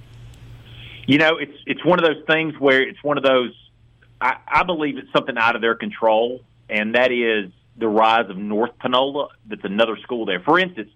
You 1.06 1.18
know, 1.18 1.36
it's 1.38 1.56
it's 1.66 1.84
one 1.84 1.98
of 1.98 2.04
those 2.04 2.24
things 2.26 2.54
where 2.58 2.82
it's 2.82 3.02
one 3.02 3.18
of 3.18 3.24
those. 3.24 3.54
I, 4.22 4.36
I 4.46 4.62
believe 4.62 4.98
it's 4.98 5.12
something 5.12 5.36
out 5.36 5.56
of 5.56 5.62
their 5.62 5.74
control, 5.74 6.40
and 6.68 6.94
that 6.94 7.10
is 7.10 7.50
the 7.76 7.88
rise 7.88 8.30
of 8.30 8.36
North 8.36 8.78
Panola. 8.78 9.28
That's 9.46 9.64
another 9.64 9.96
school 9.98 10.26
there. 10.26 10.40
For 10.40 10.58
instance, 10.58 10.90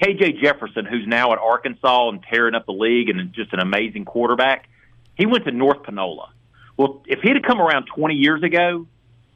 KJ 0.00 0.40
Jefferson, 0.40 0.86
who's 0.86 1.06
now 1.06 1.32
at 1.32 1.38
Arkansas 1.38 2.08
and 2.08 2.22
tearing 2.22 2.54
up 2.54 2.66
the 2.66 2.72
league 2.72 3.10
and 3.10 3.32
just 3.32 3.52
an 3.52 3.60
amazing 3.60 4.04
quarterback, 4.04 4.68
he 5.14 5.26
went 5.26 5.44
to 5.44 5.50
North 5.50 5.82
Panola. 5.82 6.32
Well, 6.76 7.02
if 7.06 7.20
he'd 7.20 7.36
have 7.36 7.42
come 7.42 7.60
around 7.60 7.86
20 7.94 8.14
years 8.14 8.42
ago, 8.42 8.86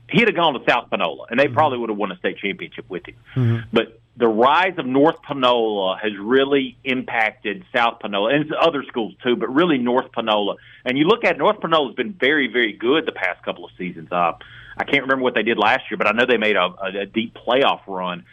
he'd 0.09 0.29
have 0.29 0.37
gone 0.37 0.55
to 0.55 0.61
South 0.69 0.89
Panola, 0.89 1.27
and 1.29 1.39
they 1.39 1.45
mm-hmm. 1.45 1.55
probably 1.55 1.79
would 1.79 1.91
have 1.91 1.99
won 1.99 2.13
a 2.13 2.17
state 2.17 2.39
championship 2.39 2.89
with 2.89 3.07
him. 3.07 3.17
Mm-hmm. 3.35 3.69
But 3.73 4.01
the 4.17 4.29
rise 4.29 4.75
of 4.79 4.87
North 4.87 5.21
Panola 5.23 5.99
has 6.01 6.13
really 6.17 6.77
impacted 6.85 7.65
South 7.75 7.99
Panola 7.99 8.35
and 8.35 8.53
other 8.55 8.85
schools 8.85 9.15
too, 9.23 9.35
but 9.35 9.53
really 9.53 9.79
North 9.79 10.13
Panola. 10.13 10.57
And 10.85 10.97
you 10.97 11.07
look 11.07 11.25
at 11.25 11.37
North 11.37 11.61
Panola 11.61 11.89
has 11.89 11.97
been 11.97 12.13
very, 12.13 12.47
very 12.47 12.73
good 12.73 13.07
the 13.07 13.13
past 13.13 13.43
couple 13.43 13.65
of 13.65 13.73
seasons. 13.77 14.13
Uh, 14.13 14.33
I 14.77 14.85
can't 14.85 15.03
remember 15.03 15.25
what 15.25 15.35
they 15.35 15.43
did 15.43 15.59
last 15.59 15.91
year, 15.91 15.99
but 15.99 16.07
I 16.07 16.13
know 16.13 16.27
they 16.27 16.37
made 16.37 16.57
a, 16.57 16.67
a, 16.81 17.01
a 17.01 17.07
deep 17.07 17.35
playoff 17.35 17.81
run. 17.89 18.25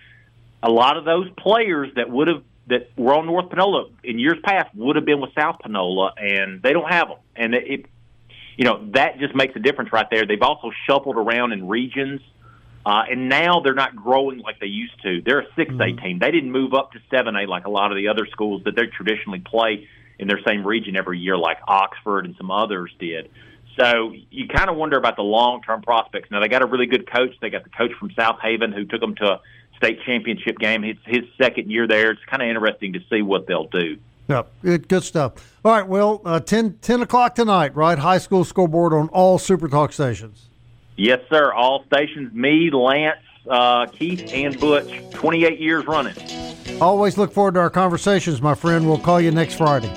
A 0.61 0.69
lot 0.69 0.97
of 0.97 1.05
those 1.05 1.29
players 1.37 1.89
that 1.95 2.09
would 2.09 2.27
have 2.27 2.43
that 2.67 2.91
were 2.95 3.15
on 3.15 3.25
North 3.25 3.49
Panola 3.49 3.89
in 4.03 4.19
years 4.19 4.37
past 4.43 4.73
would 4.75 4.95
have 4.95 5.05
been 5.05 5.19
with 5.19 5.33
South 5.33 5.57
Panola, 5.59 6.13
and 6.15 6.61
they 6.61 6.73
don't 6.73 6.89
have 6.89 7.07
them. 7.09 7.17
And 7.35 7.55
it, 7.55 7.85
you 8.55 8.65
know 8.65 8.87
that 8.93 9.17
just 9.19 9.33
makes 9.33 9.55
a 9.55 9.59
difference 9.59 9.91
right 9.91 10.07
there. 10.11 10.27
They've 10.27 10.41
also 10.41 10.71
shuffled 10.85 11.17
around 11.17 11.53
in 11.53 11.67
regions, 11.67 12.21
uh, 12.85 13.03
and 13.09 13.29
now 13.29 13.61
they're 13.61 13.73
not 13.73 13.95
growing 13.95 14.39
like 14.39 14.59
they 14.59 14.67
used 14.67 15.01
to. 15.03 15.21
They're 15.21 15.41
a 15.41 15.53
6 15.55 15.57
A 15.57 15.73
mm-hmm. 15.73 16.03
team. 16.03 16.19
They 16.19 16.31
didn't 16.31 16.51
move 16.51 16.73
up 16.73 16.91
to 16.93 16.99
seven 17.09 17.35
A 17.35 17.47
like 17.47 17.65
a 17.65 17.69
lot 17.69 17.91
of 17.91 17.97
the 17.97 18.07
other 18.07 18.25
schools 18.31 18.63
that 18.65 18.75
they 18.75 18.87
traditionally 18.87 19.39
play 19.39 19.87
in 20.17 20.27
their 20.27 20.39
same 20.45 20.65
region 20.65 20.95
every 20.95 21.19
year, 21.19 21.37
like 21.37 21.57
Oxford 21.67 22.25
and 22.25 22.35
some 22.37 22.51
others 22.51 22.91
did. 22.99 23.29
So 23.79 24.13
you 24.29 24.47
kind 24.47 24.69
of 24.69 24.75
wonder 24.75 24.97
about 24.97 25.15
the 25.15 25.23
long 25.23 25.61
term 25.61 25.81
prospects. 25.81 26.29
Now 26.29 26.41
they 26.41 26.47
got 26.47 26.61
a 26.61 26.65
really 26.65 26.85
good 26.85 27.09
coach. 27.11 27.31
They 27.41 27.49
got 27.49 27.63
the 27.63 27.69
coach 27.69 27.91
from 27.99 28.09
Southaven 28.11 28.73
who 28.73 28.85
took 28.85 28.99
them 28.99 29.15
to 29.15 29.25
a 29.25 29.41
state 29.77 29.99
championship 30.05 30.59
game. 30.59 30.83
It's 30.83 30.99
his 31.05 31.23
second 31.41 31.71
year 31.71 31.87
there. 31.87 32.11
It's 32.11 32.21
kind 32.29 32.41
of 32.41 32.49
interesting 32.49 32.93
to 32.93 32.99
see 33.09 33.21
what 33.21 33.47
they'll 33.47 33.67
do. 33.67 33.97
Yep, 34.27 34.51
good, 34.61 34.87
good 34.87 35.03
stuff. 35.03 35.33
All 35.65 35.71
right, 35.71 35.87
well, 35.87 36.21
uh, 36.23 36.39
10, 36.39 36.77
10 36.81 37.01
o'clock 37.01 37.35
tonight, 37.35 37.75
right? 37.75 37.97
High 37.97 38.19
school 38.19 38.45
scoreboard 38.45 38.93
on 38.93 39.09
all 39.09 39.37
Super 39.37 39.67
Talk 39.67 39.91
stations. 39.91 40.50
Yes, 41.01 41.19
sir. 41.31 41.51
All 41.51 41.83
stations. 41.85 42.31
Me, 42.31 42.69
Lance, 42.69 43.17
uh, 43.49 43.87
Keith, 43.87 44.31
and 44.31 44.59
Butch. 44.59 45.01
Twenty-eight 45.11 45.59
years 45.59 45.83
running. 45.87 46.13
Always 46.79 47.17
look 47.17 47.33
forward 47.33 47.55
to 47.55 47.59
our 47.59 47.71
conversations, 47.71 48.39
my 48.39 48.53
friend. 48.53 48.85
We'll 48.85 48.99
call 48.99 49.19
you 49.19 49.31
next 49.31 49.55
Friday. 49.55 49.91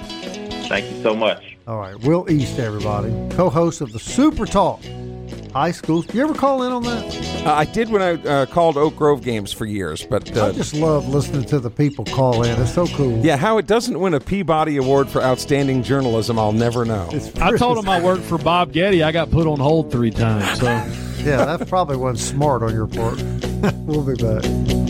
Thank 0.66 0.90
you 0.90 1.02
so 1.02 1.14
much. 1.14 1.58
All 1.66 1.78
right, 1.78 1.98
Will 2.00 2.30
East, 2.30 2.58
everybody, 2.58 3.10
co-host 3.36 3.82
of 3.82 3.92
the 3.92 3.98
Super 3.98 4.46
Talk 4.46 4.80
high 5.54 5.70
schools. 5.70 6.12
You 6.12 6.24
ever 6.24 6.34
call 6.34 6.64
in 6.64 6.72
on 6.72 6.82
that? 6.82 7.46
Uh, 7.46 7.54
I 7.54 7.64
did 7.64 7.88
when 7.88 8.02
I 8.02 8.12
uh, 8.28 8.46
called 8.46 8.76
Oak 8.76 8.96
Grove 8.96 9.22
games 9.22 9.52
for 9.52 9.66
years, 9.66 10.04
but 10.04 10.36
uh, 10.36 10.48
I 10.48 10.52
just 10.52 10.74
love 10.74 11.08
listening 11.08 11.44
to 11.46 11.60
the 11.60 11.70
people 11.70 12.04
call 12.04 12.42
in. 12.42 12.60
It's 12.60 12.74
so 12.74 12.88
cool. 12.88 13.24
Yeah, 13.24 13.36
how 13.36 13.58
it 13.58 13.68
doesn't 13.68 13.98
win 13.98 14.14
a 14.14 14.20
Peabody 14.20 14.76
Award 14.78 15.08
for 15.08 15.22
outstanding 15.22 15.84
journalism, 15.84 16.40
I'll 16.40 16.52
never 16.52 16.84
know. 16.84 17.08
I 17.40 17.56
told 17.56 17.78
him 17.78 17.88
I 17.88 18.02
worked 18.02 18.24
for 18.24 18.36
Bob 18.36 18.72
Getty. 18.72 19.04
I 19.04 19.12
got 19.12 19.30
put 19.30 19.46
on 19.46 19.60
hold 19.60 19.92
three 19.92 20.10
times. 20.10 20.58
So 20.58 20.66
yeah, 21.24 21.56
that 21.56 21.68
probably 21.68 21.96
wasn't 21.96 22.18
smart 22.18 22.62
on 22.62 22.74
your 22.74 22.86
part. 22.86 23.22
we'll 23.86 24.04
be 24.04 24.14
back. 24.14 24.83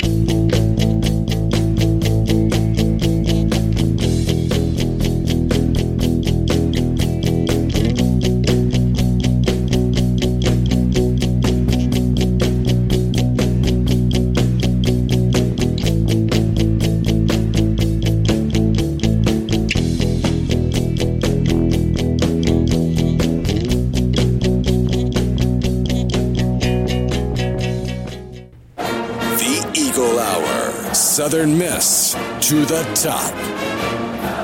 Southern 31.35 31.59
Miss 31.59 32.13
to 32.49 32.65
the 32.65 32.81
top. 32.95 33.35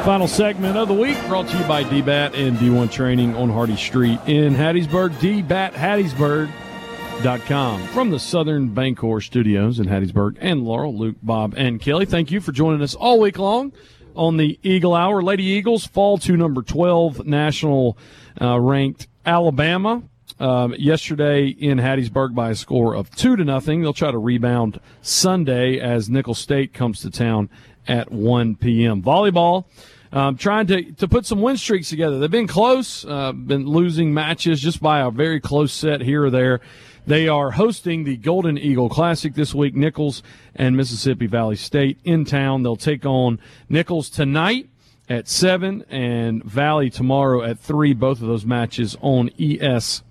Final 0.04 0.26
segment 0.26 0.76
of 0.76 0.88
the 0.88 0.94
week 0.94 1.16
brought 1.28 1.46
to 1.46 1.56
you 1.56 1.62
by 1.66 1.84
DBAT 1.84 2.34
and 2.34 2.56
D1 2.56 2.90
Training 2.90 3.36
on 3.36 3.48
Hardy 3.48 3.76
Street 3.76 4.18
in 4.26 4.56
Hattiesburg. 4.56 5.10
DBATHattiesburg.com. 5.20 7.82
From 7.90 8.10
the 8.10 8.18
Southern 8.18 8.70
Bancorp 8.70 9.22
studios 9.22 9.78
in 9.78 9.86
Hattiesburg 9.86 10.38
and 10.40 10.64
Laurel, 10.64 10.98
Luke, 10.98 11.14
Bob, 11.22 11.54
and 11.56 11.80
Kelly, 11.80 12.06
thank 12.06 12.32
you 12.32 12.40
for 12.40 12.50
joining 12.50 12.82
us 12.82 12.96
all 12.96 13.20
week 13.20 13.38
long 13.38 13.72
on 14.16 14.36
the 14.36 14.58
Eagle 14.64 14.96
Hour. 14.96 15.22
Lady 15.22 15.44
Eagles 15.44 15.86
fall 15.86 16.18
to 16.18 16.36
number 16.36 16.60
12 16.60 17.24
national 17.24 17.96
uh, 18.40 18.58
ranked 18.58 19.06
Alabama. 19.24 20.02
Um, 20.40 20.74
yesterday 20.78 21.48
in 21.48 21.76
Hattiesburg 21.76 22.34
by 22.34 22.48
a 22.48 22.54
score 22.54 22.94
of 22.94 23.10
two 23.14 23.36
to 23.36 23.44
nothing. 23.44 23.82
They'll 23.82 23.92
try 23.92 24.10
to 24.10 24.16
rebound 24.16 24.80
Sunday 25.02 25.78
as 25.78 26.08
Nicholls 26.08 26.38
State 26.38 26.72
comes 26.72 27.00
to 27.00 27.10
town 27.10 27.50
at 27.86 28.10
1 28.10 28.56
p.m. 28.56 29.02
Volleyball, 29.02 29.66
um, 30.12 30.38
trying 30.38 30.66
to, 30.68 30.92
to 30.92 31.06
put 31.06 31.26
some 31.26 31.42
win 31.42 31.58
streaks 31.58 31.90
together. 31.90 32.18
They've 32.18 32.30
been 32.30 32.46
close, 32.46 33.04
uh, 33.04 33.32
been 33.32 33.66
losing 33.66 34.14
matches 34.14 34.62
just 34.62 34.80
by 34.80 35.00
a 35.00 35.10
very 35.10 35.40
close 35.40 35.74
set 35.74 36.00
here 36.00 36.24
or 36.24 36.30
there. 36.30 36.62
They 37.06 37.28
are 37.28 37.50
hosting 37.50 38.04
the 38.04 38.16
Golden 38.16 38.56
Eagle 38.56 38.88
Classic 38.88 39.34
this 39.34 39.54
week. 39.54 39.74
Nicholls 39.74 40.22
and 40.54 40.74
Mississippi 40.74 41.26
Valley 41.26 41.56
State 41.56 41.98
in 42.02 42.24
town. 42.24 42.62
They'll 42.62 42.76
take 42.76 43.04
on 43.04 43.40
Nicholls 43.68 44.08
tonight 44.08 44.70
at 45.06 45.28
7 45.28 45.84
and 45.90 46.42
Valley 46.44 46.88
tomorrow 46.88 47.42
at 47.42 47.58
3. 47.58 47.92
Both 47.92 48.22
of 48.22 48.28
those 48.28 48.46
matches 48.46 48.96
on 49.02 49.28
ESPN 49.30 50.02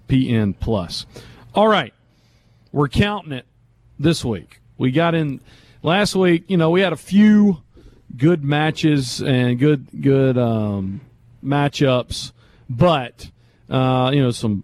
Plus. 0.60 1.06
All 1.56 1.68
right. 1.68 1.94
We're 2.72 2.90
counting 2.90 3.32
it 3.32 3.46
this 3.98 4.24
week. 4.24 4.62
We 4.78 4.92
got 4.92 5.16
in 5.16 5.42
last 5.82 6.16
week, 6.16 6.46
you 6.48 6.58
know, 6.58 6.70
we 6.70 6.82
had 6.82 6.94
a 6.94 6.98
few 6.98 7.62
good 8.16 8.44
matches 8.44 9.22
and 9.22 9.58
good 9.60 9.88
good 10.02 10.38
um, 10.38 11.02
matchups, 11.44 12.32
but 12.70 13.30
uh, 13.70 14.12
you 14.14 14.22
know, 14.22 14.32
some 14.32 14.64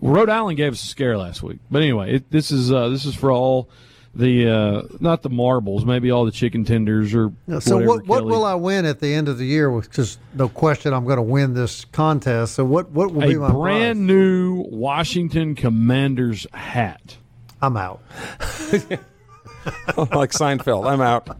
Rhode 0.00 0.28
Island 0.28 0.56
gave 0.56 0.72
us 0.72 0.82
a 0.82 0.86
scare 0.86 1.18
last 1.18 1.42
week. 1.42 1.58
But 1.70 1.82
anyway, 1.82 2.16
it, 2.16 2.30
this 2.30 2.50
is 2.50 2.72
uh, 2.72 2.88
this 2.88 3.04
is 3.04 3.14
for 3.14 3.30
all 3.30 3.68
the 4.14 4.48
uh, 4.48 4.82
not 5.00 5.22
the 5.22 5.30
marbles, 5.30 5.84
maybe 5.84 6.10
all 6.10 6.24
the 6.24 6.32
chicken 6.32 6.64
tenders 6.64 7.14
or 7.14 7.32
so. 7.60 7.76
whatever, 7.76 7.86
what 7.86 8.06
what 8.06 8.18
Kelly. 8.20 8.30
will 8.30 8.44
I 8.44 8.54
win 8.54 8.84
at 8.84 9.00
the 9.00 9.12
end 9.14 9.28
of 9.28 9.38
the 9.38 9.46
year? 9.46 9.70
Because 9.70 10.18
no 10.34 10.48
question, 10.48 10.92
I'm 10.92 11.04
going 11.04 11.16
to 11.16 11.22
win 11.22 11.54
this 11.54 11.84
contest. 11.86 12.54
So 12.54 12.64
what 12.64 12.90
what 12.90 13.12
will 13.12 13.22
a 13.24 13.28
be 13.28 13.36
my 13.36 13.52
brand 13.52 13.98
prize? 13.98 14.06
new 14.06 14.64
Washington 14.70 15.54
Commanders 15.54 16.46
hat. 16.52 17.16
I'm 17.60 17.76
out. 17.76 18.00
like 18.40 20.30
Seinfeld. 20.32 20.88
I'm 20.88 21.00
out. 21.00 21.28
All 21.28 21.38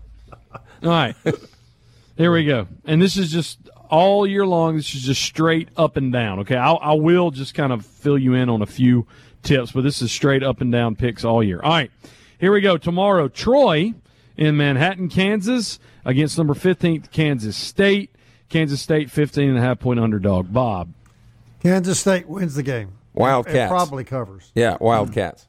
right. 0.82 1.14
here 2.16 2.32
we 2.32 2.44
go. 2.44 2.66
And 2.84 3.00
this 3.00 3.16
is 3.16 3.30
just 3.30 3.58
all 3.88 4.26
year 4.26 4.46
long. 4.46 4.76
This 4.76 4.94
is 4.94 5.02
just 5.02 5.22
straight 5.22 5.68
up 5.76 5.96
and 5.96 6.12
down. 6.12 6.40
Okay. 6.40 6.56
I'll, 6.56 6.78
I 6.82 6.92
will 6.94 7.30
just 7.30 7.54
kind 7.54 7.72
of 7.72 7.86
fill 7.86 8.18
you 8.18 8.34
in 8.34 8.48
on 8.48 8.62
a 8.62 8.66
few 8.66 9.06
tips, 9.42 9.72
but 9.72 9.82
this 9.82 10.02
is 10.02 10.12
straight 10.12 10.42
up 10.42 10.60
and 10.60 10.70
down 10.72 10.96
picks 10.96 11.24
all 11.24 11.42
year. 11.42 11.60
All 11.62 11.70
right. 11.70 11.90
Here 12.38 12.52
we 12.52 12.60
go. 12.60 12.76
Tomorrow, 12.76 13.28
Troy 13.28 13.94
in 14.36 14.56
Manhattan, 14.56 15.08
Kansas 15.08 15.78
against 16.04 16.38
number 16.38 16.54
15th, 16.54 17.10
Kansas 17.10 17.56
State. 17.56 18.10
Kansas 18.48 18.80
State, 18.80 19.10
15 19.10 19.50
and 19.50 19.58
a 19.58 19.60
half 19.60 19.78
point 19.78 20.00
underdog. 20.00 20.52
Bob. 20.52 20.92
Kansas 21.62 22.00
State 22.00 22.26
wins 22.28 22.54
the 22.54 22.62
game. 22.62 22.92
It 23.14 23.20
Wildcats. 23.20 23.68
probably 23.70 24.04
covers. 24.04 24.52
Yeah, 24.54 24.76
Wildcats. 24.80 25.46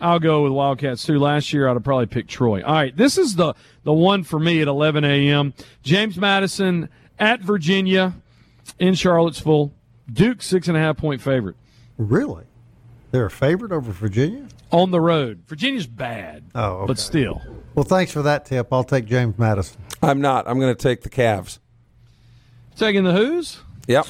I'll 0.00 0.18
go 0.20 0.44
with 0.44 0.52
Wildcats 0.52 1.04
too. 1.04 1.18
Last 1.18 1.52
year, 1.52 1.68
I'd 1.68 1.74
have 1.74 1.84
probably 1.84 2.06
picked 2.06 2.30
Troy. 2.30 2.62
All 2.62 2.72
right, 2.72 2.96
this 2.96 3.18
is 3.18 3.34
the 3.36 3.54
the 3.84 3.92
one 3.92 4.22
for 4.22 4.38
me 4.38 4.62
at 4.62 4.68
11 4.68 5.04
a.m. 5.04 5.52
James 5.82 6.16
Madison 6.16 6.88
at 7.18 7.40
Virginia 7.40 8.14
in 8.78 8.94
Charlottesville. 8.94 9.72
Duke 10.10 10.40
six 10.40 10.68
and 10.68 10.76
a 10.76 10.80
half 10.80 10.96
point 10.96 11.20
favorite 11.20 11.56
Really? 11.98 12.44
They're 13.10 13.26
a 13.26 13.30
favorite 13.30 13.72
over 13.72 13.92
Virginia? 13.92 14.46
On 14.70 14.90
the 14.90 15.00
road. 15.00 15.44
Virginia's 15.46 15.86
bad, 15.86 16.44
Oh, 16.54 16.78
okay. 16.80 16.86
but 16.88 16.98
still. 16.98 17.42
Well, 17.74 17.84
thanks 17.84 18.12
for 18.12 18.22
that 18.22 18.44
tip. 18.44 18.68
I'll 18.72 18.84
take 18.84 19.06
James 19.06 19.38
Madison. 19.38 19.80
I'm 20.02 20.20
not. 20.20 20.46
I'm 20.48 20.58
going 20.60 20.74
to 20.74 20.80
take 20.82 21.02
the 21.02 21.08
Cavs. 21.10 21.58
Taking 22.76 23.04
the 23.04 23.12
Who's? 23.12 23.60
Yep. 23.86 24.06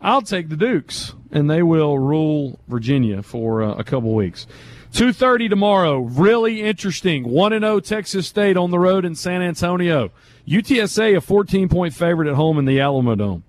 I'll 0.00 0.22
take 0.22 0.48
the 0.48 0.56
Dukes, 0.56 1.14
and 1.30 1.50
they 1.50 1.62
will 1.62 1.98
rule 1.98 2.58
Virginia 2.68 3.22
for 3.22 3.62
uh, 3.62 3.74
a 3.74 3.84
couple 3.84 4.14
weeks. 4.14 4.46
2.30 4.92 5.48
tomorrow. 5.48 5.98
Really 6.00 6.62
interesting. 6.62 7.24
1-0 7.24 7.84
Texas 7.84 8.26
State 8.26 8.56
on 8.56 8.70
the 8.70 8.78
road 8.78 9.04
in 9.04 9.14
San 9.14 9.42
Antonio. 9.42 10.10
UTSA 10.46 11.16
a 11.16 11.20
14-point 11.20 11.94
favorite 11.94 12.28
at 12.28 12.34
home 12.34 12.58
in 12.58 12.64
the 12.66 12.78
Alamodome. 12.78 13.42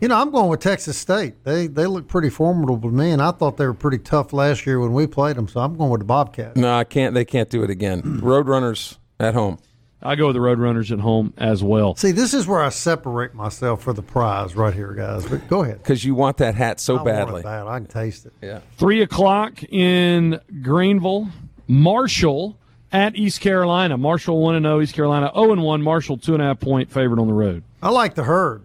You 0.00 0.08
know, 0.08 0.16
I'm 0.20 0.30
going 0.30 0.48
with 0.48 0.60
Texas 0.60 0.96
State. 0.96 1.44
They 1.44 1.66
they 1.66 1.86
look 1.86 2.08
pretty 2.08 2.30
formidable 2.30 2.80
to 2.88 2.94
me, 2.94 3.10
and 3.10 3.20
I 3.20 3.32
thought 3.32 3.56
they 3.58 3.66
were 3.66 3.74
pretty 3.74 3.98
tough 3.98 4.32
last 4.32 4.64
year 4.66 4.80
when 4.80 4.94
we 4.94 5.06
played 5.06 5.36
them. 5.36 5.46
So 5.46 5.60
I'm 5.60 5.76
going 5.76 5.90
with 5.90 6.00
the 6.00 6.06
Bobcats. 6.06 6.56
No, 6.56 6.74
I 6.74 6.84
can't. 6.84 7.14
They 7.14 7.24
can't 7.24 7.50
do 7.50 7.62
it 7.62 7.70
again. 7.70 8.02
Roadrunners 8.22 8.96
at 9.18 9.34
home. 9.34 9.58
I 10.02 10.14
go 10.16 10.28
with 10.28 10.36
the 10.36 10.40
Roadrunners 10.40 10.90
at 10.90 11.00
home 11.00 11.34
as 11.36 11.62
well. 11.62 11.94
See, 11.96 12.12
this 12.12 12.32
is 12.32 12.46
where 12.46 12.60
I 12.62 12.70
separate 12.70 13.34
myself 13.34 13.82
for 13.82 13.92
the 13.92 14.00
prize 14.02 14.56
right 14.56 14.72
here, 14.72 14.94
guys. 14.94 15.26
But 15.26 15.46
go 15.46 15.62
ahead. 15.62 15.76
Because 15.76 16.02
you 16.02 16.14
want 16.14 16.38
that 16.38 16.54
hat 16.54 16.80
so 16.80 16.94
I 16.94 17.02
want 17.02 17.08
it 17.08 17.12
badly. 17.12 17.42
bad. 17.42 17.66
I 17.66 17.78
can 17.78 17.86
taste 17.86 18.24
it. 18.24 18.32
Yeah. 18.40 18.60
3 18.78 19.02
o'clock 19.02 19.62
in 19.64 20.40
Greenville. 20.62 21.28
Marshall 21.68 22.56
at 22.92 23.14
East 23.14 23.42
Carolina. 23.42 23.98
Marshall 23.98 24.40
1-0, 24.42 24.82
East 24.82 24.94
Carolina 24.94 25.30
0-1. 25.36 25.82
Marshall 25.82 26.16
2.5 26.16 26.60
point 26.60 26.90
favorite 26.90 27.20
on 27.20 27.28
the 27.28 27.34
road. 27.34 27.62
I 27.82 27.90
like 27.90 28.14
the 28.14 28.24
herd. 28.24 28.62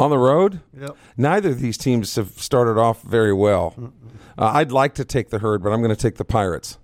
On 0.00 0.08
the 0.08 0.18
road? 0.18 0.60
Yep. 0.78 0.96
Neither 1.18 1.50
of 1.50 1.60
these 1.60 1.76
teams 1.76 2.14
have 2.16 2.30
started 2.40 2.80
off 2.80 3.02
very 3.02 3.34
well. 3.34 3.92
Uh, 4.38 4.52
I'd 4.54 4.72
like 4.72 4.94
to 4.94 5.04
take 5.04 5.28
the 5.28 5.40
herd, 5.40 5.62
but 5.62 5.72
I'm 5.72 5.82
going 5.82 5.94
to 5.94 6.00
take 6.00 6.16
the 6.16 6.24
Pirates. 6.24 6.78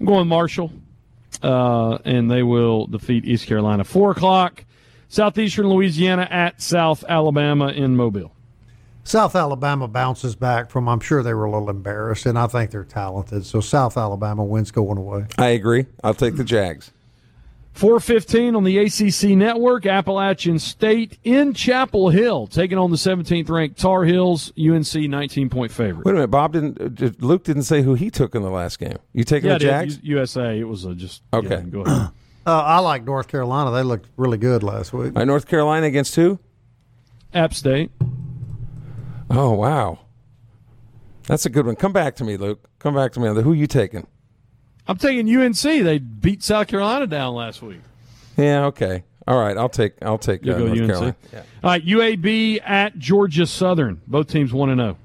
I'm 0.00 0.06
going 0.06 0.26
Marshall, 0.28 0.72
uh, 1.42 1.98
and 2.06 2.30
they 2.30 2.42
will 2.42 2.86
defeat 2.86 3.26
East 3.26 3.46
Carolina. 3.46 3.84
Four 3.84 4.12
o'clock, 4.12 4.64
Southeastern 5.08 5.68
Louisiana 5.68 6.26
at 6.30 6.62
South 6.62 7.04
Alabama 7.06 7.68
in 7.68 7.96
Mobile. 7.96 8.32
South 9.04 9.36
Alabama 9.36 9.86
bounces 9.86 10.34
back 10.34 10.70
from. 10.70 10.88
I'm 10.88 11.00
sure 11.00 11.22
they 11.22 11.34
were 11.34 11.44
a 11.44 11.50
little 11.50 11.68
embarrassed, 11.68 12.24
and 12.24 12.38
I 12.38 12.46
think 12.46 12.70
they're 12.70 12.84
talented. 12.84 13.44
So 13.44 13.60
South 13.60 13.98
Alabama 13.98 14.42
wins 14.42 14.70
going 14.70 14.96
away. 14.96 15.26
I 15.36 15.48
agree. 15.48 15.84
I'll 16.02 16.14
take 16.14 16.36
the 16.36 16.44
Jags. 16.44 16.92
415 17.74 18.54
on 18.54 18.64
the 18.64 18.78
ACC 18.78 19.30
network, 19.36 19.86
Appalachian 19.86 20.58
State 20.58 21.18
in 21.24 21.54
Chapel 21.54 22.10
Hill, 22.10 22.46
taking 22.46 22.76
on 22.76 22.90
the 22.90 22.96
17th 22.98 23.48
ranked 23.48 23.78
Tar 23.80 24.04
Heels, 24.04 24.52
UNC 24.58 24.94
19 24.94 25.48
point 25.48 25.72
favorite. 25.72 26.04
Wait 26.04 26.12
a 26.12 26.14
minute. 26.14 26.28
Bob 26.28 26.52
didn't. 26.52 26.80
uh, 26.80 26.88
did- 26.88 27.22
Luke 27.22 27.44
didn't 27.44 27.62
say 27.62 27.82
who 27.82 27.94
he 27.94 28.10
took 28.10 28.34
in 28.34 28.42
the 28.42 28.50
last 28.50 28.78
game. 28.78 28.98
You 29.14 29.24
taking 29.24 29.48
yeah, 29.50 29.58
the 29.58 29.64
it 29.64 29.68
is. 29.88 29.94
Jags? 29.96 29.98
U- 30.04 30.16
USA. 30.16 30.58
It 30.58 30.64
was 30.68 30.84
a 30.84 30.94
just 30.94 31.22
Okay. 31.32 31.48
yeah, 31.48 31.60
go 31.62 31.80
ahead. 31.82 32.08
Uh, 32.44 32.60
I 32.60 32.80
like 32.80 33.04
North 33.04 33.28
Carolina. 33.28 33.70
They 33.70 33.84
looked 33.84 34.08
really 34.16 34.36
good 34.36 34.64
last 34.64 34.92
week. 34.92 35.12
All 35.14 35.20
right, 35.20 35.24
North 35.28 35.46
Carolina 35.46 35.86
against 35.86 36.16
who? 36.16 36.40
App 37.32 37.54
State. 37.54 37.92
Oh 39.30 39.52
wow, 39.52 40.00
that's 41.28 41.46
a 41.46 41.50
good 41.50 41.66
one. 41.66 41.76
Come 41.76 41.92
back 41.92 42.16
to 42.16 42.24
me, 42.24 42.36
Luke. 42.36 42.68
Come 42.80 42.96
back 42.96 43.12
to 43.12 43.20
me 43.20 43.28
on 43.28 43.36
the 43.36 43.42
who 43.42 43.52
you 43.52 43.68
taking. 43.68 44.08
I'm 44.86 44.96
taking 44.96 45.34
UNC. 45.34 45.62
They 45.62 45.98
beat 45.98 46.42
South 46.42 46.66
Carolina 46.68 47.06
down 47.06 47.34
last 47.34 47.62
week. 47.62 47.80
Yeah, 48.36 48.66
okay. 48.66 49.04
All 49.26 49.38
right, 49.38 49.56
I'll 49.56 49.68
take 49.68 49.94
I'll 50.02 50.18
take 50.18 50.44
You 50.44 50.52
uh, 50.52 50.58
go 50.58 50.66
North 50.66 50.78
UNC. 50.80 50.90
Carolina. 50.90 51.16
All 51.62 51.70
right, 51.70 51.84
UAB 51.86 52.60
at 52.64 52.98
Georgia 52.98 53.46
Southern. 53.46 54.00
Both 54.06 54.28
teams 54.28 54.52
one 54.52 54.70
and 54.70 54.80
oh. 54.80 54.84
zero. 54.84 54.96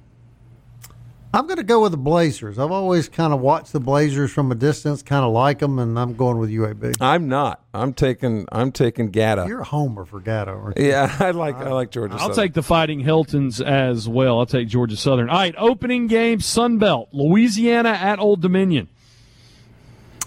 I'm 1.33 1.45
going 1.45 1.57
to 1.57 1.63
go 1.63 1.81
with 1.81 1.91
the 1.91 1.97
Blazers. 1.97 2.57
I've 2.57 2.71
always 2.71 3.09
kind 3.09 3.33
of 3.33 3.41
watched 3.41 3.73
the 3.73 3.79
Blazers 3.79 4.31
from 4.31 4.51
a 4.51 4.55
distance, 4.55 5.03
kind 5.03 5.23
of 5.25 5.33
like 5.33 5.59
them, 5.59 5.77
and 5.77 5.99
I'm 5.99 6.15
going 6.15 6.37
with 6.37 6.49
UAB. 6.49 6.95
I'm 7.01 7.27
not. 7.27 7.63
I'm 7.75 7.93
taking 7.93 8.47
I'm 8.51 8.71
taking 8.71 9.11
Gata. 9.11 9.45
You're 9.47 9.59
a 9.59 9.65
homer 9.65 10.05
for 10.05 10.19
Gatto, 10.19 10.57
aren't 10.57 10.79
you? 10.79 10.87
yeah, 10.87 11.15
I 11.19 11.31
like 11.31 11.55
I 11.55 11.69
like 11.69 11.91
Georgia. 11.91 12.13
I'll 12.13 12.29
Southern. 12.29 12.35
take 12.35 12.53
the 12.53 12.63
Fighting 12.63 13.01
Heltons 13.01 13.61
as 13.61 14.09
well. 14.09 14.39
I'll 14.39 14.47
take 14.47 14.67
Georgia 14.67 14.97
Southern. 14.97 15.29
All 15.29 15.35
right, 15.35 15.53
opening 15.57 16.07
game 16.07 16.39
Sun 16.39 16.79
Belt, 16.79 17.09
Louisiana 17.11 17.89
at 17.89 18.19
Old 18.19 18.41
Dominion. 18.41 18.89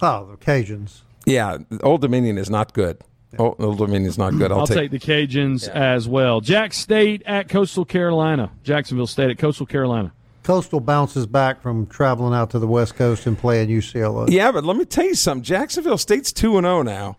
Oh, 0.02 0.26
the 0.30 0.36
Cajuns. 0.36 1.02
Yeah, 1.26 1.58
Old 1.82 2.00
Dominion 2.00 2.38
is 2.38 2.50
not 2.50 2.72
good. 2.72 2.98
Old, 3.38 3.56
Old 3.60 3.78
Dominion 3.78 4.06
is 4.06 4.18
not 4.18 4.36
good. 4.36 4.50
I'll, 4.50 4.60
I'll 4.60 4.66
take, 4.66 4.90
the 4.90 4.98
Cajuns 4.98 5.68
as 5.68 6.08
well. 6.08 6.40
Jax 6.40 6.76
State 6.78 7.22
at 7.26 7.48
Coastal 7.48 7.84
Carolina. 7.84 8.50
Jacksonville 8.64 9.06
State 9.06 9.30
at 9.30 9.38
Coastal 9.38 9.66
Carolina. 9.66 10.12
Coastal 10.42 10.80
bounces 10.80 11.26
back 11.26 11.60
from 11.62 11.86
traveling 11.86 12.34
out 12.34 12.50
to 12.50 12.58
the 12.58 12.66
West 12.66 12.96
Coast 12.96 13.26
and 13.26 13.38
playing 13.38 13.68
UCLA. 13.68 14.30
Yeah, 14.30 14.50
but 14.50 14.64
let 14.64 14.76
me 14.76 14.84
tell 14.84 15.04
you 15.04 15.14
something. 15.14 15.44
Jacksonville 15.44 15.98
State's 15.98 16.32
two 16.32 16.56
and 16.56 16.64
zero 16.64 16.82
now. 16.82 17.16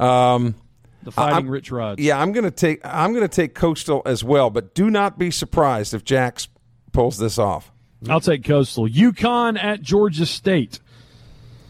Um, 0.00 0.54
The 1.02 1.10
Fighting 1.10 1.34
I'm- 1.34 1.48
Rich 1.48 1.70
Rods. 1.72 2.00
yeah, 2.00 2.18
I'm 2.20 2.32
gonna 2.32 2.50
take 2.52 2.80
I'm 2.84 3.12
gonna 3.12 3.28
take 3.28 3.54
Coastal 3.54 4.00
as 4.06 4.22
well. 4.24 4.48
But 4.48 4.74
do 4.74 4.88
not 4.90 5.18
be 5.18 5.30
surprised 5.30 5.92
if 5.92 6.04
Jax 6.04 6.48
pulls 6.92 7.18
this 7.18 7.38
off. 7.38 7.72
I'll 8.08 8.20
take 8.20 8.44
Coastal. 8.44 8.88
UConn 8.88 9.62
at 9.62 9.82
Georgia 9.82 10.24
State. 10.26 10.80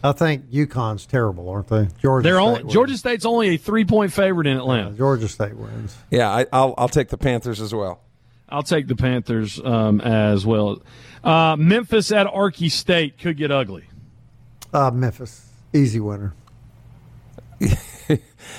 I 0.05 0.11
think 0.11 0.49
UConn's 0.51 1.05
terrible, 1.05 1.47
aren't 1.49 1.69
they? 1.69 1.87
Georgia. 2.01 2.23
They're 2.23 2.35
State 2.35 2.41
only, 2.43 2.61
wins. 2.63 2.73
Georgia 2.73 2.97
State's 2.97 3.25
only 3.25 3.55
a 3.55 3.57
three 3.57 3.85
point 3.85 4.11
favorite 4.11 4.47
in 4.47 4.55
Yeah, 4.57 4.61
Atlanta. 4.63 4.91
Georgia 4.91 5.27
State 5.29 5.55
wins. 5.55 5.95
Yeah, 6.11 6.29
I, 6.29 6.45
I'll 6.51 6.73
I'll 6.77 6.89
take 6.89 7.07
the 7.09 7.17
Panthers 7.17 7.61
as 7.61 7.73
well. 7.73 8.01
I'll 8.49 8.63
take 8.63 8.87
the 8.87 8.95
Panthers 8.97 9.59
um, 9.63 10.01
as 10.01 10.45
well. 10.45 10.81
Uh, 11.23 11.55
Memphis 11.57 12.11
at 12.11 12.27
Arky 12.27 12.69
State 12.69 13.17
could 13.17 13.37
get 13.37 13.49
ugly. 13.51 13.85
Uh, 14.73 14.91
Memphis, 14.91 15.47
easy 15.73 15.99
winner. 16.01 16.33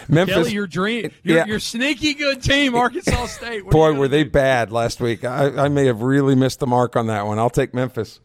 Memphis. 0.09 0.35
Kelly, 0.35 0.53
your 0.53 0.67
dream, 0.67 1.11
your, 1.23 1.37
Yeah. 1.39 1.45
your 1.47 1.59
sneaky 1.61 2.15
good 2.15 2.43
team, 2.43 2.75
Arkansas 2.75 3.27
State. 3.27 3.65
What 3.65 3.73
boy, 3.73 3.87
you 3.89 3.93
gonna 3.93 4.01
were 4.01 4.09
they 4.09 4.25
do? 4.25 4.31
bad 4.31 4.73
last 4.73 5.01
week. 5.01 5.25
I, 5.25 5.65
I 5.65 5.69
may 5.69 5.87
have 5.87 6.03
really 6.03 6.35
missed 6.35 6.61
the 6.61 6.67
mark 6.67 6.97
on 6.97 7.07
that 7.09 7.27
one. 7.27 7.39
I'll 7.39 7.51
take 7.51 7.75
Memphis. 7.75 8.21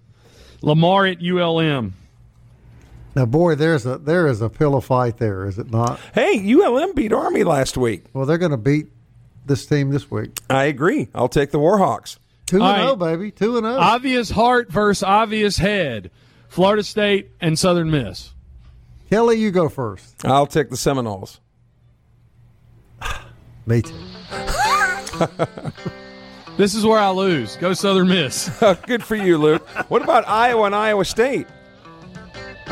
Lamar 0.61 1.05
at 1.05 1.17
ULM. 1.22 1.93
Now, 3.20 3.26
boy, 3.26 3.55
there's 3.55 3.86
a 3.86 3.97
there 3.97 4.28
is 4.28 4.39
a 4.39 4.47
pillow 4.47 4.80
fight 4.80 5.17
there, 5.17 5.45
is 5.45 5.59
it 5.59 5.70
not? 5.70 5.99
Hey, 6.13 6.39
ULM 6.53 6.93
beat 6.93 7.11
Army 7.11 7.43
last 7.43 7.76
week. 7.76 8.05
Well, 8.13 8.26
they're 8.26 8.38
going 8.38 8.51
to 8.51 8.57
beat 8.57 8.93
this 9.45 9.65
team 9.65 9.89
this 9.89 10.09
week. 10.09 10.39
I 10.49 10.63
agree. 10.63 11.09
I'll 11.13 11.28
take 11.28 11.51
the 11.51 11.57
Warhawks. 11.57 12.17
Two 12.45 12.61
All 12.61 12.70
and 12.70 12.78
zero, 12.78 12.91
oh, 12.91 12.95
baby. 12.95 13.32
Two 13.32 13.57
and 13.57 13.65
oh. 13.65 13.72
zero. 13.72 13.82
Obvious 13.82 14.30
heart 14.30 14.72
versus 14.72 15.03
obvious 15.03 15.57
head. 15.57 16.11
Florida 16.47 16.82
State 16.82 17.32
and 17.41 17.59
Southern 17.59 17.91
Miss. 17.91 18.32
Kelly, 19.09 19.36
you 19.36 19.51
go 19.51 19.67
first. 19.67 20.26
I'll 20.26 20.47
take 20.47 20.70
the 20.70 20.78
Seminoles. 20.78 21.41
Me 23.65 23.82
too. 23.82 23.95
This 26.59 26.76
is 26.76 26.86
where 26.86 26.99
I 26.99 27.09
lose. 27.11 27.55
Go 27.55 27.72
Southern 27.74 28.09
Miss. 28.09 28.49
Good 28.86 29.01
for 29.01 29.15
you, 29.15 29.38
Luke. 29.38 29.65
What 29.89 30.01
about 30.01 30.28
Iowa 30.28 30.63
and 30.65 30.76
Iowa 30.76 31.05
State? 31.05 31.47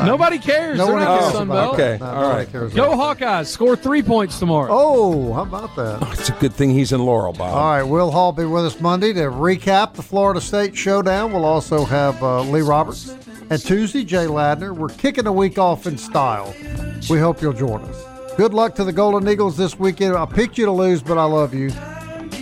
Nobody 0.04 0.38
cares. 0.38 0.78
No 0.78 0.86
They're 0.86 0.94
one 0.94 1.02
not 1.04 1.18
cares 1.20 1.32
the 1.32 1.38
Sun 1.38 1.50
about 1.50 1.54
Belt. 1.62 1.74
Okay, 1.74 1.90
that. 1.96 2.00
No, 2.00 2.06
all 2.06 2.14
nobody 2.22 2.38
right. 2.38 2.52
cares 2.52 2.74
Go 2.74 2.92
about 2.92 3.18
Hawkeyes. 3.18 3.46
Score 3.46 3.76
three 3.76 4.02
points 4.02 4.38
tomorrow. 4.38 4.68
Oh, 4.70 5.32
how 5.32 5.42
about 5.42 5.74
that? 5.76 6.08
It's 6.18 6.28
a 6.28 6.32
good 6.32 6.52
thing 6.52 6.70
he's 6.70 6.92
in 6.92 7.00
Laurel, 7.04 7.32
Bob. 7.32 7.54
All 7.54 7.70
right, 7.72 7.82
Will 7.82 8.10
Hall 8.10 8.32
be 8.32 8.44
with 8.44 8.64
us 8.66 8.80
Monday 8.80 9.12
to 9.14 9.20
recap 9.22 9.94
the 9.94 10.02
Florida 10.02 10.40
State 10.40 10.76
showdown. 10.76 11.32
We'll 11.32 11.44
also 11.44 11.84
have 11.84 12.22
uh, 12.22 12.42
Lee 12.42 12.60
Roberts. 12.62 13.14
And 13.50 13.60
Tuesday, 13.64 14.04
Jay 14.04 14.26
Ladner. 14.26 14.76
We're 14.76 14.88
kicking 14.88 15.24
the 15.24 15.32
week 15.32 15.58
off 15.58 15.86
in 15.86 15.96
style. 15.96 16.54
We 17.08 17.18
hope 17.18 17.40
you'll 17.40 17.52
join 17.54 17.80
us. 17.82 18.04
Good 18.36 18.52
luck 18.54 18.74
to 18.76 18.84
the 18.84 18.92
Golden 18.92 19.26
Eagles 19.28 19.56
this 19.56 19.78
weekend. 19.78 20.14
I 20.16 20.26
picked 20.26 20.58
you 20.58 20.66
to 20.66 20.72
lose, 20.72 21.02
but 21.02 21.16
I 21.18 21.24
love 21.24 21.54
you. 21.54 21.70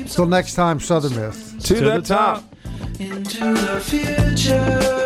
Till 0.08 0.26
next 0.26 0.54
time, 0.54 0.80
Southern 0.80 1.14
Miss. 1.14 1.52
to, 1.52 1.58
To 1.60 1.74
the, 1.76 1.90
the 2.00 2.02
top. 2.02 2.42
top. 2.42 3.00
into 3.00 3.54
the 3.54 3.80
future. 3.80 5.05